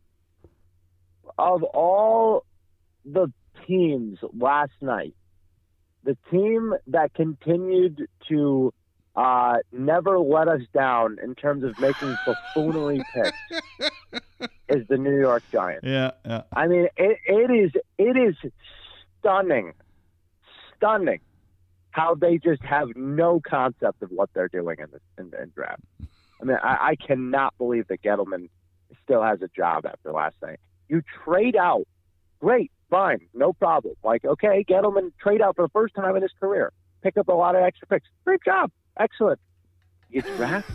Of 1.39 1.63
all 1.63 2.43
the 3.05 3.31
teams 3.67 4.19
last 4.33 4.71
night 4.81 5.13
the 6.07 6.17
team 6.31 6.73
that 6.87 7.13
continued 7.13 8.07
to 8.29 8.73
uh, 9.17 9.57
never 9.73 10.17
let 10.17 10.47
us 10.47 10.61
down 10.73 11.17
in 11.21 11.35
terms 11.35 11.65
of 11.65 11.77
making 11.79 12.15
buffoonery 12.25 13.03
picks 13.13 14.49
is 14.69 14.87
the 14.87 14.97
New 14.97 15.19
York 15.19 15.43
Giants. 15.51 15.85
Yeah, 15.85 16.11
yeah. 16.25 16.43
I 16.55 16.67
mean, 16.67 16.87
it, 16.95 17.17
it 17.25 17.51
is 17.51 17.71
it 17.97 18.15
is 18.15 18.35
stunning, 19.19 19.73
stunning 20.77 21.19
how 21.91 22.15
they 22.15 22.37
just 22.37 22.63
have 22.63 22.87
no 22.95 23.41
concept 23.45 24.01
of 24.01 24.09
what 24.09 24.29
they're 24.33 24.47
doing 24.47 24.77
in 24.79 24.87
the 24.91 24.99
in, 25.21 25.43
in 25.43 25.51
draft. 25.53 25.81
I 26.41 26.45
mean, 26.45 26.57
I, 26.63 26.91
I 26.91 26.95
cannot 26.95 27.57
believe 27.57 27.89
that 27.89 28.01
Gettleman 28.01 28.47
still 29.03 29.23
has 29.23 29.41
a 29.41 29.49
job 29.49 29.85
after 29.85 30.13
last 30.13 30.35
night. 30.41 30.59
You 30.87 31.01
trade 31.25 31.57
out, 31.57 31.85
great 32.39 32.71
fine, 32.89 33.19
no 33.33 33.53
problem. 33.53 33.95
Like, 34.03 34.25
okay, 34.25 34.63
Gettleman 34.67 35.11
trade 35.19 35.41
out 35.41 35.55
for 35.55 35.63
the 35.63 35.71
first 35.71 35.95
time 35.95 36.15
in 36.15 36.21
his 36.21 36.31
career, 36.39 36.71
pick 37.01 37.17
up 37.17 37.27
a 37.27 37.33
lot 37.33 37.55
of 37.55 37.63
extra 37.63 37.87
picks. 37.87 38.07
Great 38.25 38.41
job, 38.43 38.71
excellent. 38.99 39.39
You 40.09 40.21
draft 40.37 40.69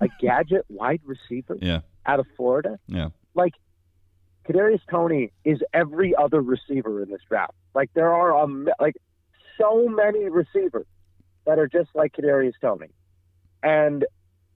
a 0.00 0.08
gadget 0.20 0.64
wide 0.68 1.00
receiver 1.04 1.58
yeah. 1.60 1.80
out 2.06 2.20
of 2.20 2.26
Florida. 2.36 2.78
Yeah, 2.86 3.10
like 3.34 3.54
Kadarius 4.48 4.80
Toney 4.90 5.32
is 5.44 5.60
every 5.72 6.14
other 6.14 6.40
receiver 6.40 7.02
in 7.02 7.10
this 7.10 7.22
draft. 7.28 7.54
Like 7.74 7.90
there 7.94 8.12
are 8.12 8.36
um, 8.36 8.68
like 8.80 8.96
so 9.58 9.88
many 9.88 10.28
receivers 10.28 10.86
that 11.46 11.58
are 11.58 11.68
just 11.68 11.90
like 11.94 12.12
Kadarius 12.12 12.54
Toney. 12.60 12.90
And 13.62 14.04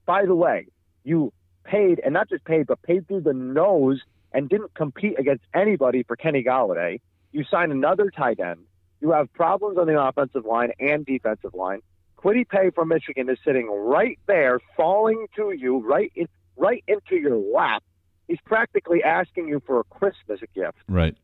by 0.05 0.25
the 0.25 0.35
way, 0.35 0.67
you 1.03 1.33
paid 1.63 1.99
and 2.03 2.13
not 2.13 2.29
just 2.29 2.45
paid, 2.45 2.67
but 2.67 2.81
paid 2.81 3.07
through 3.07 3.21
the 3.21 3.33
nose 3.33 4.01
and 4.31 4.49
didn't 4.49 4.73
compete 4.73 5.17
against 5.17 5.43
anybody 5.53 6.03
for 6.03 6.15
Kenny 6.15 6.43
Golladay. 6.43 6.99
You 7.31 7.43
sign 7.43 7.71
another 7.71 8.09
tight 8.09 8.39
end. 8.39 8.61
You 9.01 9.11
have 9.11 9.31
problems 9.33 9.77
on 9.77 9.87
the 9.87 10.01
offensive 10.01 10.45
line 10.45 10.71
and 10.79 11.05
defensive 11.05 11.53
line. 11.53 11.81
Kwity 12.17 12.47
Paye 12.47 12.71
from 12.71 12.89
Michigan 12.89 13.29
is 13.29 13.37
sitting 13.45 13.69
right 13.69 14.19
there, 14.27 14.59
falling 14.75 15.27
to 15.37 15.51
you, 15.51 15.77
right 15.77 16.11
in, 16.15 16.27
right 16.57 16.83
into 16.87 17.15
your 17.15 17.37
lap. 17.37 17.83
He's 18.27 18.39
practically 18.45 19.03
asking 19.03 19.47
you 19.47 19.61
for 19.65 19.79
a 19.79 19.83
Christmas 19.85 20.41
gift. 20.53 20.77
Right. 20.87 21.15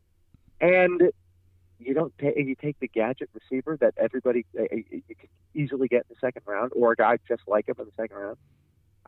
And 0.60 1.02
you 1.78 1.92
don't 1.92 2.16
take 2.18 2.36
you 2.36 2.54
take 2.54 2.80
the 2.80 2.88
gadget 2.88 3.28
receiver 3.34 3.76
that 3.80 3.94
everybody 3.98 4.46
uh, 4.58 4.62
you 4.72 5.02
can 5.08 5.28
easily 5.54 5.88
get 5.88 5.98
in 5.98 6.06
the 6.08 6.16
second 6.20 6.42
round, 6.46 6.72
or 6.74 6.92
a 6.92 6.96
guy 6.96 7.18
just 7.28 7.42
like 7.46 7.68
him 7.68 7.76
in 7.78 7.84
the 7.84 7.92
second 7.96 8.16
round. 8.16 8.38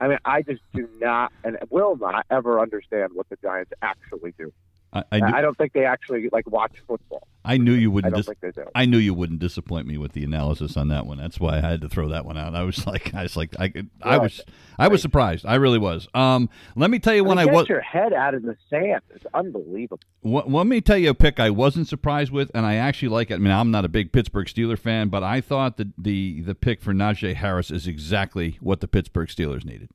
I 0.01 0.09
mean, 0.09 0.19
I 0.25 0.43
just 0.43 0.63
do 0.75 0.89
not 1.01 1.33
and 1.45 1.59
will 1.71 1.97
not 1.97 2.25
ever 2.31 2.61
understand 2.61 3.13
what 3.15 3.29
the 3.29 3.37
Giants 3.43 3.73
actually 3.83 4.33
do. 4.39 4.53
I, 4.93 5.05
I, 5.13 5.21
I, 5.21 5.41
don't 5.43 5.57
think 5.57 5.75
they 5.75 5.85
actually 5.85 6.31
like 6.33 6.49
watch 6.49 6.73
football. 6.87 7.29
I 7.45 7.59
knew 7.59 7.73
you 7.73 7.91
wouldn't. 7.91 8.15
I 8.15 8.17
don't 8.17 8.21
dis- 8.21 8.27
think 8.27 8.41
they 8.41 8.63
do. 8.63 8.69
I 8.75 8.87
knew 8.87 8.97
you 8.97 9.13
wouldn't 9.13 9.39
disappoint 9.39 9.87
me 9.87 9.99
with 9.99 10.13
the 10.13 10.25
analysis 10.25 10.79
on 10.79 10.89
that 10.89 11.05
one. 11.05 11.19
That's 11.19 11.39
why 11.39 11.59
I 11.59 11.61
had 11.61 11.83
to 11.83 11.91
throw 11.91 12.09
that 12.09 12.25
one 12.25 12.39
out. 12.39 12.55
I 12.55 12.63
was 12.63 12.87
like, 12.87 13.15
I 13.15 13.25
was 13.25 13.37
like, 13.37 13.55
I, 13.59 13.73
I 14.03 14.17
was, 14.17 14.41
I 14.79 14.89
was 14.89 15.03
surprised. 15.03 15.45
I 15.45 15.57
really 15.57 15.79
was. 15.79 16.09
Um, 16.15 16.49
let 16.75 16.91
me 16.91 16.99
tell 16.99 17.15
you 17.15 17.23
when 17.23 17.39
I, 17.39 17.45
mean, 17.45 17.55
was 17.55 17.69
your 17.69 17.83
head 17.83 18.15
out 18.15 18.35
of 18.35 18.43
the 18.43 18.57
sand. 18.71 19.03
It's 19.11 19.27
unbelievable. 19.35 20.01
let 20.23 20.67
me 20.67 20.81
tell 20.81 20.99
you 20.99 21.11
a 21.11 21.15
pick 21.15 21.39
I 21.39 21.51
wasn't 21.51 21.87
surprised 21.87 22.33
with, 22.33 22.51
and 22.55 22.65
I 22.65 22.77
actually 22.77 23.09
like 23.09 23.31
it. 23.31 23.35
I 23.35 23.39
mean, 23.39 23.53
I'm 23.53 23.71
not 23.71 23.85
a 23.85 23.89
big 23.89 24.11
Pittsburgh 24.11 24.47
Steeler 24.47 24.79
fan, 24.79 25.11
but 25.11 25.23
I 25.23 25.43
thought 25.43 25.77
that 25.77 25.89
the 25.99 26.41
the 26.41 26.55
pick 26.55 26.81
for 26.81 26.95
Najee 26.95 27.35
Harris 27.35 27.71
is 27.71 27.87
exactly 27.87 28.57
what 28.63 28.81
the 28.81 28.89
Pittsburgh 28.89 29.29
Steelers 29.29 29.67
needed. 29.67 29.91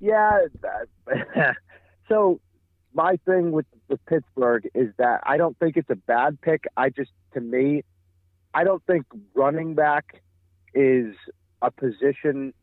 Yeah. 0.00 0.46
so 2.10 2.40
my 2.92 3.16
thing 3.24 3.52
with 3.52 3.66
with 3.88 4.04
Pittsburgh 4.06 4.68
is 4.74 4.92
that 4.98 5.20
I 5.24 5.36
don't 5.36 5.58
think 5.58 5.76
it's 5.76 5.90
a 5.90 5.96
bad 5.96 6.40
pick. 6.40 6.64
I 6.76 6.90
just, 6.90 7.10
to 7.34 7.40
me, 7.40 7.82
I 8.54 8.64
don't 8.64 8.84
think 8.86 9.06
running 9.34 9.74
back 9.74 10.22
is 10.74 11.14
a 11.60 11.70
position 11.70 12.54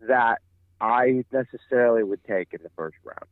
that 0.00 0.40
I 0.80 1.24
necessarily 1.32 2.02
would 2.02 2.24
take 2.24 2.48
in 2.52 2.60
the 2.62 2.70
first 2.76 2.96
round. 3.04 3.28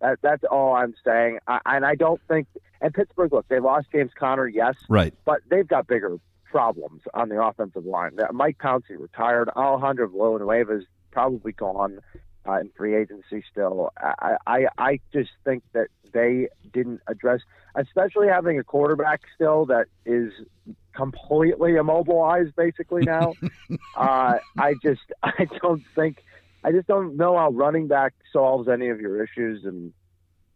That, 0.00 0.18
that's 0.22 0.44
all 0.50 0.74
I'm 0.74 0.94
saying. 1.04 1.38
I, 1.46 1.60
and 1.64 1.84
I 1.84 1.94
don't 1.94 2.20
think. 2.28 2.46
And 2.82 2.94
Pittsburgh, 2.94 3.32
look, 3.32 3.46
they 3.48 3.60
lost 3.60 3.88
James 3.92 4.10
Conner, 4.18 4.46
yes, 4.46 4.74
right, 4.88 5.12
but 5.24 5.40
they've 5.50 5.68
got 5.68 5.86
bigger 5.86 6.16
problems 6.44 7.02
on 7.14 7.28
the 7.28 7.42
offensive 7.42 7.84
line. 7.84 8.12
Mike 8.32 8.58
Pouncey 8.58 8.98
retired. 8.98 9.50
Alejandro 9.54 10.08
Villanueva 10.08 10.78
is 10.78 10.84
probably 11.10 11.52
gone 11.52 12.00
uh, 12.50 12.60
in 12.60 12.70
free 12.76 12.94
agency 12.94 13.44
still. 13.50 13.92
I, 13.98 14.36
I 14.46 14.66
I 14.78 15.00
just 15.12 15.30
think 15.44 15.62
that 15.72 15.88
they 16.12 16.48
didn't 16.72 17.00
address, 17.06 17.40
especially 17.74 18.28
having 18.28 18.58
a 18.58 18.64
quarterback 18.64 19.22
still 19.34 19.66
that 19.66 19.86
is 20.04 20.32
completely 20.94 21.76
immobilized 21.76 22.56
basically 22.56 23.02
now. 23.04 23.34
uh, 23.96 24.38
I 24.58 24.74
just 24.82 25.02
I 25.22 25.46
don't 25.62 25.82
think 25.94 26.24
I 26.64 26.72
just 26.72 26.88
don't 26.88 27.16
know 27.16 27.36
how 27.36 27.50
running 27.50 27.86
back 27.88 28.14
solves 28.32 28.68
any 28.68 28.88
of 28.88 29.00
your 29.00 29.22
issues 29.22 29.64
and. 29.64 29.92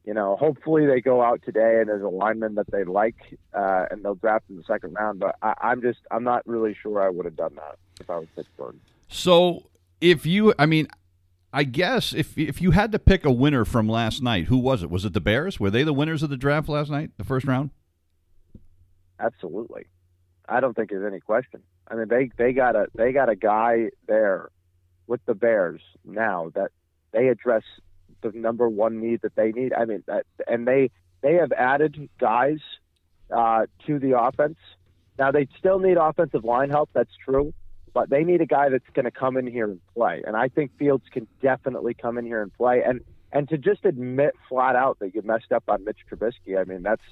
You 0.06 0.12
know, 0.12 0.36
hopefully 0.36 0.84
they 0.84 1.00
go 1.00 1.22
out 1.22 1.40
today 1.46 1.78
and 1.80 1.88
there's 1.88 2.02
a 2.02 2.08
lineman 2.10 2.56
that 2.56 2.70
they 2.70 2.84
like, 2.84 3.38
uh, 3.54 3.86
and 3.90 4.04
they'll 4.04 4.14
draft 4.14 4.44
in 4.50 4.58
the 4.58 4.62
second 4.64 4.92
round. 4.92 5.18
But 5.18 5.36
I, 5.40 5.54
I'm 5.62 5.80
just, 5.80 6.00
I'm 6.10 6.24
not 6.24 6.46
really 6.46 6.76
sure 6.82 7.00
I 7.00 7.08
would 7.08 7.24
have 7.24 7.36
done 7.36 7.54
that 7.54 7.78
if 7.98 8.10
I 8.10 8.18
was 8.18 8.28
Pittsburgh. 8.36 8.76
So 9.08 9.62
if 10.02 10.26
you, 10.26 10.52
I 10.58 10.66
mean, 10.66 10.88
I 11.54 11.62
guess 11.62 12.12
if 12.12 12.36
if 12.36 12.60
you 12.60 12.72
had 12.72 12.90
to 12.90 12.98
pick 12.98 13.24
a 13.24 13.30
winner 13.30 13.64
from 13.64 13.88
last 13.88 14.20
night, 14.20 14.46
who 14.46 14.58
was 14.58 14.82
it? 14.82 14.90
Was 14.90 15.04
it 15.04 15.12
the 15.12 15.20
Bears? 15.20 15.60
Were 15.60 15.70
they 15.70 15.84
the 15.84 15.92
winners 15.92 16.24
of 16.24 16.30
the 16.30 16.36
draft 16.36 16.68
last 16.68 16.90
night, 16.90 17.12
the 17.16 17.22
first 17.22 17.46
round? 17.46 17.70
Absolutely. 19.20 19.86
I 20.48 20.58
don't 20.58 20.74
think 20.74 20.90
there's 20.90 21.06
any 21.06 21.20
question. 21.20 21.62
I 21.86 21.94
mean, 21.94 22.08
they 22.08 22.28
they 22.36 22.52
got 22.54 22.74
a 22.74 22.88
they 22.96 23.12
got 23.12 23.28
a 23.28 23.36
guy 23.36 23.90
there 24.08 24.50
with 25.06 25.24
the 25.26 25.34
Bears 25.34 25.80
now 26.04 26.50
that 26.56 26.72
they 27.12 27.28
address 27.28 27.62
the 28.22 28.32
number 28.34 28.68
one 28.68 29.00
need 29.00 29.22
that 29.22 29.36
they 29.36 29.52
need. 29.52 29.72
I 29.72 29.84
mean, 29.84 30.02
that, 30.08 30.26
and 30.48 30.66
they 30.66 30.90
they 31.20 31.34
have 31.34 31.52
added 31.52 32.08
guys 32.18 32.58
uh, 33.32 33.66
to 33.86 34.00
the 34.00 34.18
offense. 34.18 34.58
Now 35.20 35.30
they 35.30 35.46
still 35.56 35.78
need 35.78 35.98
offensive 35.98 36.42
line 36.42 36.70
help. 36.70 36.90
That's 36.94 37.14
true 37.24 37.54
but 37.94 38.10
they 38.10 38.24
need 38.24 38.40
a 38.40 38.46
guy 38.46 38.68
that's 38.68 38.84
going 38.92 39.04
to 39.04 39.10
come 39.10 39.36
in 39.36 39.46
here 39.46 39.66
and 39.66 39.80
play. 39.94 40.22
And 40.26 40.36
I 40.36 40.48
think 40.48 40.76
Fields 40.76 41.04
can 41.10 41.26
definitely 41.40 41.94
come 41.94 42.18
in 42.18 42.26
here 42.26 42.42
and 42.42 42.52
play. 42.52 42.82
And 42.84 43.00
and 43.32 43.48
to 43.48 43.56
just 43.56 43.84
admit 43.84 44.34
flat 44.48 44.76
out 44.76 44.98
that 44.98 45.14
you 45.14 45.22
messed 45.22 45.52
up 45.52 45.64
on 45.68 45.84
Mitch 45.84 45.98
Trubisky, 46.10 46.58
I 46.58 46.64
mean 46.64 46.82
that's, 46.82 47.02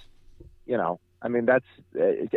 you 0.67 0.77
know, 0.77 1.01
I 1.23 1.29
mean 1.29 1.47
that's 1.47 1.65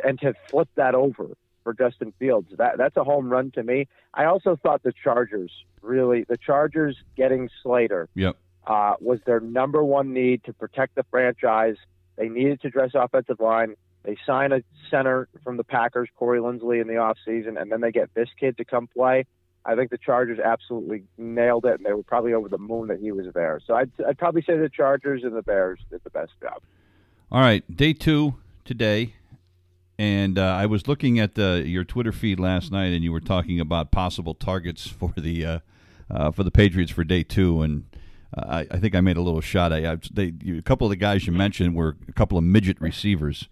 and 0.04 0.20
to 0.20 0.34
flip 0.50 0.70
that 0.76 0.96
over 0.96 1.30
for 1.64 1.74
Justin 1.74 2.14
Fields, 2.20 2.50
that 2.58 2.78
that's 2.78 2.96
a 2.96 3.04
home 3.04 3.30
run 3.30 3.52
to 3.52 3.64
me. 3.64 3.88
I 4.14 4.26
also 4.26 4.56
thought 4.56 4.84
the 4.84 4.94
Chargers 5.04 5.52
really 5.82 6.26
the 6.28 6.38
Chargers 6.38 6.96
getting 7.18 7.50
Slater 7.64 8.08
yep. 8.14 8.38
uh, 8.68 8.94
was 9.00 9.20
their 9.26 9.40
number 9.40 9.84
one 9.84 10.14
need 10.14 10.44
to 10.46 10.54
protect 10.54 10.96
the 10.96 11.04
franchise. 11.10 11.78
They 12.16 12.30
needed 12.30 12.62
to 12.62 12.68
address 12.68 12.92
offensive 12.94 13.40
line. 13.40 13.76
They 14.06 14.18
sign 14.26 14.52
a 14.52 14.62
center 14.92 15.28
from 15.44 15.58
the 15.58 15.64
Packers, 15.64 16.10
Corey 16.16 16.40
Linsley, 16.40 16.80
in 16.82 16.88
the 16.88 16.94
offseason, 16.94 17.60
and 17.60 17.72
then 17.72 17.82
they 17.82 17.92
get 17.92 18.14
this 18.14 18.30
kid 18.40 18.58
to 18.58 18.66
come 18.66 18.88
play. 18.88 19.26
I 19.66 19.76
think 19.76 19.90
the 19.90 19.98
Chargers 19.98 20.38
absolutely 20.40 21.04
nailed 21.18 21.66
it, 21.66 21.76
and 21.76 21.86
they 21.86 21.94
were 21.94 22.04
probably 22.04 22.34
over 22.34 22.48
the 22.48 22.60
moon 22.60 22.90
that 22.90 23.00
he 23.00 23.12
was 23.12 23.26
there. 23.34 23.60
So 23.66 23.74
I'd, 23.74 23.90
I'd 24.08 24.18
probably 24.18 24.44
say 24.44 24.58
the 24.58 24.70
Chargers 24.70 25.24
and 25.24 25.36
the 25.36 25.42
Bears 25.42 25.80
did 25.90 26.02
the 26.04 26.12
best 26.12 26.34
job. 26.40 26.62
All 27.32 27.42
right, 27.42 27.64
day 27.76 27.94
two 27.94 28.36
today, 28.64 29.16
and 29.98 30.38
uh, 30.38 30.44
I 30.44 30.68
was 30.68 30.88
looking 30.88 31.20
at 31.20 31.34
the, 31.34 31.64
your 31.66 31.84
Twitter 31.84 32.12
feed 32.12 32.40
last 32.40 32.72
night, 32.72 32.94
and 32.94 33.04
you 33.04 33.12
were 33.12 33.20
talking 33.20 33.60
about 33.60 33.92
possible 33.92 34.36
targets 34.36 34.88
for 34.88 35.14
the 35.18 35.46
uh, 35.46 35.60
uh, 36.12 36.30
for 36.30 36.44
the 36.44 36.52
Patriots 36.52 36.92
for 36.92 37.04
day 37.04 37.24
two, 37.24 37.64
and 37.64 37.86
uh, 38.38 38.46
I, 38.48 38.76
I, 38.76 38.80
think 38.80 38.94
I 38.94 39.02
made 39.02 39.18
a 39.18 39.22
little 39.22 39.42
shot. 39.42 39.74
I, 39.74 39.94
I 39.94 39.98
they, 40.14 40.34
a 40.56 40.62
couple 40.62 40.86
of 40.86 40.92
the 40.92 40.96
guys 40.96 41.26
you 41.26 41.34
mentioned 41.34 41.76
were 41.76 41.96
a 42.08 42.14
couple 42.14 42.38
of 42.38 42.44
midget 42.44 42.80
receivers. 42.80 43.50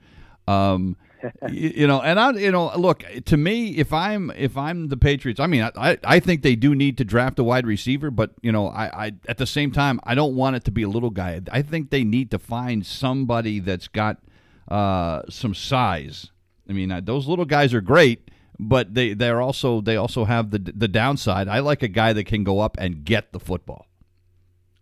Um, 0.48 0.98
you, 1.50 1.74
you, 1.76 1.88
know, 1.88 2.02
and 2.02 2.20
I, 2.20 2.32
you 2.32 2.52
know, 2.52 2.76
look 2.76 3.04
to 3.26 3.38
me, 3.38 3.78
if 3.78 3.94
I'm 3.94 4.32
if 4.32 4.58
I'm 4.58 4.90
the 4.90 4.98
Patriots, 4.98 5.40
I 5.40 5.48
mean, 5.48 5.70
I 5.76 5.98
I 6.04 6.20
think 6.20 6.42
they 6.42 6.56
do 6.56 6.76
need 6.76 6.98
to 6.98 7.06
draft 7.06 7.40
a 7.40 7.44
wide 7.44 7.66
receiver, 7.66 8.12
but 8.12 8.32
you 8.42 8.52
know, 8.52 8.68
I, 8.68 9.06
I 9.06 9.12
at 9.28 9.38
the 9.38 9.46
same 9.46 9.72
time, 9.72 10.00
I 10.04 10.16
don't 10.16 10.36
want 10.36 10.56
it 10.56 10.64
to 10.66 10.72
be 10.72 10.84
a 10.84 10.90
little 10.90 11.10
guy. 11.10 11.42
I 11.52 11.62
think 11.62 11.90
they 11.90 12.04
need 12.04 12.32
to 12.32 12.40
find 12.40 12.86
somebody 12.86 13.60
that's 13.60 13.88
got 13.88 14.18
uh, 14.68 15.22
some 15.30 15.54
size. 15.54 16.32
I 16.70 16.74
mean, 16.74 17.04
those 17.04 17.28
little 17.28 17.46
guys 17.46 17.74
are 17.74 17.82
great, 17.82 18.32
but 18.60 18.94
they 18.94 19.14
they're 19.14 19.42
also 19.42 19.82
they 19.82 19.96
also 19.96 20.26
have 20.26 20.52
the 20.52 20.60
the 20.60 20.88
downside. 20.88 21.48
I 21.48 21.60
like 21.60 21.84
a 21.84 21.88
guy 21.88 22.14
that 22.14 22.26
can 22.26 22.44
go 22.44 22.60
up 22.60 22.78
and 22.80 23.04
get 23.04 23.32
the 23.32 23.40
football. 23.40 23.88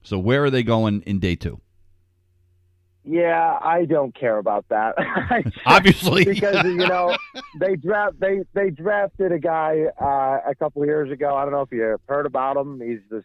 So 0.03 0.17
where 0.17 0.43
are 0.43 0.49
they 0.49 0.63
going 0.63 1.03
in 1.03 1.19
day 1.19 1.35
two? 1.35 1.61
Yeah, 3.03 3.57
I 3.61 3.85
don't 3.85 4.13
care 4.13 4.37
about 4.37 4.65
that. 4.69 4.95
Obviously, 5.65 6.23
because 6.23 6.63
you 6.63 6.87
know 6.87 7.15
they 7.59 7.75
draft 7.75 8.19
they 8.19 8.41
they 8.53 8.69
drafted 8.69 9.31
a 9.31 9.39
guy 9.39 9.85
uh, 9.99 10.49
a 10.49 10.53
couple 10.53 10.83
of 10.83 10.87
years 10.87 11.11
ago. 11.11 11.35
I 11.35 11.43
don't 11.43 11.51
know 11.51 11.61
if 11.61 11.71
you 11.71 11.97
heard 12.07 12.25
about 12.27 12.57
him. 12.57 12.79
He's 12.79 12.99
this 13.09 13.23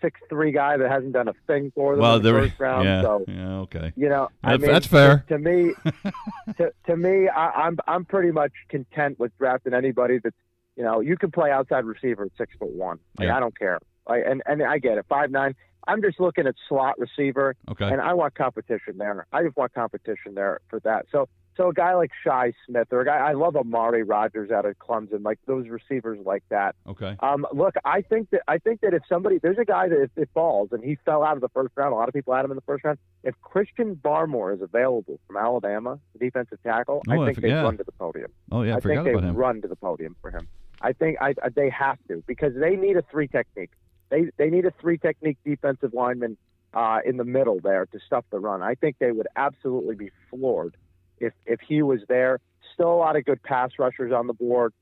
six 0.00 0.18
three 0.30 0.50
guy 0.50 0.78
that 0.78 0.90
hasn't 0.90 1.12
done 1.12 1.28
a 1.28 1.34
thing 1.46 1.72
for 1.74 1.94
them 1.94 2.02
well, 2.02 2.16
in 2.16 2.22
the 2.22 2.30
first 2.30 2.54
round. 2.58 2.86
Yeah, 2.86 3.02
so 3.02 3.24
yeah, 3.28 3.58
okay. 3.58 3.92
You 3.96 4.08
know, 4.08 4.28
I 4.42 4.52
that's, 4.52 4.62
mean, 4.62 4.72
that's 4.72 4.86
fair. 4.86 5.24
To, 5.28 5.34
to 5.34 5.38
me, 5.38 5.74
to, 6.56 6.72
to 6.86 6.96
me, 6.96 7.28
I, 7.28 7.50
I'm 7.50 7.78
I'm 7.86 8.06
pretty 8.06 8.30
much 8.30 8.52
content 8.70 9.18
with 9.18 9.36
drafting 9.36 9.74
anybody 9.74 10.20
that's 10.22 10.36
you 10.76 10.84
know 10.84 11.00
you 11.00 11.18
can 11.18 11.30
play 11.30 11.50
outside 11.50 11.84
receiver 11.84 12.24
at 12.24 12.30
six 12.38 12.54
foot 12.58 12.70
one. 12.70 12.98
Like, 13.18 13.26
yeah. 13.26 13.36
I 13.36 13.40
don't 13.40 13.56
care. 13.58 13.78
Like, 14.08 14.22
and 14.26 14.42
and 14.46 14.62
I 14.62 14.78
get 14.78 14.98
it. 14.98 15.06
Five 15.08 15.30
nine. 15.30 15.54
I'm 15.86 16.02
just 16.02 16.20
looking 16.20 16.46
at 16.46 16.54
slot 16.68 16.98
receiver, 16.98 17.56
okay. 17.70 17.86
and 17.86 18.00
I 18.00 18.12
want 18.14 18.34
competition 18.34 18.98
there. 18.98 19.26
I 19.32 19.42
just 19.42 19.56
want 19.56 19.72
competition 19.72 20.34
there 20.34 20.60
for 20.68 20.78
that. 20.80 21.06
So, 21.10 21.26
so 21.56 21.68
a 21.68 21.72
guy 21.72 21.94
like 21.94 22.10
Shi 22.22 22.54
Smith 22.66 22.88
or 22.92 23.00
a 23.00 23.04
guy 23.04 23.16
I 23.16 23.32
love 23.32 23.56
Amari 23.56 24.02
Rogers 24.02 24.50
out 24.50 24.66
of 24.66 24.78
Clemson, 24.78 25.24
like 25.24 25.38
those 25.46 25.68
receivers 25.68 26.18
like 26.24 26.44
that. 26.50 26.74
Okay. 26.86 27.16
Um, 27.20 27.46
look, 27.52 27.74
I 27.84 28.02
think 28.02 28.30
that 28.30 28.42
I 28.46 28.58
think 28.58 28.82
that 28.82 28.94
if 28.94 29.02
somebody 29.08 29.38
there's 29.38 29.58
a 29.58 29.64
guy 29.64 29.88
that 29.88 30.00
if 30.00 30.10
it 30.16 30.28
falls 30.34 30.68
and 30.72 30.84
he 30.84 30.96
fell 31.04 31.22
out 31.24 31.34
of 31.34 31.40
the 31.40 31.48
first 31.48 31.72
round, 31.76 31.92
a 31.92 31.96
lot 31.96 32.08
of 32.08 32.14
people 32.14 32.34
had 32.34 32.44
him 32.44 32.50
in 32.50 32.56
the 32.56 32.62
first 32.62 32.84
round. 32.84 32.98
If 33.24 33.34
Christian 33.40 33.96
Barmore 33.96 34.54
is 34.54 34.62
available 34.62 35.18
from 35.26 35.36
Alabama, 35.38 35.98
the 36.12 36.18
defensive 36.18 36.62
tackle, 36.62 37.02
oh, 37.08 37.12
I 37.12 37.26
think 37.26 37.38
I 37.38 37.40
they 37.40 37.52
run 37.52 37.78
to 37.78 37.84
the 37.84 37.92
podium. 37.92 38.30
Oh 38.52 38.62
yeah, 38.62 38.74
I, 38.74 38.76
I 38.76 38.80
think 38.80 39.04
they 39.04 39.14
run 39.14 39.62
to 39.62 39.68
the 39.68 39.76
podium 39.76 40.14
for 40.20 40.30
him. 40.30 40.46
I 40.82 40.92
think 40.92 41.18
I, 41.20 41.34
I, 41.42 41.48
they 41.54 41.70
have 41.70 41.98
to 42.08 42.22
because 42.26 42.54
they 42.54 42.76
need 42.76 42.96
a 42.96 43.02
three 43.10 43.28
technique. 43.28 43.70
They 44.10 44.30
they 44.36 44.50
need 44.50 44.66
a 44.66 44.72
three 44.80 44.98
technique 44.98 45.38
defensive 45.44 45.94
lineman 45.94 46.36
uh, 46.74 46.98
in 47.04 47.16
the 47.16 47.24
middle 47.24 47.60
there 47.60 47.86
to 47.86 47.98
stuff 48.06 48.24
the 48.30 48.38
run. 48.38 48.62
I 48.62 48.74
think 48.74 48.96
they 48.98 49.12
would 49.12 49.28
absolutely 49.36 49.94
be 49.94 50.10
floored 50.28 50.76
if 51.18 51.32
if 51.46 51.60
he 51.60 51.82
was 51.82 52.00
there. 52.08 52.40
Still 52.74 52.92
a 52.92 52.96
lot 52.96 53.16
of 53.16 53.24
good 53.24 53.42
pass 53.42 53.70
rushers 53.78 54.12
on 54.12 54.26
the 54.26 54.32
board, 54.32 54.72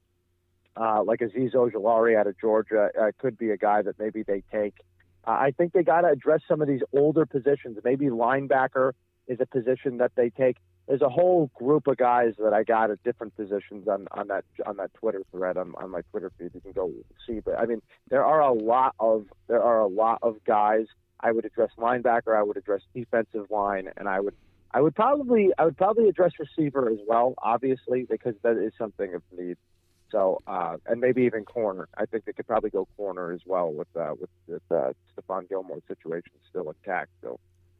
uh, 0.77 1.03
like 1.03 1.21
Azeez 1.21 1.55
Ojulari 1.55 2.19
out 2.19 2.27
of 2.27 2.39
Georgia 2.39 2.91
uh, 3.01 3.11
could 3.19 3.39
be 3.39 3.51
a 3.51 3.57
guy 3.57 3.83
that 3.83 3.99
maybe 3.99 4.23
they 4.23 4.43
take. 4.53 4.75
Uh, 5.27 5.33
I 5.33 5.53
think 5.57 5.73
they 5.73 5.83
got 5.83 6.03
to 6.03 6.09
address 6.09 6.41
some 6.49 6.63
of 6.63 6.69
these 6.69 6.83
older 6.93 7.27
positions. 7.27 7.79
Maybe 7.85 8.07
linebacker 8.07 8.93
is 9.27 9.39
a 9.41 9.47
position 9.47 9.99
that 9.99 10.13
they 10.15 10.31
take. 10.31 10.57
There's 10.89 11.03
a 11.03 11.09
whole 11.11 11.51
group 11.55 11.87
of 11.87 11.99
guys 11.99 12.33
that 12.39 12.55
I 12.55 12.65
got 12.65 12.91
at 12.91 13.03
different 13.05 13.37
positions 13.37 13.87
on, 13.89 14.09
on 14.13 14.29
that 14.29 14.45
on 14.65 14.79
that 14.79 14.95
Twitter 14.95 15.23
thread 15.31 15.59
on, 15.59 15.75
on 15.77 15.91
my 15.91 16.01
Twitter 16.11 16.33
feed. 16.39 16.53
You 16.55 16.63
can 16.63 16.73
go 16.73 16.91
see, 17.27 17.41
but 17.41 17.59
I 17.59 17.67
mean 17.67 17.83
there 18.09 18.25
are 18.25 18.41
a 18.41 18.53
lot 18.53 18.95
of 18.99 19.27
there 19.49 19.63
are 19.63 19.81
a 19.81 19.87
lot 19.87 20.19
of 20.23 20.43
guys 20.45 20.87
I 21.21 21.33
would 21.33 21.45
address 21.45 21.71
linebacker, 21.79 22.35
I 22.35 22.43
would 22.43 22.57
address 22.57 22.81
defensive 22.95 23.51
line, 23.51 23.91
and 23.99 24.09
I 24.09 24.21
would 24.21 24.35
I 24.73 24.81
would 24.81 24.95
probably 24.95 25.51
I 25.59 25.67
would 25.67 25.77
probably 25.77 26.09
address 26.09 26.33
receiver 26.39 26.89
as 26.89 26.99
well, 27.07 27.35
obviously, 27.43 28.07
because 28.09 28.35
that 28.43 28.57
is 28.57 28.73
something 28.79 29.15
of 29.15 29.23
need. 29.37 29.59
So 30.11 30.39
uh, 30.47 30.77
and 30.87 31.03
maybe 31.03 31.23
even 31.23 31.45
corner. 31.45 31.89
I 31.99 32.07
think 32.07 32.25
they 32.25 32.33
could 32.33 32.47
probably 32.47 32.71
go 32.71 32.89
corner 32.97 33.33
as 33.33 33.41
well 33.45 33.71
with 33.71 33.89
uh, 33.95 34.15
with, 34.19 34.31
with 34.47 34.63
uh, 34.71 34.93
Stephon 35.13 35.49
Gilmore's 35.51 35.83
situation 35.87 36.33
still 36.49 36.71
intact. 36.71 37.11
So 37.23 37.39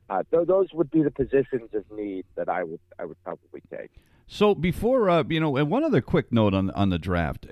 uh, 0.09 0.23
th- 0.31 0.47
those 0.47 0.69
would 0.73 0.91
be 0.91 1.03
the 1.03 1.11
positions 1.11 1.71
of 1.75 1.85
need 1.91 2.25
that 2.37 2.49
I 2.49 2.65
would 2.65 2.81
I 2.99 3.05
would 3.05 3.23
probably 3.25 3.63
take. 3.71 3.91
So 4.27 4.55
before 4.55 5.09
uh, 5.09 5.25
you 5.29 5.41
know, 5.41 5.57
and 5.57 5.71
one 5.71 5.85
other 5.85 6.01
quick 6.01 6.33
note 6.33 6.55
on 6.55 6.71
on 6.71 6.91
the 6.91 6.99
draft. 6.99 7.47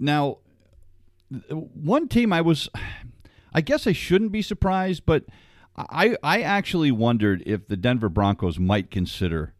Now, 0.00 0.38
one 1.48 2.08
team 2.08 2.32
I 2.32 2.40
was 2.40 2.68
I 3.52 3.60
guess 3.60 3.86
I 3.86 3.92
shouldn't 3.92 4.32
be 4.32 4.42
surprised, 4.42 5.04
but 5.06 5.24
I 5.76 6.16
I 6.22 6.42
actually 6.42 6.90
wondered 6.90 7.42
if 7.46 7.68
the 7.68 7.76
Denver 7.76 8.08
Broncos 8.08 8.58
might 8.58 8.90
consider 8.90 9.54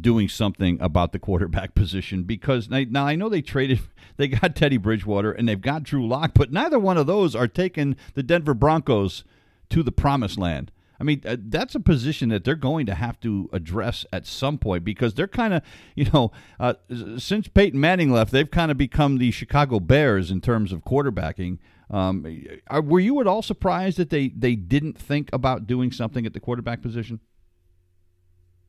doing 0.00 0.28
something 0.28 0.80
about 0.80 1.12
the 1.12 1.18
quarterback 1.18 1.74
position 1.74 2.22
because 2.22 2.68
now 2.68 3.04
I 3.06 3.16
know 3.16 3.28
they 3.28 3.42
traded 3.42 3.80
they 4.16 4.28
got 4.28 4.56
Teddy 4.56 4.76
Bridgewater 4.76 5.32
and 5.32 5.48
they've 5.48 5.60
got 5.60 5.82
Drew 5.82 6.06
Lock, 6.06 6.32
but 6.34 6.52
neither 6.52 6.78
one 6.78 6.96
of 6.96 7.06
those 7.06 7.34
are 7.34 7.48
taking 7.48 7.96
the 8.14 8.22
Denver 8.22 8.54
Broncos 8.54 9.24
to 9.70 9.82
the 9.82 9.92
promised 9.92 10.38
land. 10.38 10.70
I 11.00 11.04
mean, 11.04 11.22
uh, 11.24 11.36
that's 11.38 11.74
a 11.74 11.80
position 11.80 12.28
that 12.28 12.44
they're 12.44 12.54
going 12.54 12.84
to 12.86 12.94
have 12.94 13.18
to 13.20 13.48
address 13.52 14.04
at 14.12 14.26
some 14.26 14.58
point 14.58 14.84
because 14.84 15.14
they're 15.14 15.26
kind 15.26 15.54
of, 15.54 15.62
you 15.96 16.10
know, 16.12 16.30
uh, 16.60 16.74
since 17.16 17.48
Peyton 17.48 17.80
Manning 17.80 18.12
left, 18.12 18.32
they've 18.32 18.50
kind 18.50 18.70
of 18.70 18.76
become 18.76 19.16
the 19.16 19.30
Chicago 19.30 19.80
Bears 19.80 20.30
in 20.30 20.42
terms 20.42 20.72
of 20.72 20.84
quarterbacking. 20.84 21.58
Um, 21.90 22.44
are, 22.68 22.82
were 22.82 23.00
you 23.00 23.20
at 23.20 23.26
all 23.26 23.40
surprised 23.40 23.96
that 23.96 24.10
they, 24.10 24.28
they 24.28 24.54
didn't 24.54 24.98
think 24.98 25.30
about 25.32 25.66
doing 25.66 25.90
something 25.90 26.26
at 26.26 26.34
the 26.34 26.40
quarterback 26.40 26.82
position? 26.82 27.20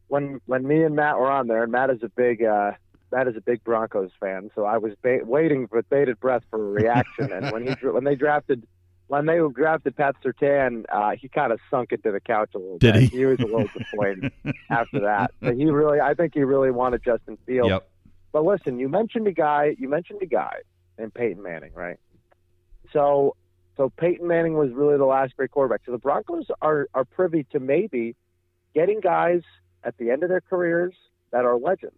When 0.08 0.42
when 0.46 0.68
me 0.68 0.84
and 0.84 0.96
Matt 0.96 1.18
were 1.18 1.32
on 1.32 1.48
there, 1.48 1.64
and 1.64 1.72
Matt 1.72 1.90
is 1.90 2.04
a 2.04 2.10
big 2.10 2.44
uh, 2.44 2.72
Matt 3.14 3.30
is 3.30 3.38
a 3.38 3.42
big 3.42 3.64
Broncos 3.64 4.12
fan, 4.20 4.52
so 4.56 4.66
I 4.66 4.78
was 4.78 4.92
ba- 5.02 5.22
waiting 5.24 5.70
with 5.72 5.90
bated 5.90 6.20
breath 6.20 6.44
for 6.50 6.60
a 6.60 6.72
reaction. 6.72 7.32
and 7.32 7.50
when 7.52 7.66
he 7.66 7.74
when 7.88 8.04
they 8.04 8.16
drafted 8.16 8.68
when 9.12 9.26
they 9.26 9.39
drafted 9.53 9.97
Pat 9.97 10.16
Surtain, 10.24 10.86
uh, 10.88 11.18
he 11.20 11.28
kind 11.28 11.51
of 11.51 11.59
sunk 11.70 11.91
into 11.91 12.14
the 12.14 12.22
couch 12.22 12.51
a 12.55 12.57
little 12.57 12.78
Did 12.78 12.93
bit. 12.93 13.03
he? 13.03 13.18
He 13.18 13.26
was 13.26 13.39
a 13.39 13.43
little 13.43 13.68
disappointed 13.78 14.32
after 14.70 15.01
that. 15.01 15.32
But 15.41 15.55
he 15.55 15.66
really, 15.66 15.99
I 15.99 16.14
think 16.14 16.34
he 16.34 16.43
really 16.43 16.72
wanted 16.72 17.03
Justin 17.03 17.38
Fields. 17.45 17.72
Yep. 17.72 17.89
But 18.32 18.45
listen, 18.45 18.80
you 18.80 18.88
mentioned 18.88 19.28
a 19.28 19.34
guy. 19.34 19.76
You 19.78 19.89
mentioned 19.89 20.22
a 20.22 20.28
guy 20.28 20.59
named 20.97 21.14
Peyton 21.14 21.43
Manning, 21.43 21.74
right? 21.74 21.97
So, 22.93 23.36
so 23.76 23.91
Peyton 23.97 24.26
Manning 24.26 24.53
was 24.53 24.72
really 24.72 24.97
the 24.97 25.03
last 25.03 25.36
great 25.36 25.51
quarterback. 25.51 25.82
So 25.86 25.91
the 25.91 25.97
Broncos 25.97 26.45
are 26.62 26.88
are 26.93 27.03
privy 27.03 27.43
to 27.51 27.59
maybe 27.59 28.16
getting 28.74 29.01
guys 29.01 29.41
at 29.84 29.97
the 29.97 30.09
end 30.09 30.24
of 30.24 30.30
their 30.30 30.39
careers 30.39 30.93
that 31.32 31.43
are 31.43 31.57
legends. 31.57 31.97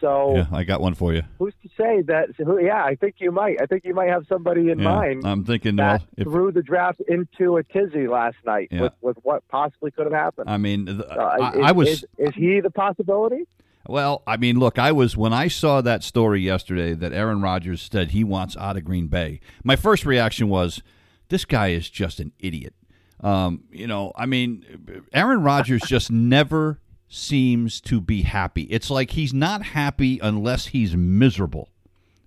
So 0.00 0.36
Yeah, 0.36 0.46
I 0.52 0.64
got 0.64 0.80
one 0.80 0.94
for 0.94 1.12
you. 1.14 1.22
who's 1.38 1.54
to 1.62 1.68
say 1.76 2.02
that? 2.02 2.28
Who, 2.36 2.60
yeah, 2.62 2.84
I 2.84 2.94
think 2.94 3.16
you 3.18 3.30
might. 3.32 3.60
I 3.60 3.66
think 3.66 3.84
you 3.84 3.94
might 3.94 4.08
have 4.08 4.24
somebody 4.28 4.70
in 4.70 4.78
Yeah, 4.78 4.84
mind 4.94 5.26
I'm 5.26 5.44
thinking. 5.44 5.76
that 5.76 6.00
Well, 6.00 6.08
if 6.16 6.24
threw 6.24 6.52
the 6.52 6.62
draft 6.62 7.00
into 7.08 7.56
a 7.56 7.62
tizzy 7.64 8.06
last 8.08 8.36
night 8.44 8.68
Yeah. 8.70 8.82
with, 8.82 8.92
with 9.00 9.16
what 9.22 9.46
possibly 9.48 9.90
could 9.90 10.04
have 10.06 10.12
happened. 10.14 10.48
I 10.50 10.56
mean, 10.58 10.86
th- 10.86 11.00
Uh, 11.00 11.14
I, 11.14 11.50
is, 11.52 11.64
I 11.64 11.72
was 11.72 11.88
Is, 11.88 12.04
is 12.18 12.34
he 12.34 12.60
the 12.60 12.70
possibility? 12.70 13.44
Well, 13.86 14.22
I 14.26 14.38
mean, 14.38 14.58
look, 14.58 14.78
I 14.78 14.92
was 14.92 15.14
when 15.16 15.32
I 15.34 15.48
saw 15.48 15.80
that 15.82 16.02
story 16.02 16.40
yesterday 16.40 16.94
that 16.94 17.12
Aaron 17.12 17.42
Rodgers 17.42 17.88
said 17.92 18.12
he 18.12 18.24
wants 18.24 18.56
out 18.56 18.76
of 18.78 18.84
Green 18.84 19.08
Bay. 19.08 19.40
My 19.62 19.76
first 19.76 20.06
reaction 20.06 20.48
was, 20.48 20.82
this 21.28 21.44
guy 21.44 21.68
is 21.68 21.90
just 21.90 22.18
an 22.18 22.32
idiot. 22.38 22.72
Um, 23.20 23.64
you 23.70 23.86
know, 23.86 24.12
I 24.16 24.26
mean, 24.26 24.64
Aaron 25.12 25.42
Rodgers 25.42 25.82
just 25.82 26.10
never 26.10 26.80
seems 27.08 27.80
to 27.82 28.00
be 28.00 28.22
happy. 28.22 28.62
It's 28.64 28.90
like 28.90 29.10
he's 29.10 29.32
not 29.34 29.62
happy 29.62 30.18
unless 30.20 30.66
he's 30.66 30.96
miserable. 30.96 31.68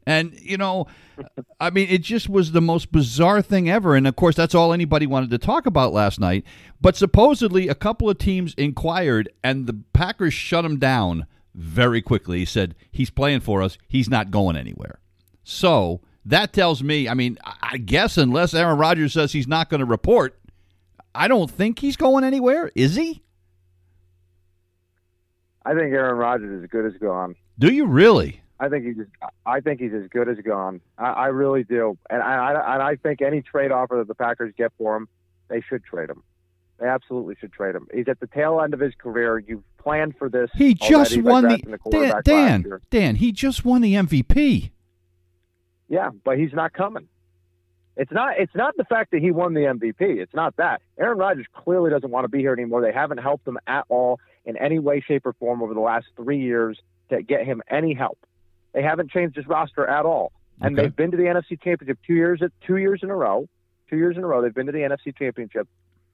And, 0.06 0.40
you 0.40 0.58
know, 0.58 0.88
I 1.60 1.70
mean, 1.70 1.90
it 1.90 2.02
just 2.02 2.30
was 2.30 2.52
the 2.54 2.62
most 2.62 2.92
bizarre 2.92 3.42
thing 3.42 3.70
ever. 3.70 3.96
And 3.96 4.08
of 4.08 4.16
course, 4.16 4.36
that's 4.36 4.56
all 4.56 4.72
anybody 4.72 5.06
wanted 5.06 5.30
to 5.32 5.38
talk 5.38 5.66
about 5.66 5.92
last 5.94 6.20
night. 6.20 6.46
But 6.80 6.96
supposedly, 6.96 7.68
a 7.68 7.76
couple 7.76 8.10
of 8.10 8.18
teams 8.18 8.54
inquired, 8.58 9.30
and 9.44 9.68
the 9.68 9.78
Packers 9.94 10.34
shut 10.34 10.64
him 10.64 10.78
down 10.80 11.26
very 11.54 12.02
quickly. 12.02 12.40
He 12.40 12.46
said, 12.46 12.76
He's 12.92 13.10
playing 13.10 13.42
for 13.42 13.62
us. 13.62 13.78
He's 13.88 14.10
not 14.10 14.32
going 14.32 14.56
anywhere. 14.56 15.00
So 15.44 16.02
that 16.26 16.54
tells 16.54 16.84
me, 16.84 17.10
I 17.10 17.14
mean, 17.14 17.38
I- 17.44 17.78
guess 17.78 18.18
unless 18.18 18.54
Aaron 18.54 18.78
Rodgers 18.78 19.14
says 19.14 19.32
he's 19.34 19.48
not 19.48 19.70
going 19.70 19.80
to 19.80 19.86
report, 19.86 20.40
I 21.16 21.28
don't 21.28 21.50
think 21.50 21.80
he's 21.80 21.98
going 21.98 22.24
anywhere. 22.24 22.72
Is 22.76 22.96
he? 22.96 23.24
I 25.68 25.72
think 25.74 25.94
Aaron 25.94 26.16
Rodgers 26.16 26.60
is 26.60 26.64
as 26.64 26.70
good 26.70 26.86
as 26.86 26.94
gone. 26.98 27.36
Do 27.60 27.74
you 27.74 27.88
really? 27.88 28.42
I 28.58 28.70
think 28.70 28.86
he's. 28.86 29.06
I 29.46 29.60
think 29.60 29.82
he's 29.82 29.92
as 29.94 30.08
good 30.10 30.30
as 30.30 30.38
gone. 30.38 30.80
I, 30.98 31.10
I 31.10 31.28
really 31.28 31.66
do, 31.66 31.98
and 32.10 32.24
I, 32.24 32.54
I 32.54 32.74
and 32.76 32.82
I 32.82 32.96
think 32.96 33.22
any 33.22 33.42
trade 33.42 33.74
offer 33.74 33.98
that 33.98 34.08
the 34.08 34.16
Packers 34.16 34.54
get 34.58 34.72
for 34.78 34.96
him, 34.96 35.10
they 35.50 35.60
should 35.60 35.84
trade 35.84 36.10
him. 36.10 36.24
They 36.80 36.88
absolutely 36.88 37.36
should 37.38 37.52
trade 37.52 37.76
him. 37.76 37.86
He's 37.94 38.08
at 38.08 38.22
the 38.22 38.28
tail 38.28 38.62
end 38.62 38.74
of 38.74 38.80
his 38.80 38.94
career. 38.96 39.40
You've 39.40 39.64
planned 39.78 40.16
for 40.18 40.30
this. 40.30 40.50
He 40.56 40.74
just 40.74 41.18
won 41.18 41.50
the, 41.50 41.58
drafting 41.58 41.92
Dan, 41.92 42.62
Dan. 42.62 42.80
Dan, 42.90 43.16
he 43.18 43.34
just 43.34 43.66
won 43.66 43.82
the 43.82 43.96
MVP. 43.96 44.72
Yeah, 45.90 46.12
but 46.24 46.38
he's 46.40 46.54
not 46.54 46.72
coming. 46.72 47.10
It's 47.98 48.12
not. 48.12 48.40
It's 48.40 48.56
not 48.56 48.78
the 48.78 48.86
fact 48.86 49.12
that 49.12 49.20
he 49.22 49.32
won 49.32 49.54
the 49.54 49.62
MVP. 49.62 49.96
It's 50.00 50.34
not 50.34 50.56
that. 50.58 50.82
Aaron 50.98 51.18
Rodgers 51.18 51.48
clearly 51.54 51.90
doesn't 51.90 52.12
want 52.12 52.24
to 52.24 52.30
be 52.30 52.40
here 52.40 52.54
anymore. 52.54 52.82
They 52.82 52.94
haven't 52.94 53.18
helped 53.18 53.46
him 53.46 53.58
at 53.68 53.84
all 53.90 54.20
in 54.48 54.58
any 54.58 54.80
way, 54.80 55.02
shape, 55.02 55.26
or 55.28 55.34
form 55.34 55.62
over 55.62 55.74
the 55.76 55.80
last 55.82 56.08
three 56.16 56.40
years 56.40 56.80
to 57.10 57.22
get 57.22 57.46
him 57.46 57.62
any 57.70 57.94
help. 57.94 58.18
They 58.74 58.82
haven't 58.82 59.12
changed 59.12 59.36
his 59.36 59.46
roster 59.46 59.86
at 59.86 60.06
all, 60.06 60.32
and 60.62 60.74
Okay. 60.74 60.84
they've 60.88 60.96
been 60.96 61.12
to 61.12 61.18
the 61.18 61.24
NFC 61.26 61.62
Championship 61.62 62.00
two 62.08 62.16
years 62.16 62.42
two 62.66 62.78
years 62.78 63.02
in 63.04 63.12
a 63.12 63.16
row. 63.16 63.48
Two 63.90 63.98
years 63.98 64.18
in 64.18 64.24
a 64.24 64.28
row, 64.28 64.42
they've 64.42 64.54
been 64.54 64.66
to 64.66 64.72
the 64.72 64.80
NFC 64.80 65.16
Championship 65.16 65.68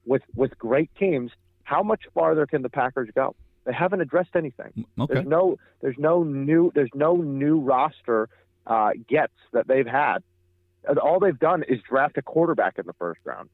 with 0.04 0.22
with 0.34 0.58
great 0.58 0.90
teams. 0.96 1.30
How 1.62 1.82
much 1.82 2.02
farther 2.12 2.46
can 2.46 2.62
the 2.62 2.68
Packers 2.68 3.08
go? 3.14 3.34
They 3.64 3.72
haven't 3.72 4.00
addressed 4.02 4.36
anything. 4.36 4.84
Okay. 4.98 5.14
There's 5.14 5.26
no 5.26 5.56
there's 5.80 5.98
no 5.98 6.22
new 6.22 6.70
there's 6.74 6.94
no 6.94 7.16
new 7.16 7.58
roster 7.60 8.28
uh, 8.66 8.90
gets 9.08 9.32
that 9.52 9.66
they've 9.68 9.86
had. 9.86 10.18
All 11.02 11.18
they've 11.18 11.38
done 11.38 11.62
is 11.62 11.80
draft 11.88 12.18
a 12.18 12.22
quarterback 12.22 12.78
in 12.78 12.86
the 12.86 12.92
first 12.94 13.20
round. 13.24 13.48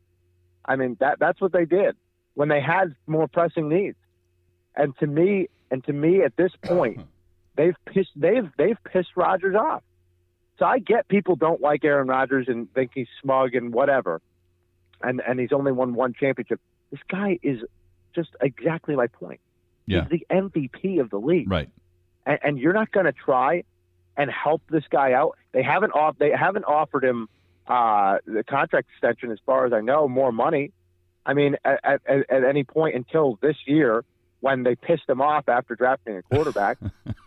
I 0.65 0.77
mean 0.77 0.97
that 1.01 1.19
that's 1.19 1.41
what 1.41 1.53
they 1.53 1.65
did 1.65 1.97
when 2.35 2.49
they 2.49 2.61
had 2.61 2.95
more 3.07 3.29
pressing 3.29 3.69
needs. 3.69 3.97
And 4.77 4.97
to 4.99 5.07
me, 5.07 5.49
and 5.71 5.85
to 5.85 5.93
me 5.93 6.23
at 6.23 6.37
this 6.37 6.53
point, 6.63 7.01
they've 7.57 7.77
pissed 7.87 8.11
they've 8.17 8.49
they've 8.57 8.79
pissed 8.85 9.17
Rodgers 9.17 9.57
off. 9.57 9.83
So 10.59 10.67
I 10.67 10.79
get 10.79 11.09
people 11.09 11.37
don't 11.37 11.61
like 11.61 11.85
Aaron 11.85 12.09
Rodgers 12.09 12.47
and 12.49 12.73
think 12.75 12.91
he's 12.95 13.09
smug 13.23 13.55
and 13.55 13.73
whatever, 13.73 14.21
and 15.03 15.23
and 15.27 15.41
he's 15.41 15.53
only 15.53 15.73
won 15.73 15.95
one 15.95 16.13
championship. 16.13 16.61
This 16.91 17.01
guy 17.09 17.39
is 17.43 17.61
just 18.15 18.31
exactly 18.41 18.97
my 18.97 19.07
point. 19.07 19.41
Yeah. 19.87 20.07
He's 20.11 20.21
the 20.21 20.27
MVP 20.35 21.01
of 21.01 21.11
the 21.11 21.19
league 21.19 21.51
Right. 21.51 21.69
and, 22.27 22.39
and 22.43 22.59
you're 22.59 22.73
not 22.73 22.93
going 22.93 23.07
to 23.07 23.13
try 23.13 23.65
and 24.17 24.31
help 24.31 24.63
this 24.69 24.85
guy 24.91 25.13
out. 25.13 25.37
They 25.53 25.63
haven't 25.63 25.93
off 25.93 26.17
they 26.19 26.31
haven't 26.31 26.65
offered 26.65 27.05
him 27.05 27.29
uh, 27.67 28.19
the 28.27 28.43
contract 28.45 28.89
extension, 28.93 29.31
as 29.31 29.39
far 29.47 29.65
as 29.67 29.73
I 29.73 29.81
know, 29.81 30.09
more 30.09 30.33
money. 30.33 30.73
I 31.25 31.35
mean, 31.35 31.57
at, 31.65 31.81
at, 31.85 32.31
at 32.31 32.45
any 32.45 32.65
point 32.65 32.97
until 32.97 33.39
this 33.41 33.57
year, 33.67 34.05
when 34.41 34.63
they 34.63 34.75
pissed 34.75 35.09
him 35.09 35.21
off 35.21 35.49
after 35.49 35.75
drafting 35.75 36.17
a 36.17 36.23
quarterback. 36.23 36.79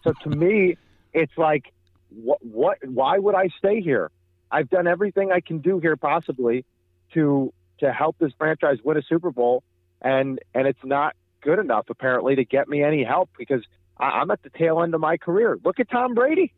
so 0.04 0.14
to 0.24 0.30
me, 0.30 0.78
it's 1.14 1.38
like, 1.38 1.72
what, 2.10 2.40
what? 2.46 2.78
Why 2.86 3.18
would 3.18 3.36
I 3.36 3.50
stay 3.58 3.82
here? 3.82 4.12
I've 4.52 4.70
done 4.70 4.88
everything 4.88 5.32
I 5.32 5.40
can 5.40 5.60
do 5.60 5.80
here 5.80 5.96
possibly 5.96 6.66
to 7.14 7.54
to 7.80 7.92
help 7.92 8.18
this 8.20 8.32
franchise 8.38 8.78
win 8.84 8.98
a 8.98 9.02
Super 9.02 9.32
Bowl, 9.32 9.64
and 10.02 10.40
and 10.54 10.68
it's 10.68 10.84
not 10.84 11.16
good 11.42 11.60
enough 11.60 11.86
apparently 11.90 12.36
to 12.36 12.46
get 12.46 12.68
me 12.70 12.84
any 12.84 13.04
help 13.04 13.30
because 13.38 13.64
I, 13.98 14.06
I'm 14.22 14.32
at 14.32 14.42
the 14.44 14.50
tail 14.50 14.82
end 14.82 14.94
of 14.94 15.02
my 15.02 15.18
career. 15.18 15.58
Look 15.64 15.80
at 15.80 15.90
Tom 15.90 16.14
Brady. 16.14 16.54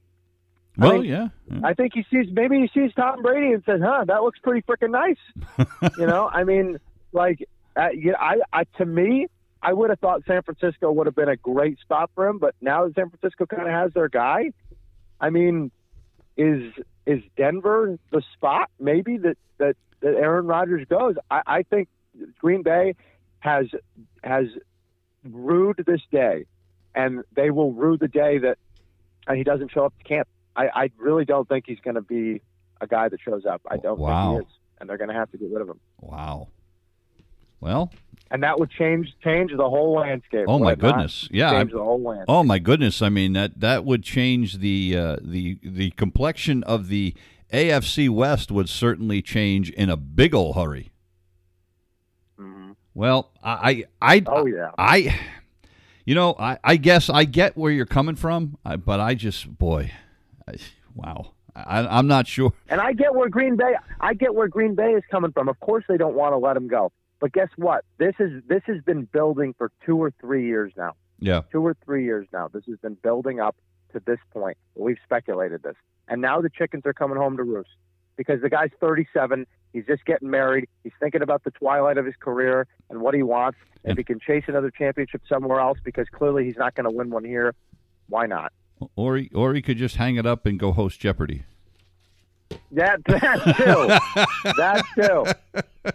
I 0.78 0.88
Well, 0.88 0.98
mean, 1.00 1.10
yeah. 1.10 1.28
yeah. 1.50 1.60
I 1.64 1.74
think 1.74 1.94
he 1.94 2.06
sees 2.12 2.28
maybe 2.34 2.60
he 2.60 2.68
sees 2.80 2.94
Tom 2.96 3.22
Brady 3.22 3.54
and 3.54 3.64
says, 3.66 3.80
"Huh, 3.84 4.04
that 4.08 4.24
looks 4.24 4.40
pretty 4.40 4.62
freaking 4.62 4.92
nice." 4.92 5.70
you 5.98 6.06
know, 6.06 6.28
I 6.28 6.44
mean, 6.44 6.80
like, 7.14 7.48
uh, 7.78 7.90
you 7.94 8.12
know, 8.12 8.18
I, 8.20 8.40
I 8.52 8.64
to 8.78 8.86
me, 8.86 9.28
I 9.68 9.74
would 9.74 9.90
have 9.90 10.00
thought 10.00 10.22
San 10.28 10.44
Francisco 10.44 10.92
would 10.92 11.08
have 11.08 11.16
been 11.16 11.30
a 11.30 11.36
great 11.38 11.80
spot 11.80 12.12
for 12.14 12.28
him, 12.28 12.38
but 12.38 12.54
now 12.62 12.86
that 12.86 12.94
San 12.96 13.10
Francisco 13.10 13.46
kind 13.48 13.64
of 13.64 13.70
has 13.74 13.92
their 13.94 14.10
guy, 14.10 14.52
I 15.20 15.30
mean, 15.32 15.72
is 16.38 16.72
is 17.08 17.22
Denver 17.36 17.98
the 18.12 18.22
spot 18.34 18.70
maybe 18.80 19.18
that 19.18 19.38
that, 19.58 19.76
that 20.02 20.16
Aaron 20.16 20.46
Rodgers 20.46 20.86
goes? 20.88 21.16
I, 21.32 21.42
I 21.48 21.64
think 21.64 21.88
Green 22.40 22.62
Bay 22.62 22.96
has 23.40 23.66
has 24.24 24.46
rued 25.24 25.84
this 25.88 26.02
day, 26.12 26.46
and 26.94 27.24
they 27.36 27.50
will 27.50 27.72
rue 27.74 27.98
the 27.98 28.08
day 28.08 28.38
that 28.40 28.58
uh, 29.28 29.34
he 29.34 29.44
doesn't 29.44 29.72
show 29.72 29.86
up 29.86 29.98
to 29.98 30.04
camp. 30.04 30.28
I, 30.56 30.68
I 30.84 30.92
really 30.98 31.26
don't 31.26 31.48
think 31.50 31.66
he's 31.68 31.80
going 31.80 31.96
to 31.96 32.02
be 32.02 32.42
a 32.82 32.88
guy 32.88 33.10
that 33.10 33.20
shows 33.20 33.46
up. 33.46 33.62
I 33.70 33.78
don't 33.78 33.98
Wow. 34.00 34.36
think 34.36 34.42
he 34.42 34.46
is, 34.48 34.58
and 34.80 34.90
they're 34.90 34.98
going 34.98 35.10
to 35.10 35.16
have 35.16 35.32
to 35.32 35.38
get 35.38 35.50
rid 35.52 35.62
of 35.62 35.70
him. 35.70 35.80
Wow. 36.02 36.50
Well, 37.62 37.92
And 38.32 38.42
that 38.44 38.60
would 38.60 38.72
change 38.72 39.14
change 39.24 39.52
the 39.56 39.70
whole 39.70 39.94
landscape. 39.96 40.46
oh 40.48 40.58
my 40.60 40.72
would 40.72 40.80
it 40.80 40.82
not? 40.82 40.92
goodness. 40.96 41.30
Yeah. 41.32 41.52
I- 41.52 41.60
change 41.60 41.72
the 41.72 41.84
whole 41.84 42.02
landscape. 42.02 42.26
Oh 42.28 42.44
my 42.44 42.60
goodness! 42.60 43.02
I 43.02 43.10
mean 43.10 43.34
that 43.34 43.60
that 43.60 43.86
would 43.86 44.04
change 44.04 44.58
the 44.60 44.98
uh, 44.98 45.16
the 45.22 45.60
the 45.64 45.92
complexion 45.92 46.64
of 46.64 46.88
the 46.88 47.14
AFC 47.54 48.10
West 48.10 48.52
would 48.52 48.68
certainly 48.68 49.22
change 49.22 49.70
in 49.70 49.90
a 49.90 49.96
big 49.96 50.34
ol' 50.34 50.54
hurry. 50.54 50.92
Mhm. 52.40 52.76
Well, 52.94 53.32
I 53.44 53.86
I, 54.02 54.16
I 54.16 54.24
Oh 54.28 54.46
yeah. 54.46 54.72
I 54.78 55.18
you 56.06 56.16
know 56.16 56.36
I, 56.40 56.58
I 56.64 56.76
guess 56.78 57.10
I 57.10 57.26
get 57.26 57.56
where 57.56 57.72
you're 57.72 57.86
coming 57.86 58.16
from, 58.16 58.58
I, 58.66 58.76
but 58.76 59.00
I 59.00 59.14
just 59.16 59.58
boy, 59.58 59.92
I, 60.48 60.56
wow, 60.96 61.34
I, 61.56 61.86
I'm 61.86 62.08
not 62.08 62.28
sure. 62.28 62.54
And 62.68 62.82
I 62.82 62.94
get 62.94 63.14
where 63.14 63.30
Green 63.30 63.56
Bay 63.56 63.76
I 64.02 64.14
get 64.16 64.34
where 64.34 64.48
Green 64.48 64.76
Bay 64.76 64.92
is 64.94 65.04
coming 65.12 65.32
from. 65.32 65.48
Of 65.48 65.60
course 65.60 65.84
they 65.88 65.98
don't 65.98 66.16
want 66.16 66.34
to 66.34 66.38
let 66.38 66.58
him 66.58 66.68
go. 66.68 66.92
But 67.26 67.32
guess 67.34 67.50
what? 67.56 67.84
This 67.98 68.14
is 68.20 68.44
this 68.48 68.62
has 68.68 68.84
been 68.84 69.06
building 69.06 69.56
for 69.58 69.72
two 69.84 69.98
or 69.98 70.12
three 70.22 70.46
years 70.46 70.72
now. 70.78 70.92
Yeah, 71.18 71.42
Two 71.52 71.66
or 71.66 71.76
three 71.84 72.04
years 72.04 72.28
now. 72.32 72.50
This 72.50 72.66
has 72.68 72.78
been 72.78 72.94
building 73.02 73.40
up 73.40 73.56
to 73.94 74.02
this 74.06 74.20
point. 74.32 74.58
We've 74.76 75.00
speculated 75.04 75.64
this. 75.64 75.74
And 76.08 76.22
now 76.22 76.40
the 76.40 76.52
chickens 76.52 76.84
are 76.86 76.94
coming 76.94 77.18
home 77.18 77.36
to 77.38 77.44
roost. 77.44 77.72
Because 78.16 78.44
the 78.44 78.50
guy's 78.52 78.70
37, 78.80 79.48
he's 79.74 79.88
just 79.88 80.06
getting 80.06 80.30
married, 80.30 80.68
he's 80.84 80.94
thinking 81.00 81.24
about 81.24 81.44
the 81.44 81.50
twilight 81.50 81.98
of 81.98 82.06
his 82.06 82.14
career 82.20 82.68
and 82.92 83.02
what 83.02 83.16
he 83.16 83.24
wants. 83.24 83.58
And- 83.84 83.94
If 83.94 83.98
he 83.98 84.04
can 84.04 84.20
chase 84.20 84.44
another 84.48 84.70
championship 84.70 85.24
somewhere 85.28 85.60
else 85.60 85.80
because 85.84 86.06
clearly 86.12 86.46
he's 86.46 86.58
not 86.58 86.76
going 86.76 86.88
to 86.88 86.96
win 86.96 87.10
one 87.10 87.24
here, 87.26 87.56
why 88.08 88.28
not? 88.28 88.54
or 88.96 89.18
he, 89.18 89.32
or 89.34 89.56
he 89.56 89.64
could 89.64 89.78
just 89.78 89.96
hang 89.96 90.18
it 90.18 90.28
up 90.28 90.46
and 90.46 90.60
go 90.60 90.74
host 90.74 91.00
Jeopardy. 91.00 91.46
That 92.72 93.04
that 93.06 93.44
too. 93.58 94.54
that 94.58 94.86
too. 94.96 95.94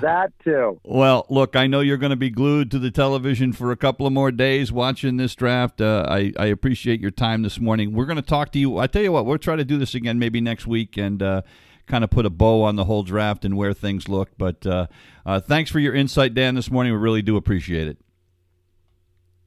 that 0.00 0.32
too. 0.42 0.80
Well, 0.84 1.26
look, 1.28 1.56
I 1.56 1.66
know 1.66 1.80
you're 1.80 1.96
going 1.96 2.10
to 2.10 2.16
be 2.16 2.30
glued 2.30 2.70
to 2.70 2.78
the 2.78 2.90
television 2.90 3.52
for 3.52 3.70
a 3.70 3.76
couple 3.76 4.06
of 4.06 4.12
more 4.12 4.30
days 4.30 4.72
watching 4.72 5.16
this 5.16 5.34
draft. 5.34 5.80
Uh, 5.80 6.06
I, 6.08 6.32
I 6.38 6.46
appreciate 6.46 7.00
your 7.00 7.10
time 7.10 7.42
this 7.42 7.60
morning. 7.60 7.92
We're 7.92 8.06
going 8.06 8.16
to 8.16 8.22
talk 8.22 8.52
to 8.52 8.58
you. 8.58 8.78
I 8.78 8.86
tell 8.86 9.02
you 9.02 9.12
what, 9.12 9.26
we'll 9.26 9.38
try 9.38 9.56
to 9.56 9.64
do 9.64 9.78
this 9.78 9.94
again 9.94 10.18
maybe 10.18 10.40
next 10.40 10.66
week 10.66 10.96
and 10.96 11.22
uh, 11.22 11.42
kind 11.86 12.04
of 12.04 12.10
put 12.10 12.26
a 12.26 12.30
bow 12.30 12.62
on 12.62 12.76
the 12.76 12.84
whole 12.84 13.02
draft 13.02 13.44
and 13.44 13.56
where 13.56 13.74
things 13.74 14.08
look. 14.08 14.30
But 14.38 14.66
uh, 14.66 14.86
uh 15.26 15.40
thanks 15.40 15.70
for 15.70 15.78
your 15.78 15.94
insight, 15.94 16.34
Dan, 16.34 16.54
this 16.54 16.70
morning. 16.70 16.92
We 16.92 16.98
really 16.98 17.22
do 17.22 17.36
appreciate 17.36 17.88
it. 17.88 17.98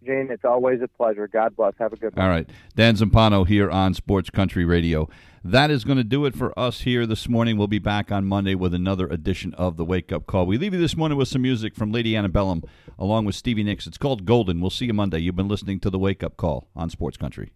Gene, 0.06 0.28
it's 0.30 0.46
always 0.46 0.82
a 0.82 0.88
pleasure. 0.88 1.28
God 1.28 1.56
bless. 1.56 1.74
Have 1.80 1.94
a 1.94 1.96
good 1.96 2.16
one. 2.16 2.24
All 2.24 2.30
right. 2.30 2.48
Dan 2.76 2.96
Zampano 2.96 3.48
here 3.48 3.72
on 3.72 3.96
Sports 3.96 4.30
Country 4.30 4.64
Radio. 4.64 5.10
That 5.48 5.70
is 5.70 5.84
going 5.84 6.00
to 6.00 6.04
do 6.04 6.26
it 6.26 6.36
for 6.36 6.58
us 6.58 6.82
here 6.82 7.06
this 7.06 7.30
morning. 7.30 7.56
We'll 7.56 7.68
be 7.68 7.78
back 7.78 8.12
on 8.12 8.26
Monday 8.26 8.56
with 8.56 8.74
another 8.74 9.06
edition 9.06 9.54
of 9.54 9.78
the 9.78 9.86
Wake 9.86 10.12
Up 10.12 10.26
Call. 10.26 10.48
We 10.48 10.58
leave 10.58 10.74
you 10.74 10.80
this 10.80 10.98
morning 10.98 11.20
with 11.20 11.28
some 11.28 11.44
music 11.44 11.76
from 11.76 11.92
Lady 11.92 12.18
Antebellum 12.18 12.64
along 12.98 13.26
with 13.26 13.36
Stevie 13.36 13.62
Nicks. 13.62 13.86
It's 13.86 14.00
called 14.00 14.26
Golden. 14.26 14.60
We'll 14.60 14.72
see 14.72 14.88
you 14.88 14.94
Monday. 14.96 15.20
You've 15.20 15.36
been 15.36 15.48
listening 15.48 15.80
to 15.82 15.92
the 15.92 16.00
Wake 16.00 16.24
Up 16.24 16.36
Call 16.36 16.68
on 16.76 16.90
Sports 16.90 17.18
Country. 17.18 17.52